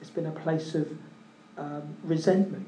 It's 0.00 0.10
been 0.10 0.26
a 0.26 0.32
place 0.32 0.74
of 0.74 0.88
um, 1.56 1.96
resentment. 2.02 2.66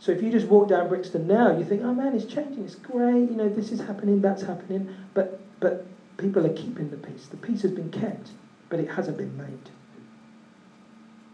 So 0.00 0.12
if 0.12 0.22
you 0.22 0.30
just 0.30 0.46
walk 0.46 0.68
down 0.68 0.88
Brixton 0.88 1.26
now, 1.26 1.56
you 1.56 1.64
think, 1.64 1.82
oh 1.82 1.94
man, 1.94 2.14
it's 2.14 2.24
changing, 2.24 2.64
it's 2.64 2.76
great, 2.76 3.30
you 3.30 3.36
know, 3.36 3.48
this 3.48 3.72
is 3.72 3.80
happening, 3.80 4.20
that's 4.20 4.42
happening. 4.42 4.94
But, 5.14 5.40
but 5.58 5.86
people 6.18 6.46
are 6.46 6.52
keeping 6.52 6.90
the 6.90 6.96
peace. 6.96 7.26
The 7.26 7.36
peace 7.36 7.62
has 7.62 7.72
been 7.72 7.90
kept, 7.90 8.30
but 8.68 8.78
it 8.78 8.90
hasn't 8.90 9.16
been 9.16 9.36
made. 9.36 9.70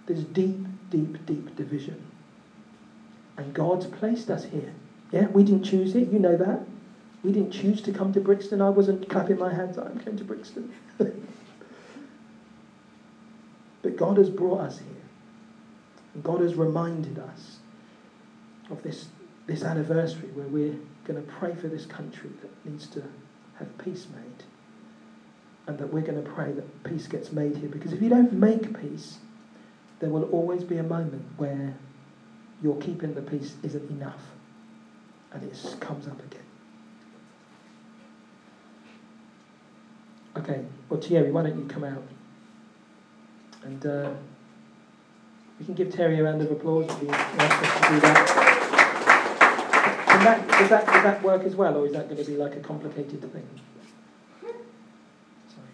There's 0.07 0.25
deep, 0.25 0.57
deep, 0.91 1.27
deep 1.27 1.57
division. 1.57 2.03
And 3.37 3.53
God's 3.53 3.87
placed 3.87 4.31
us 4.31 4.45
here. 4.45 4.73
Yeah, 5.11 5.27
we 5.29 5.45
didn't 5.45 5.65
choose 5.65 5.95
it, 5.95 6.09
you 6.09 6.19
know 6.19 6.37
that. 6.37 6.61
We 7.25 7.33
didn't 7.33 7.53
choose 7.53 7.81
to 7.83 7.93
come 7.93 8.13
to 8.13 8.21
Brixton. 8.21 8.61
I 8.61 8.69
wasn't 8.69 9.09
clapping 9.09 9.39
my 9.39 9.53
hands, 9.53 9.79
I'm 9.79 9.99
to 9.99 10.25
Brixton. 10.25 10.71
but 10.99 11.17
God 13.97 14.19
has 14.19 14.29
brought 14.29 14.61
us 14.61 14.79
here. 14.79 14.89
God 16.23 16.43
has 16.43 16.55
reminded 16.55 17.19
us 17.19 17.59
of 18.71 18.83
this, 18.83 19.09
this 19.47 19.65
anniversary 19.65 20.29
where 20.35 20.47
we're 20.47 20.77
going 21.07 21.25
to 21.25 21.33
pray 21.33 21.55
for 21.55 21.69
this 21.69 21.87
country 21.87 22.31
that 22.43 22.51
needs 22.71 22.87
to 22.89 23.03
have 23.59 23.79
peace 23.79 24.07
made. 24.15 24.45
And 25.67 25.79
that 25.79 25.91
we're 25.91 26.03
going 26.03 26.23
to 26.23 26.31
pray 26.31 26.53
that 26.53 26.85
peace 26.85 27.07
gets 27.07 27.33
made 27.33 27.57
here. 27.57 27.71
Because 27.71 27.95
if 27.95 28.03
you 28.03 28.11
don't 28.11 28.35
make 28.35 28.79
peace, 28.79 29.17
there 30.01 30.11
will 30.11 30.25
always 30.25 30.63
be 30.63 30.77
a 30.77 30.83
moment 30.83 31.25
where 31.39 31.75
your 32.63 32.77
keeping 32.77 33.15
the 33.15 33.23
peace 33.23 33.55
isn't 33.63 33.91
enough. 33.91 34.21
And 35.33 35.43
it 35.43 35.77
comes 35.81 36.07
up 36.07 36.23
again. 36.23 36.44
Okay, 40.37 40.65
well, 40.89 41.01
Thierry, 41.01 41.31
why 41.31 41.43
don't 41.43 41.57
you 41.57 41.67
come 41.67 41.85
out? 41.85 42.03
And 43.63 43.87
uh, 43.87 44.11
we 45.59 45.65
can 45.65 45.75
give 45.75 45.95
Thierry 45.95 46.19
a 46.19 46.25
round 46.25 46.43
of 46.43 46.51
applause 46.51 46.91
if 46.91 46.99
he 46.99 47.07
wants 47.07 47.23
us 47.23 47.81
to 47.81 47.95
do 47.95 48.01
that. 48.01 48.27
Can 50.09 50.25
that, 50.25 50.49
does, 50.49 50.69
that, 50.71 50.87
does 50.87 51.03
that 51.05 51.23
work 51.23 51.45
as 51.45 51.55
well, 51.55 51.77
or 51.77 51.87
is 51.87 51.93
that 51.93 52.09
going 52.09 52.23
to 52.23 52.31
be 52.31 52.37
like 52.37 52.57
a 52.57 52.61
complicated 52.61 53.21
thing? 53.33 53.49
Sorry. 54.43 55.69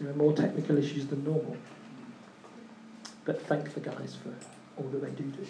There 0.00 0.10
are 0.10 0.16
more 0.16 0.32
technical 0.32 0.78
issues 0.78 1.06
than 1.06 1.24
normal. 1.24 1.56
But 3.24 3.42
thank 3.42 3.74
the 3.74 3.80
guys 3.80 4.16
for 4.22 4.32
all 4.80 4.88
that 4.90 5.02
they 5.02 5.10
do 5.10 5.24
do. 5.30 5.46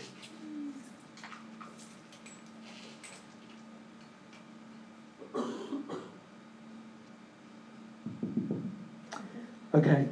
Okay. 9.81 10.07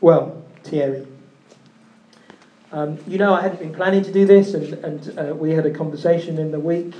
Well, 0.00 0.44
Thierry. 0.62 1.08
Um, 2.70 3.00
you 3.08 3.18
know, 3.18 3.34
I 3.34 3.40
hadn't 3.40 3.58
been 3.58 3.74
planning 3.74 4.04
to 4.04 4.12
do 4.12 4.24
this, 4.24 4.54
and, 4.54 4.74
and 4.84 5.18
uh, 5.18 5.34
we 5.34 5.50
had 5.50 5.66
a 5.66 5.72
conversation 5.72 6.38
in 6.38 6.52
the 6.52 6.60
week, 6.60 6.94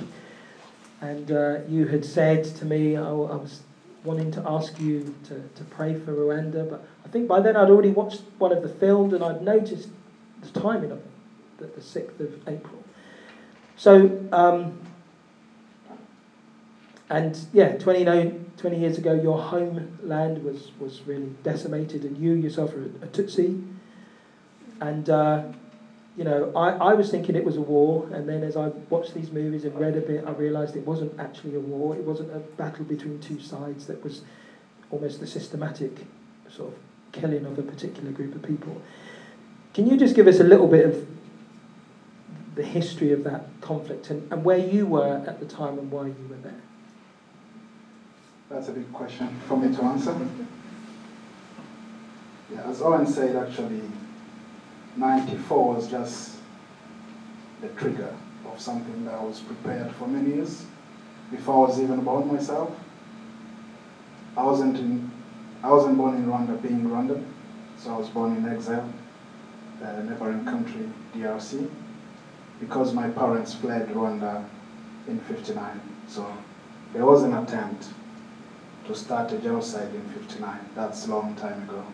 and 0.99 1.31
uh, 1.31 1.59
you 1.69 1.87
had 1.87 2.03
said 2.03 2.43
to 2.43 2.65
me, 2.65 2.97
oh, 2.97 3.29
I 3.31 3.37
was 3.37 3.61
wanting 4.03 4.31
to 4.31 4.43
ask 4.45 4.81
you 4.81 5.15
to, 5.29 5.41
to 5.55 5.63
pray 5.69 5.97
for 5.97 6.11
Rwanda, 6.13 6.69
but 6.69 6.83
I 7.05 7.07
think 7.07 7.25
by 7.25 7.39
then 7.39 7.55
I'd 7.55 7.69
already 7.69 7.91
watched 7.91 8.23
one 8.37 8.51
of 8.51 8.61
the 8.61 8.67
films 8.67 9.13
and 9.13 9.23
I'd 9.23 9.41
noticed 9.41 9.87
the 10.41 10.59
timing 10.59 10.91
of 10.91 10.97
it, 10.97 11.11
the, 11.57 11.67
the 11.67 11.79
6th 11.79 12.19
of 12.19 12.49
April. 12.49 12.83
So, 13.77 14.27
um, 14.33 14.77
and 17.09 17.39
yeah, 17.53 17.77
20, 17.77 18.40
20 18.61 18.77
years 18.77 18.97
ago, 18.99 19.13
your 19.13 19.41
homeland 19.41 20.43
was, 20.43 20.71
was 20.79 21.01
really 21.07 21.33
decimated, 21.41 22.03
and 22.03 22.15
you 22.15 22.33
yourself 22.33 22.71
a, 22.73 22.83
a 23.03 23.07
Tutsi. 23.07 23.67
And, 24.79 25.09
uh, 25.09 25.45
you 26.15 26.23
know, 26.23 26.51
I, 26.55 26.69
I 26.69 26.93
was 26.93 27.09
thinking 27.09 27.35
it 27.35 27.43
was 27.43 27.57
a 27.57 27.61
war, 27.61 28.07
and 28.13 28.29
then 28.29 28.43
as 28.43 28.55
I 28.55 28.67
watched 28.91 29.15
these 29.15 29.31
movies 29.31 29.65
and 29.65 29.77
read 29.79 29.97
a 29.97 30.01
bit, 30.01 30.23
I 30.27 30.31
realised 30.31 30.75
it 30.75 30.85
wasn't 30.85 31.19
actually 31.19 31.55
a 31.55 31.59
war. 31.59 31.95
It 31.95 32.03
wasn't 32.03 32.35
a 32.35 32.39
battle 32.39 32.85
between 32.85 33.19
two 33.19 33.41
sides 33.41 33.87
that 33.87 34.03
was 34.03 34.21
almost 34.91 35.19
the 35.19 35.27
systematic 35.27 36.05
sort 36.47 36.73
of 36.73 36.79
killing 37.13 37.45
of 37.45 37.57
a 37.57 37.63
particular 37.63 38.11
group 38.11 38.35
of 38.35 38.43
people. 38.43 38.79
Can 39.73 39.87
you 39.87 39.97
just 39.97 40.15
give 40.15 40.27
us 40.27 40.39
a 40.39 40.43
little 40.43 40.67
bit 40.67 40.85
of 40.85 41.07
the 42.53 42.63
history 42.63 43.11
of 43.11 43.23
that 43.23 43.45
conflict 43.61 44.11
and, 44.11 44.31
and 44.31 44.43
where 44.43 44.57
you 44.57 44.85
were 44.85 45.23
at 45.25 45.39
the 45.39 45.45
time 45.47 45.79
and 45.79 45.89
why 45.89 46.05
you 46.07 46.27
were 46.29 46.37
there? 46.37 46.61
That's 48.51 48.67
a 48.67 48.73
big 48.73 48.91
question 48.91 49.27
for 49.47 49.55
me 49.55 49.73
to 49.73 49.81
answer. 49.81 50.13
Yeah, 52.53 52.63
as 52.63 52.81
Owen 52.81 53.07
said, 53.07 53.33
actually, 53.37 53.81
94 54.97 55.75
was 55.75 55.89
just 55.89 56.41
the 57.61 57.69
trigger 57.69 58.13
of 58.45 58.59
something 58.59 59.05
that 59.05 59.13
I 59.13 59.23
was 59.23 59.39
prepared 59.39 59.89
for 59.91 60.05
many 60.09 60.31
years 60.31 60.65
before 61.31 61.63
I 61.65 61.69
was 61.69 61.81
even 61.81 62.03
born 62.03 62.27
myself. 62.27 62.75
I 64.35 64.43
wasn't 64.43 64.79
in, 64.79 65.09
I 65.63 65.71
wasn't 65.71 65.97
born 65.97 66.15
in 66.15 66.25
Rwanda 66.25 66.61
being 66.61 66.83
Rwandan, 66.83 67.23
so 67.77 67.93
I 67.93 67.97
was 67.99 68.09
born 68.09 68.35
in 68.35 68.45
exile, 68.45 68.85
uh, 69.81 69.85
a 69.85 70.03
neighboring 70.03 70.45
country, 70.45 70.89
DRC, 71.15 71.69
because 72.59 72.93
my 72.93 73.07
parents 73.07 73.53
fled 73.53 73.87
Rwanda 73.87 74.43
in 75.07 75.21
59. 75.21 75.79
So 76.07 76.29
there 76.91 77.05
was 77.05 77.23
an 77.23 77.31
attempt 77.31 77.87
to 78.91 78.99
start 78.99 79.31
a 79.31 79.37
genocide 79.37 79.93
in 79.95 80.01
59. 80.09 80.59
That's 80.75 81.07
a 81.07 81.11
long 81.11 81.33
time 81.35 81.63
ago. 81.63 81.85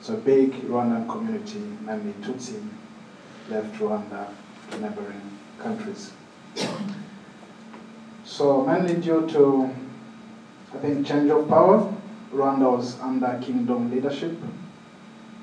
So 0.00 0.14
a 0.14 0.16
big 0.16 0.52
Rwandan 0.62 1.08
community, 1.08 1.60
mainly 1.82 2.12
Tutsi, 2.14 2.60
left 3.48 3.72
Rwanda 3.76 4.28
to 4.70 4.80
neighboring 4.80 5.38
countries. 5.60 6.12
So 8.24 8.64
mainly 8.64 8.94
due 8.94 9.28
to, 9.28 9.70
I 10.74 10.78
think, 10.78 11.06
change 11.06 11.30
of 11.30 11.48
power, 11.48 11.94
Rwanda 12.32 12.76
was 12.76 12.98
under 13.00 13.38
kingdom 13.40 13.92
leadership 13.92 14.36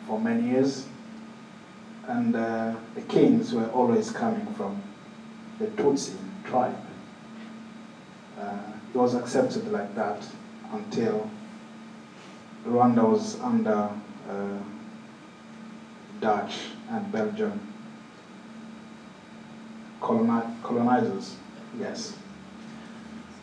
for 0.07 0.19
many 0.19 0.49
years. 0.49 0.87
And 2.07 2.35
uh, 2.35 2.75
the 2.95 3.01
kings 3.03 3.53
were 3.53 3.67
always 3.67 4.11
coming 4.11 4.53
from 4.55 4.81
the 5.57 5.67
Tutsi 5.67 6.15
tribe. 6.43 6.75
Uh, 8.37 8.57
it 8.93 8.97
was 8.97 9.15
accepted 9.15 9.71
like 9.71 9.95
that 9.95 10.21
until 10.71 11.29
Rwanda 12.65 13.09
was 13.09 13.39
under 13.41 13.89
uh, 14.29 14.59
Dutch 16.19 16.69
and 16.89 17.11
Belgian 17.11 17.59
coloni- 19.99 20.61
colonizers. 20.63 21.37
Yes. 21.79 22.17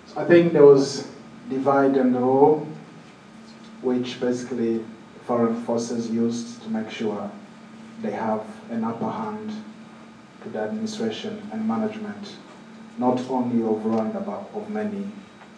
So 0.07 0.21
I 0.21 0.25
think 0.25 0.53
there 0.53 0.65
was 0.65 1.09
divide 1.49 1.97
and 1.97 2.15
rule, 2.15 2.67
which 3.83 4.21
basically 4.21 4.85
foreign 5.25 5.55
forces 5.63 6.11
used 6.11 6.63
to 6.63 6.69
make 6.71 6.91
sure 6.91 7.31
they 8.03 8.13
have 8.13 8.43
an 8.71 8.85
upper 8.85 9.11
hand 9.11 9.53
to 10.43 10.49
the 10.49 10.61
administration 10.61 11.43
and 11.53 11.67
management, 11.67 12.37
not 12.97 13.21
only 13.29 13.63
of 13.63 13.83
Rwanda 13.83 14.25
but 14.25 14.49
of 14.55 14.71
many 14.71 15.05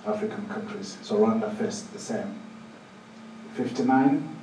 African 0.06 0.48
countries. 0.48 0.98
So 1.02 1.18
Rwanda 1.18 1.52
faced 1.54 1.92
the 1.92 1.98
same. 1.98 2.34
59, 3.54 4.36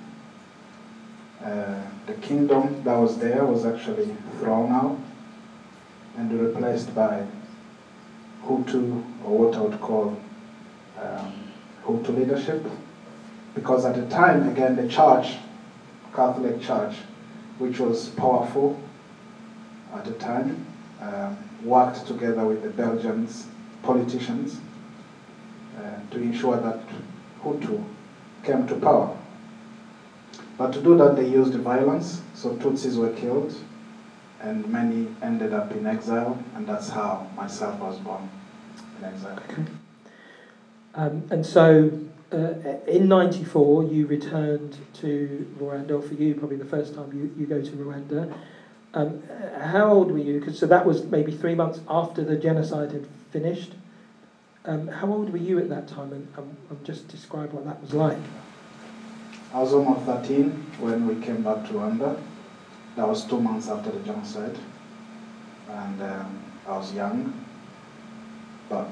uh, 1.44 1.82
the 2.06 2.14
kingdom 2.16 2.84
that 2.84 2.96
was 2.96 3.18
there 3.18 3.44
was 3.46 3.66
actually 3.66 4.14
thrown 4.40 4.72
out 4.72 4.98
and 6.18 6.32
replaced 6.32 6.94
by 6.94 7.24
Hutu, 8.44 9.02
or 9.26 9.38
what 9.38 9.58
I 9.58 9.62
would 9.62 9.80
call 9.82 10.18
um, 11.00 11.48
Hutu 11.84 12.16
leadership. 12.16 12.66
Because 13.56 13.86
at 13.86 13.96
the 13.96 14.08
time, 14.10 14.48
again, 14.48 14.76
the 14.76 14.88
church, 14.88 15.38
Catholic 16.14 16.62
Church, 16.62 16.98
which 17.58 17.80
was 17.80 18.10
powerful 18.10 18.80
at 19.94 20.06
the 20.06 20.14
time, 20.14 20.64
um, 21.02 21.36
worked 21.64 22.06
together 22.06 22.46
with 22.46 22.62
the 22.62 22.70
Belgians 22.70 23.48
politicians 23.82 24.60
to 26.12 26.18
ensure 26.18 26.58
that 26.58 26.80
Hutu 27.44 27.84
came 28.44 28.68
to 28.68 28.76
power. 28.76 29.16
But 30.58 30.74
to 30.74 30.80
do 30.82 30.98
that, 30.98 31.16
they 31.16 31.28
used 31.28 31.54
violence, 31.56 32.22
so 32.34 32.52
Tutsis 32.56 32.98
were 32.98 33.14
killed, 33.14 33.54
and 34.42 34.68
many 34.72 35.08
ended 35.22 35.54
up 35.54 35.72
in 35.72 35.86
exile, 35.86 36.42
and 36.56 36.68
that's 36.68 36.90
how 36.90 37.28
myself 37.36 37.80
was 37.80 38.00
born 38.00 38.30
in 39.00 39.06
exile. 39.06 39.40
Um, 40.96 41.28
and 41.30 41.46
so 41.46 41.92
uh, 42.32 42.54
in 42.88 43.08
94, 43.08 43.84
you 43.84 44.08
returned 44.08 44.80
to 44.96 45.48
Rwanda, 45.60 46.04
for 46.04 46.16
you, 46.16 46.34
probably 46.34 46.58
the 46.58 46.66
first 46.66 46.96
time 46.96 47.12
you, 47.14 47.32
you 47.38 47.46
go 47.46 47.62
to 47.62 47.72
Rwanda. 47.72 48.34
Um, 48.94 49.22
how 49.60 49.92
old 49.92 50.12
were 50.12 50.18
you? 50.18 50.42
Cause, 50.42 50.58
so 50.58 50.66
that 50.66 50.86
was 50.86 51.04
maybe 51.04 51.32
three 51.32 51.54
months 51.54 51.82
after 51.88 52.24
the 52.24 52.36
genocide 52.36 52.92
had 52.92 53.06
finished. 53.32 53.76
Um, 54.68 54.90
how 54.90 55.08
old 55.08 55.30
were 55.32 55.38
you 55.38 55.60
at 55.60 55.70
that 55.70 55.88
time? 55.88 56.12
And 56.12 56.28
um, 56.38 56.58
um, 56.70 56.78
just 56.84 57.08
describe 57.08 57.54
what 57.54 57.64
that 57.66 57.82
was 57.82 57.94
like. 57.94 58.18
I 59.54 59.62
was 59.62 59.74
almost 59.74 60.02
13 60.02 60.50
when 60.80 61.08
we 61.08 61.24
came 61.26 61.42
back 61.42 61.66
to 61.68 61.74
Rwanda. 61.74 62.20
That 62.98 63.08
was 63.08 63.24
two 63.24 63.40
months 63.40 63.70
after 63.70 63.92
the 63.92 64.00
genocide. 64.00 64.58
And 65.70 66.02
um, 66.02 66.40
I 66.68 66.78
was 66.78 66.94
young, 66.94 67.34
but 68.68 68.90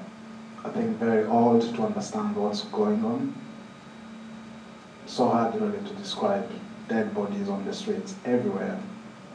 I 0.64 0.70
think 0.70 0.98
very 0.98 1.26
old 1.26 1.62
to 1.76 1.84
understand 1.84 2.38
what's 2.38 2.64
going 2.66 3.04
on. 3.04 3.36
So 5.08 5.28
hard 5.28 5.60
really 5.60 5.86
to 5.86 5.94
describe 5.96 6.50
dead 6.88 7.14
bodies 7.14 7.50
on 7.50 7.66
the 7.66 7.74
streets 7.74 8.16
everywhere. 8.24 8.80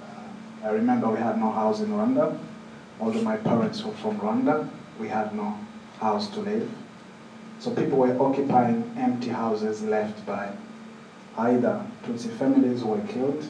Uh, 0.02 0.66
I 0.68 0.70
remember 0.70 1.10
we 1.10 1.18
had 1.18 1.38
no 1.38 1.50
house 1.50 1.80
in 1.80 1.90
Rwanda. 1.90 2.38
Although 2.98 3.22
my 3.22 3.36
parents 3.36 3.84
were 3.84 3.92
from 3.92 4.18
Rwanda, 4.18 4.68
we 4.98 5.08
had 5.08 5.34
no 5.34 5.58
house 6.00 6.26
to 6.28 6.40
live. 6.40 6.68
So 7.58 7.70
people 7.70 7.98
were 7.98 8.16
occupying 8.20 8.90
empty 8.96 9.30
houses 9.30 9.82
left 9.82 10.26
by 10.26 10.50
either 11.36 11.84
Tutsi 12.02 12.30
families 12.30 12.80
who 12.80 12.88
were 12.88 13.06
killed 13.06 13.46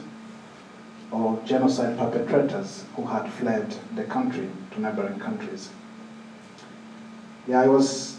or 1.11 1.41
genocide 1.45 1.97
perpetrators 1.97 2.83
who 2.95 3.05
had 3.05 3.29
fled 3.29 3.77
the 3.95 4.03
country 4.03 4.49
to 4.71 4.81
neighboring 4.81 5.17
countries. 5.19 5.69
Yeah, 7.47 7.63
it 7.63 7.69
was 7.69 8.17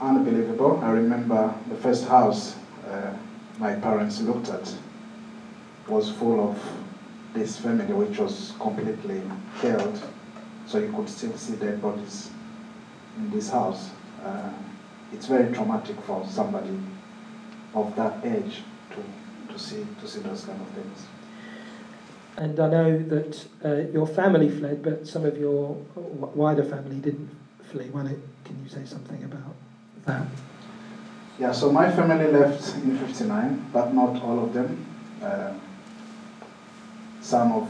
unbelievable. 0.00 0.78
I 0.82 0.90
remember 0.90 1.54
the 1.68 1.76
first 1.76 2.04
house 2.04 2.56
uh, 2.86 3.12
my 3.58 3.74
parents 3.74 4.20
looked 4.22 4.48
at 4.48 4.74
was 5.86 6.08
full 6.08 6.40
of 6.40 6.82
this 7.34 7.58
family, 7.58 7.92
which 7.92 8.18
was 8.18 8.54
completely 8.58 9.22
killed. 9.60 10.02
So 10.66 10.78
you 10.78 10.88
could 10.88 11.08
still 11.08 11.34
see 11.34 11.54
dead 11.56 11.80
bodies 11.80 12.30
in 13.16 13.30
this 13.30 13.50
house. 13.50 13.90
Uh, 14.24 14.50
it's 15.12 15.26
very 15.26 15.52
traumatic 15.52 16.00
for 16.02 16.24
somebody 16.26 16.78
of 17.74 17.94
that 17.96 18.24
age 18.24 18.62
to, 18.90 19.52
to 19.52 19.58
see 19.58 19.86
to 20.00 20.08
see 20.08 20.20
those 20.20 20.44
kind 20.44 20.60
of 20.60 20.68
things. 20.68 21.06
And 22.36 22.58
I 22.58 22.68
know 22.68 22.98
that 22.98 23.46
uh, 23.64 23.92
your 23.92 24.06
family 24.06 24.48
fled, 24.48 24.82
but 24.82 25.06
some 25.06 25.24
of 25.24 25.36
your 25.36 25.76
wider 25.94 26.64
family 26.64 26.96
didn't 26.96 27.28
flee. 27.70 27.88
Can 27.90 28.62
you 28.64 28.68
say 28.68 28.84
something 28.84 29.22
about 29.24 29.54
that? 30.06 30.22
Yeah, 31.38 31.52
so 31.52 31.72
my 31.72 31.90
family 31.90 32.30
left 32.30 32.74
in 32.76 32.96
59, 32.96 33.70
but 33.72 33.94
not 33.94 34.22
all 34.22 34.44
of 34.44 34.52
them. 34.52 34.84
Uh, 35.22 35.52
some 37.20 37.52
of 37.52 37.68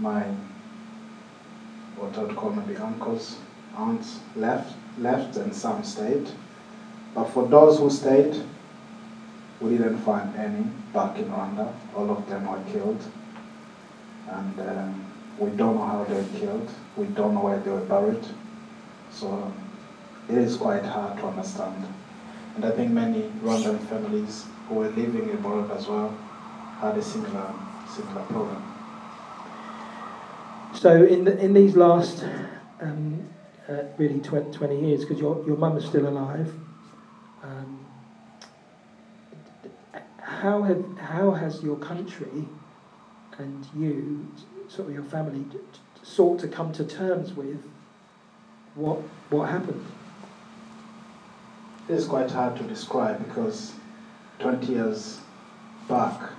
my, 0.00 0.22
what 1.96 2.16
I 2.16 2.22
would 2.22 2.36
call 2.36 2.50
maybe 2.52 2.76
uncles, 2.76 3.38
aunts 3.76 4.20
left, 4.36 4.74
left 4.98 5.36
and 5.36 5.54
some 5.54 5.82
stayed. 5.84 6.28
But 7.14 7.26
for 7.26 7.46
those 7.46 7.78
who 7.78 7.90
stayed, 7.90 8.42
we 9.60 9.70
didn't 9.78 9.98
find 10.00 10.34
any 10.36 10.64
back 10.92 11.18
in 11.18 11.24
Rwanda. 11.26 11.72
All 11.94 12.10
of 12.10 12.28
them 12.28 12.46
were 12.46 12.62
killed. 12.72 13.02
And 14.28 14.60
um, 14.60 15.12
we 15.38 15.50
don't 15.50 15.76
know 15.76 15.86
how 15.86 16.04
they 16.04 16.14
were 16.14 16.38
killed. 16.38 16.70
We 16.96 17.06
don't 17.06 17.34
know 17.34 17.44
where 17.44 17.58
they 17.58 17.70
were 17.70 17.80
buried. 17.80 18.24
So 19.10 19.52
it 20.28 20.38
is 20.38 20.56
quite 20.56 20.84
hard 20.84 21.18
to 21.18 21.26
understand. 21.26 21.86
And 22.56 22.64
I 22.64 22.70
think 22.70 22.90
many 22.92 23.22
Rwandan 23.42 23.80
families 23.88 24.46
who 24.68 24.76
were 24.76 24.88
living 24.88 25.28
in 25.28 25.36
abroad 25.36 25.70
as 25.70 25.86
well 25.86 26.16
had 26.80 26.96
a 26.96 27.02
similar, 27.02 27.52
similar 27.88 28.22
problem. 28.22 28.62
So 30.74 31.04
in, 31.04 31.24
the, 31.24 31.38
in 31.38 31.54
these 31.54 31.76
last 31.76 32.24
um, 32.80 33.28
uh, 33.68 33.82
really 33.96 34.20
20, 34.20 34.56
20 34.56 34.80
years, 34.80 35.00
because 35.00 35.20
your, 35.20 35.44
your 35.46 35.56
mum 35.56 35.76
is 35.76 35.84
still 35.84 36.06
alive, 36.06 36.52
um, 37.42 37.86
how, 40.18 40.62
have, 40.62 40.98
how 40.98 41.30
has 41.32 41.62
your 41.62 41.76
country 41.76 42.46
and 43.38 43.66
you, 43.76 44.26
sort 44.68 44.88
of 44.88 44.94
your 44.94 45.04
family, 45.04 45.44
sought 46.02 46.38
to 46.40 46.48
come 46.48 46.72
to 46.72 46.84
terms 46.84 47.32
with 47.32 47.62
what, 48.74 48.98
what 49.30 49.48
happened? 49.48 49.84
It's 51.88 52.06
quite 52.06 52.30
hard 52.30 52.56
to 52.56 52.62
describe 52.64 53.24
because 53.26 53.74
20 54.38 54.72
years 54.72 55.20
back, 55.88 56.30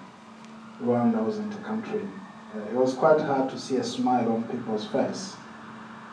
Rwanda 0.82 1.21
wasn't 1.23 1.53
a 1.53 1.63
country. 1.63 2.01
Uh, 2.55 2.59
it 2.69 2.73
was 2.73 2.93
quite 2.93 3.21
hard 3.21 3.49
to 3.49 3.59
see 3.59 3.78
a 3.78 3.84
smile 3.84 4.32
on 4.32 4.43
people's 4.43 4.88
face. 4.88 5.36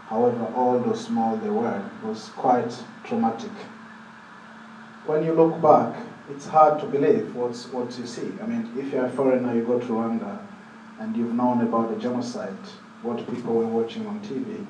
However, 0.09 0.53
although 0.55 0.95
small 0.95 1.37
they 1.37 1.51
were, 1.51 1.83
was 2.05 2.31
quite 2.37 2.85
traumatic. 3.05 3.51
When 5.07 5.23
you 5.23 5.33
look 5.33 5.61
back, 5.63 5.95
it's 6.29 6.47
hard 6.47 6.79
to 6.81 6.87
believe 6.87 7.35
what's, 7.35 7.73
what 7.73 7.99
you 7.99 8.07
see. 8.07 8.33
I 8.41 8.47
mean, 8.47 8.69
if 8.77 8.93
you're 8.93 9.05
a 9.05 9.09
foreigner, 9.09 9.55
you 9.55 9.63
go 9.63 9.79
to 9.79 9.87
Rwanda 9.87 10.39
and 11.01 11.17
you've 11.17 11.35
known 11.35 11.63
about 11.63 11.89
the 11.89 11.97
genocide, 11.97 12.53
what 13.03 13.27
people 13.27 13.55
were 13.55 13.67
watching 13.67 14.07
on 14.07 14.21
TV, 14.21 14.63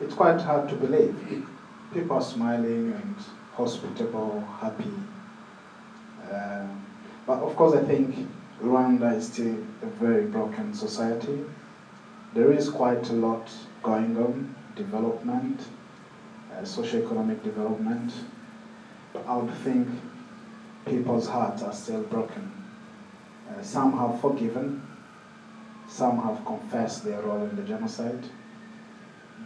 it's 0.00 0.14
quite 0.14 0.40
hard 0.40 0.68
to 0.70 0.74
believe. 0.74 1.44
People 1.92 2.16
are 2.16 2.22
smiling 2.22 2.90
and 2.90 3.14
hospitable, 3.54 4.40
happy. 4.60 4.94
Um, 6.28 6.80
but 7.26 7.40
of 7.40 7.54
course, 7.54 7.72
I 7.72 7.80
think 7.80 8.24
Rwanda 8.62 9.14
is 9.14 9.24
still 9.24 9.58
a 9.82 9.86
very 9.86 10.24
broken 10.24 10.72
society. 10.72 11.42
There 12.32 12.50
is 12.50 12.68
quite 12.68 13.08
a 13.10 13.12
lot 13.12 13.52
going 13.82 14.16
on, 14.16 14.48
development, 14.80 15.68
uh, 16.52 16.64
socio-economic 16.64 17.42
development. 17.42 18.24
But 19.12 19.26
I 19.26 19.36
would 19.36 19.54
think 19.66 19.88
people's 20.86 21.26
hearts 21.26 21.62
are 21.62 21.72
still 21.72 22.02
broken. 22.02 22.44
Uh, 23.48 23.62
some 23.62 23.92
have 23.92 24.20
forgiven, 24.20 24.80
some 25.86 26.18
have 26.18 26.44
confessed 26.44 27.04
their 27.04 27.20
role 27.20 27.42
in 27.42 27.56
the 27.56 27.62
genocide. 27.62 28.28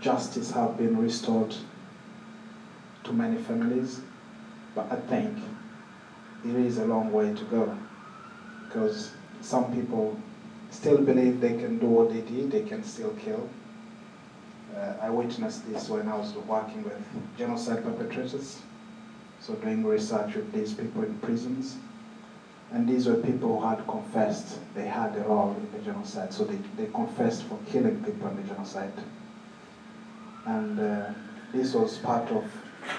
Justice 0.01 0.51
has 0.51 0.71
been 0.77 1.01
restored 1.01 1.57
to 3.05 3.13
many 3.13 3.37
families, 3.37 4.01
but 4.75 4.87
I 4.91 4.97
think 4.97 5.33
it 6.45 6.57
is 6.57 6.79
a 6.79 6.85
long 6.85 7.13
way 7.13 7.33
to 7.35 7.45
go 7.45 7.73
because 8.67 9.11
some 9.41 9.73
people 9.73 10.17
still 10.71 11.01
believe 11.01 11.41
they 11.41 11.57
can 11.57 11.79
do 11.79 11.87
what 11.87 12.11
they 12.11 12.21
did, 12.21 12.51
they 12.51 12.61
can 12.61 12.83
still 12.83 13.13
kill. 13.13 13.47
Uh, 14.77 14.95
I 15.01 15.11
witnessed 15.11 15.71
this 15.71 15.89
when 15.89 16.09
I 16.09 16.17
was 16.17 16.35
working 16.35 16.83
with 16.83 16.99
genocide 17.39 17.85
perpetrators. 17.85 18.61
so 19.41 19.55
doing 19.55 19.85
research 19.85 20.35
with 20.35 20.53
these 20.53 20.75
people 20.75 21.05
in 21.05 21.15
prisons. 21.19 21.77
And 22.73 22.89
these 22.89 23.07
were 23.07 23.17
people 23.17 23.61
who 23.61 23.69
had 23.69 23.87
confessed 23.87 24.59
they 24.75 24.87
had 24.87 25.15
a 25.17 25.21
role 25.21 25.55
in 25.57 25.71
the 25.71 25.85
genocide, 25.85 26.33
so 26.33 26.45
they, 26.45 26.59
they 26.77 26.91
confessed 26.93 27.45
for 27.45 27.59
killing 27.71 28.03
people 28.03 28.27
in 28.29 28.37
the 28.37 28.43
genocide. 28.43 28.93
And 30.47 30.81
uh, 30.81 31.11
this 31.53 31.75
was 31.75 31.99
part 31.99 32.29
of 32.31 32.45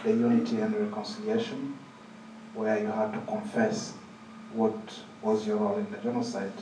the 0.03 0.11
unity 0.11 0.61
and 0.61 0.73
reconciliation, 0.75 1.77
where 2.53 2.79
you 2.79 2.87
had 2.87 3.11
to 3.13 3.19
confess 3.27 3.93
what 4.53 4.77
was 5.21 5.45
your 5.45 5.57
role 5.57 5.77
in 5.77 5.91
the 5.91 5.97
genocide 5.97 6.53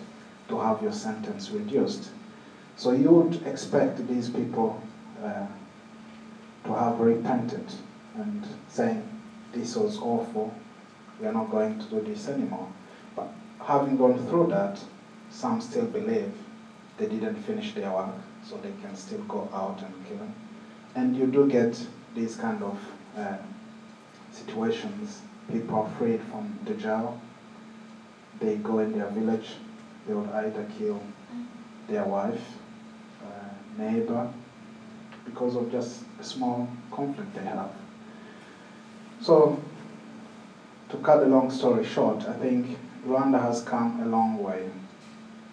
to 0.47 0.59
have 0.59 0.81
your 0.81 0.91
sentence 0.91 1.51
reduced. 1.51 2.09
So 2.77 2.91
you 2.91 3.11
would 3.11 3.45
expect 3.45 4.07
these 4.07 4.29
people 4.29 4.81
uh, 5.23 5.47
to 6.65 6.73
have 6.73 6.99
repented 6.99 7.73
and 8.15 8.47
saying, 8.67 9.07
this 9.51 9.75
was 9.75 9.99
awful, 10.01 10.53
we 11.19 11.27
are 11.27 11.33
not 11.33 11.49
going 11.49 11.79
to 11.79 11.85
do 11.87 12.01
this 12.01 12.27
anymore. 12.27 12.67
But 13.15 13.27
having 13.61 13.97
gone 13.97 14.17
through 14.27 14.47
that, 14.47 14.83
some 15.29 15.61
still 15.61 15.85
believe 15.85 16.31
they 16.97 17.07
didn't 17.07 17.37
finish 17.37 17.73
their 17.73 17.91
work, 17.91 18.15
so 18.43 18.57
they 18.57 18.73
can 18.81 18.95
still 18.95 19.21
go 19.21 19.47
out 19.53 19.81
and 19.81 20.05
kill 20.07 20.17
them. 20.17 20.33
And 20.95 21.15
you 21.15 21.25
do 21.27 21.47
get 21.47 21.87
these 22.13 22.35
kind 22.35 22.61
of 22.61 22.77
uh, 23.17 23.37
situations. 24.31 25.21
People 25.51 25.79
are 25.79 25.87
freed 25.87 26.21
from 26.21 26.59
the 26.65 26.73
jail. 26.75 27.19
They 28.39 28.55
go 28.55 28.79
in 28.79 28.97
their 28.97 29.07
village. 29.07 29.55
They 30.05 30.13
would 30.13 30.29
either 30.29 30.65
kill 30.77 31.01
their 31.87 32.03
wife, 32.03 32.57
uh, 33.23 33.81
neighbor, 33.81 34.29
because 35.25 35.55
of 35.55 35.69
just 35.71 36.03
a 36.19 36.23
small 36.23 36.67
conflict 36.91 37.33
they 37.33 37.43
have. 37.43 37.69
So, 39.19 39.57
to 40.89 40.97
cut 40.97 41.21
the 41.21 41.27
long 41.27 41.49
story 41.49 41.83
short, 41.83 42.25
I 42.25 42.33
think 42.33 42.77
Rwanda 43.05 43.39
has 43.39 43.61
come 43.61 43.99
a 44.01 44.05
long 44.05 44.41
way 44.41 44.67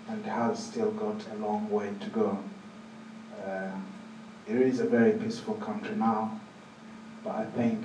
and 0.09 0.25
has 0.27 0.62
still 0.62 0.91
got 0.91 1.25
a 1.33 1.35
long 1.37 1.71
way 1.71 1.93
to 2.01 2.09
go. 2.09 2.39
Uh, 3.41 3.71
it 4.47 4.57
is 4.57 4.81
a 4.81 4.85
very 4.85 5.12
peaceful 5.12 5.55
country 5.55 5.95
now, 5.95 6.31
but 7.23 7.35
I 7.37 7.45
think 7.45 7.79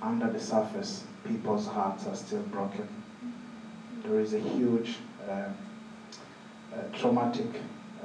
under 0.00 0.28
the 0.28 0.38
surface, 0.38 1.04
people's 1.24 1.66
hearts 1.66 2.06
are 2.06 2.14
still 2.14 2.42
broken. 2.52 2.86
There 4.04 4.20
is 4.20 4.32
a 4.32 4.38
huge 4.38 4.98
uh, 5.28 5.48
uh, 6.72 6.82
traumatic 6.92 7.60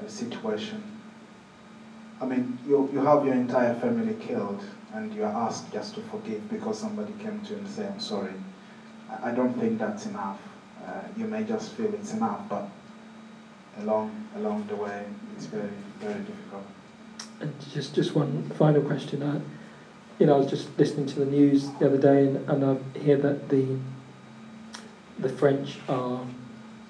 situation. 0.08 0.91
I 2.22 2.26
mean, 2.26 2.60
you, 2.68 2.88
you 2.94 3.00
have 3.00 3.26
your 3.26 3.34
entire 3.34 3.74
family 3.74 4.14
killed, 4.20 4.64
and 4.94 5.12
you 5.14 5.24
are 5.24 5.48
asked 5.48 5.72
just 5.74 5.96
to 5.96 6.02
forgive 6.02 6.48
because 6.52 6.80
somebody 6.80 7.14
came 7.14 7.42
to 7.42 7.54
you 7.54 7.60
and 7.60 7.68
say, 7.68 7.88
I'm 7.88 8.00
sorry. 8.00 8.34
I, 9.10 9.32
I 9.32 9.34
don't 9.34 9.54
think 9.60 9.80
that's 9.80 10.06
enough. 10.06 10.40
Uh, 10.86 11.02
you 11.18 11.26
may 11.26 11.44
just 11.44 11.74
feel 11.74 11.92
it's 11.96 12.14
enough, 12.14 12.48
but 12.48 12.70
along, 13.80 14.28
along 14.36 14.68
the 14.68 14.76
way, 14.76 15.04
it's 15.36 15.46
very, 15.46 15.70
very 16.00 16.20
difficult. 16.20 16.64
And 17.40 17.54
just, 17.74 17.96
just 17.96 18.14
one 18.14 18.50
final 18.52 18.84
question. 18.84 19.24
I, 19.24 19.42
you 20.20 20.28
know, 20.28 20.36
I 20.36 20.38
was 20.38 20.50
just 20.50 20.78
listening 20.78 21.08
to 21.08 21.20
the 21.20 21.26
news 21.26 21.72
the 21.80 21.88
other 21.88 21.98
day, 21.98 22.28
and, 22.28 22.48
and 22.48 22.64
I 22.64 23.00
hear 23.00 23.18
that 23.18 23.50
the 23.50 23.80
the 25.18 25.30
French 25.30 25.78
are 25.88 26.26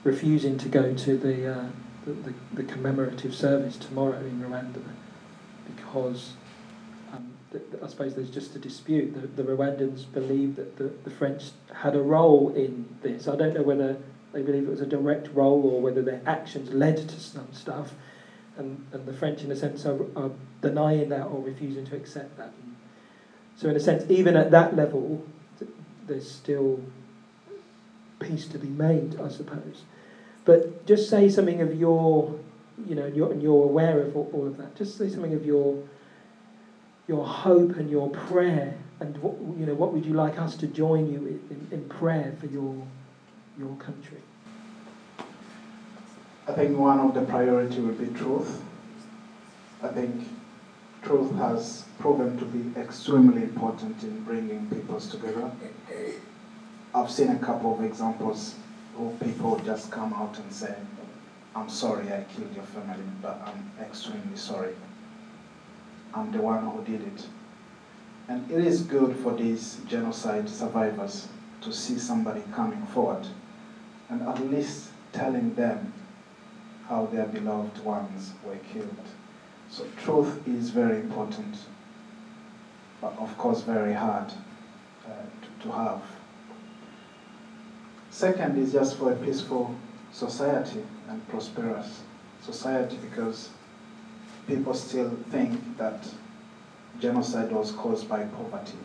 refusing 0.06 0.58
to 0.58 0.70
go 0.70 0.94
to 0.94 1.18
the, 1.18 1.54
uh, 1.54 1.66
the, 2.06 2.14
the, 2.14 2.34
the 2.54 2.64
commemorative 2.64 3.36
service 3.36 3.76
tomorrow 3.76 4.20
in 4.20 4.40
Rwanda 4.40 4.82
because 5.76 6.34
um, 7.14 7.32
th- 7.52 7.64
I 7.84 7.88
suppose 7.88 8.16
there's 8.16 8.30
just 8.30 8.56
a 8.56 8.60
dispute. 8.60 9.14
The, 9.14 9.44
the 9.44 9.50
Rwandans 9.50 10.12
believe 10.12 10.56
that 10.56 10.78
the, 10.78 10.92
the 11.04 11.12
French 11.12 11.52
had 11.74 11.96
a 11.96 12.02
role 12.02 12.54
in 12.56 12.88
this. 13.02 13.28
I 13.28 13.36
don't 13.36 13.54
know 13.54 13.64
whether 13.64 13.98
they 14.34 14.42
believe 14.42 14.64
it 14.64 14.70
was 14.70 14.82
a 14.82 14.86
direct 14.86 15.34
role 15.34 15.70
or 15.74 15.82
whether 15.82 16.02
their 16.02 16.22
actions 16.26 16.72
led 16.72 16.98
to 16.98 17.20
some 17.20 17.52
stuff. 17.52 17.92
And, 18.58 18.86
and 18.92 19.06
the 19.06 19.14
French, 19.14 19.44
in 19.44 19.52
a 19.52 19.56
sense, 19.56 19.86
are, 19.86 20.00
are 20.16 20.32
denying 20.62 21.10
that 21.10 21.26
or 21.26 21.42
refusing 21.42 21.86
to 21.86 21.96
accept 21.96 22.38
that. 22.38 22.52
So, 23.56 23.70
in 23.70 23.76
a 23.76 23.80
sense, 23.80 24.10
even 24.10 24.36
at 24.36 24.52
that 24.52 24.76
level, 24.76 25.26
th- 25.60 25.72
there's 26.08 26.30
still 26.30 26.82
peace 28.20 28.48
to 28.48 28.58
be 28.58 28.68
made, 28.68 29.20
I 29.20 29.30
suppose. 29.30 29.84
But 30.46 30.86
just 30.86 31.10
say 31.10 31.30
something 31.30 31.62
of 31.62 31.80
your, 31.80 32.40
you 32.92 32.98
know, 32.98 33.06
and 33.06 33.16
you're, 33.16 33.32
and 33.32 33.42
you're 33.42 33.64
aware 33.64 34.02
of 34.02 34.18
all, 34.18 34.30
all 34.34 34.46
of 34.46 34.58
that. 34.58 34.76
Just 34.76 34.98
say 34.98 35.08
something 35.08 35.34
of 35.34 35.46
your, 35.46 35.82
your 37.08 37.26
hope 37.26 37.78
and 37.78 37.90
your 37.90 38.10
prayer, 38.10 38.78
and 39.00 39.18
what 39.20 39.40
you 39.58 39.66
know. 39.66 39.76
What 39.76 39.94
would 39.94 40.06
you 40.06 40.14
like 40.14 40.38
us 40.38 40.58
to 40.58 40.68
join 40.68 41.10
you 41.10 41.40
in, 41.50 41.68
in, 41.72 41.88
prayer 41.88 42.36
for 42.38 42.48
your, 42.48 42.76
your 43.58 43.74
country? 43.78 44.18
I 46.50 46.52
think 46.52 46.78
one 46.78 47.00
of 47.00 47.14
the 47.14 47.22
priority 47.22 47.80
would 47.80 47.98
be 47.98 48.10
truth. 48.20 48.62
I 49.82 49.88
think 49.88 50.28
truth 51.02 51.34
has 51.36 51.86
proven 51.98 52.38
to 52.40 52.44
be 52.44 52.78
extremely 52.78 53.44
important 53.44 54.04
in 54.04 54.22
bringing 54.26 54.68
peoples 54.68 55.10
together. 55.10 55.50
I've 56.94 57.10
seen 57.10 57.30
a 57.30 57.40
couple 57.40 57.74
of 57.74 57.86
examples 57.86 58.56
of 59.00 59.18
people 59.22 59.56
just 59.60 59.92
come 59.92 60.12
out 60.12 60.38
and 60.38 60.52
say, 60.52 60.76
I'm 61.56 61.70
sorry 61.70 62.12
I 62.14 62.24
killed 62.24 62.56
your 62.56 62.64
family, 62.64 63.04
but 63.22 63.42
I'm 63.46 63.72
extremely 63.86 64.38
sorry. 64.38 64.76
I'm 66.14 66.32
the 66.32 66.42
one 66.42 66.66
who 66.66 66.84
did 66.84 67.06
it. 67.06 67.28
And 68.30 68.50
it 68.50 68.60
is 68.60 68.84
good 68.84 69.18
for 69.18 69.34
these 69.34 69.80
genocide 69.88 70.48
survivors 70.48 71.28
to 71.62 71.74
see 71.74 71.98
somebody 71.98 72.44
coming 72.54 72.82
forward 72.88 73.28
and 74.10 74.22
at 74.24 74.40
least 74.50 74.92
telling 75.12 75.54
them 75.56 75.94
how 76.88 77.06
their 77.06 77.26
beloved 77.26 77.84
ones 77.84 78.34
were 78.46 78.58
killed. 78.72 79.08
So 79.70 79.86
truth 79.98 80.48
is 80.48 80.70
very 80.70 80.98
important, 80.98 81.66
but 83.02 83.14
of 83.18 83.38
course 83.38 83.62
very 83.62 83.94
hard 83.94 84.32
uh, 85.06 85.10
to, 85.42 85.68
to 85.68 85.72
have. 85.74 86.02
Second 88.10 88.58
is 88.58 88.74
just 88.74 88.98
for 88.98 89.12
a 89.12 89.16
peaceful 89.16 89.76
society 90.12 90.84
and 91.12 91.28
prosperous 91.28 92.04
society 92.42 92.98
because 93.10 93.50
people 94.48 94.74
still 94.74 95.12
think 95.30 95.78
that 95.78 96.14
genocide 97.00 97.52
was 97.52 97.72
caused 97.72 98.10
by 98.10 98.24
poverty. 98.24 98.78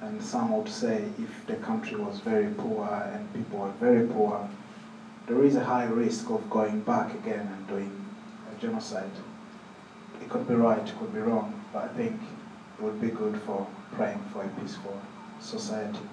And 0.00 0.22
some 0.22 0.56
would 0.56 0.68
say 0.68 1.04
if 1.18 1.46
the 1.46 1.56
country 1.56 1.96
was 1.96 2.20
very 2.20 2.48
poor 2.56 2.86
and 3.12 3.32
people 3.34 3.58
were 3.58 3.70
very 3.80 4.06
poor, 4.06 4.48
there 5.26 5.44
is 5.44 5.56
a 5.56 5.64
high 5.64 5.86
risk 5.86 6.30
of 6.30 6.48
going 6.50 6.80
back 6.80 7.12
again 7.14 7.46
and 7.52 7.68
doing 7.68 8.04
a 8.50 8.60
genocide. 8.60 9.16
It 10.20 10.28
could 10.30 10.46
be 10.46 10.54
right, 10.54 10.88
it 10.88 10.98
could 10.98 11.12
be 11.12 11.20
wrong, 11.20 11.60
but 11.72 11.84
I 11.84 11.88
think 11.88 12.20
it 12.78 12.82
would 12.82 13.00
be 13.00 13.08
good 13.10 13.36
for 13.36 13.66
praying 13.92 14.22
for 14.32 14.44
a 14.44 14.48
peaceful 14.60 14.96
society. 15.40 16.06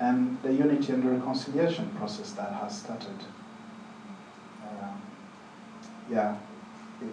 And 0.00 0.36
the 0.42 0.52
unity 0.52 0.92
and 0.92 1.04
reconciliation 1.04 1.90
process 1.96 2.32
that 2.32 2.52
has 2.52 2.78
started. 2.78 3.16
Yeah, 6.10 6.36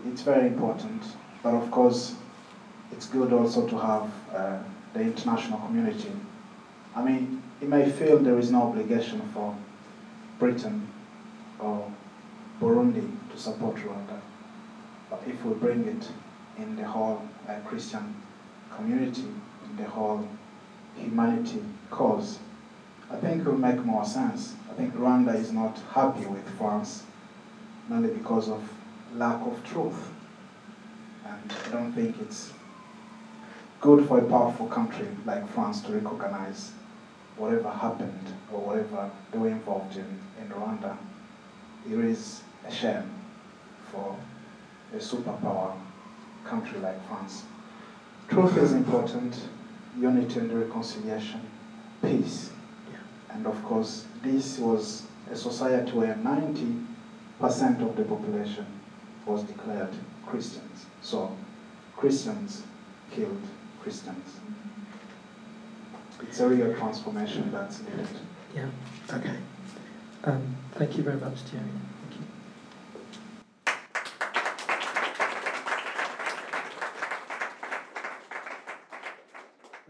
it's 0.08 0.22
very 0.22 0.48
important, 0.48 1.16
but 1.44 1.54
of 1.54 1.70
course, 1.70 2.16
it's 2.92 3.06
good 3.08 3.34
also 3.34 3.68
to 3.68 3.78
have 3.78 4.10
uh, 4.34 4.58
the 4.94 5.02
international 5.04 5.60
community. 5.60 6.12
I 6.96 7.04
mean, 7.04 7.42
you 7.62 7.68
may 7.68 7.90
feel 7.90 8.18
there 8.18 8.40
is 8.40 8.52
no 8.52 8.64
obligation 8.64 9.22
for 9.34 9.54
Britain 10.40 10.88
or 11.60 11.92
Burundi 12.60 13.06
to 13.32 13.38
support 13.38 13.76
Rwanda. 13.76 14.18
But 15.10 15.22
if 15.28 15.44
we 15.46 15.54
bring 15.54 15.86
it 15.86 16.12
in 16.58 16.76
the 16.78 16.86
whole 16.86 17.22
uh, 17.48 17.58
Christian 17.66 18.16
community, 18.72 19.28
in 19.66 19.76
the 19.78 19.86
whole 19.86 20.26
humanity 20.96 21.62
cause, 21.90 22.40
I 23.12 23.18
think 23.18 23.42
it 23.42 23.46
will 23.48 23.58
make 23.58 23.84
more 23.84 24.06
sense. 24.06 24.56
I 24.70 24.74
think 24.74 24.94
Rwanda 24.94 25.36
is 25.36 25.52
not 25.52 25.80
happy 25.94 26.26
with 26.26 26.48
France, 26.50 27.04
mainly 27.90 28.10
because 28.10 28.50
of 28.50 28.62
lack 29.18 29.42
of 29.46 29.64
truth. 29.64 30.12
And 31.26 31.54
I 31.66 31.70
don't 31.70 31.92
think 31.94 32.20
it's 32.20 32.54
good 33.82 34.06
for 34.06 34.20
a 34.20 34.26
powerful 34.26 34.68
country 34.68 35.08
like 35.26 35.48
France 35.50 35.82
to 35.82 35.92
recognize 35.94 36.74
whatever 37.38 37.70
happened 37.70 38.34
or 38.52 38.62
whatever 38.62 39.10
they 39.32 39.38
were 39.38 39.48
involved 39.48 39.96
in 39.96 40.06
in 40.42 40.50
Rwanda. 40.50 40.96
It 41.90 41.98
is 41.98 42.42
a 42.68 42.72
shame 42.72 43.10
for 43.92 44.16
a 44.94 44.98
superpower 44.98 45.72
country 46.44 46.80
like 46.80 47.00
France. 47.08 47.44
Truth 48.28 48.58
is 48.58 48.72
important, 48.74 49.48
unity 50.00 50.40
and 50.40 50.52
reconciliation, 50.52 51.42
peace. 52.02 52.50
And 53.30 53.46
of 53.46 53.62
course, 53.64 54.06
this 54.24 54.58
was 54.58 55.04
a 55.30 55.36
society 55.36 55.92
where 55.92 56.14
90% 56.16 57.82
of 57.82 57.96
the 57.96 58.04
population 58.04 58.66
was 59.26 59.44
declared 59.44 59.94
Christians. 60.26 60.86
So, 61.02 61.36
Christians 61.98 62.64
killed 63.12 63.42
Christians. 63.82 64.40
it's 66.22 66.40
a 66.40 66.48
real 66.48 66.74
transformation 66.76 67.52
that's 67.52 67.82
needed. 67.82 68.08
Yeah. 68.56 68.70
Okay. 69.12 69.36
Um, 70.24 70.56
thank 70.74 70.98
you 70.98 71.04
very 71.04 71.20
much, 71.20 71.38
Thierry. 71.40 71.66
Thank 72.02 72.16
you. 72.16 72.26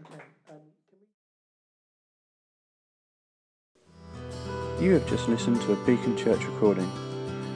Okay. 0.04 0.22
Um, 0.50 0.60
can 0.90 0.98
we... 4.78 4.84
You 4.84 4.92
have 4.94 5.08
just 5.08 5.28
listened 5.28 5.60
to 5.62 5.72
a 5.72 5.86
Beacon 5.86 6.16
Church 6.16 6.44
recording. 6.44 6.90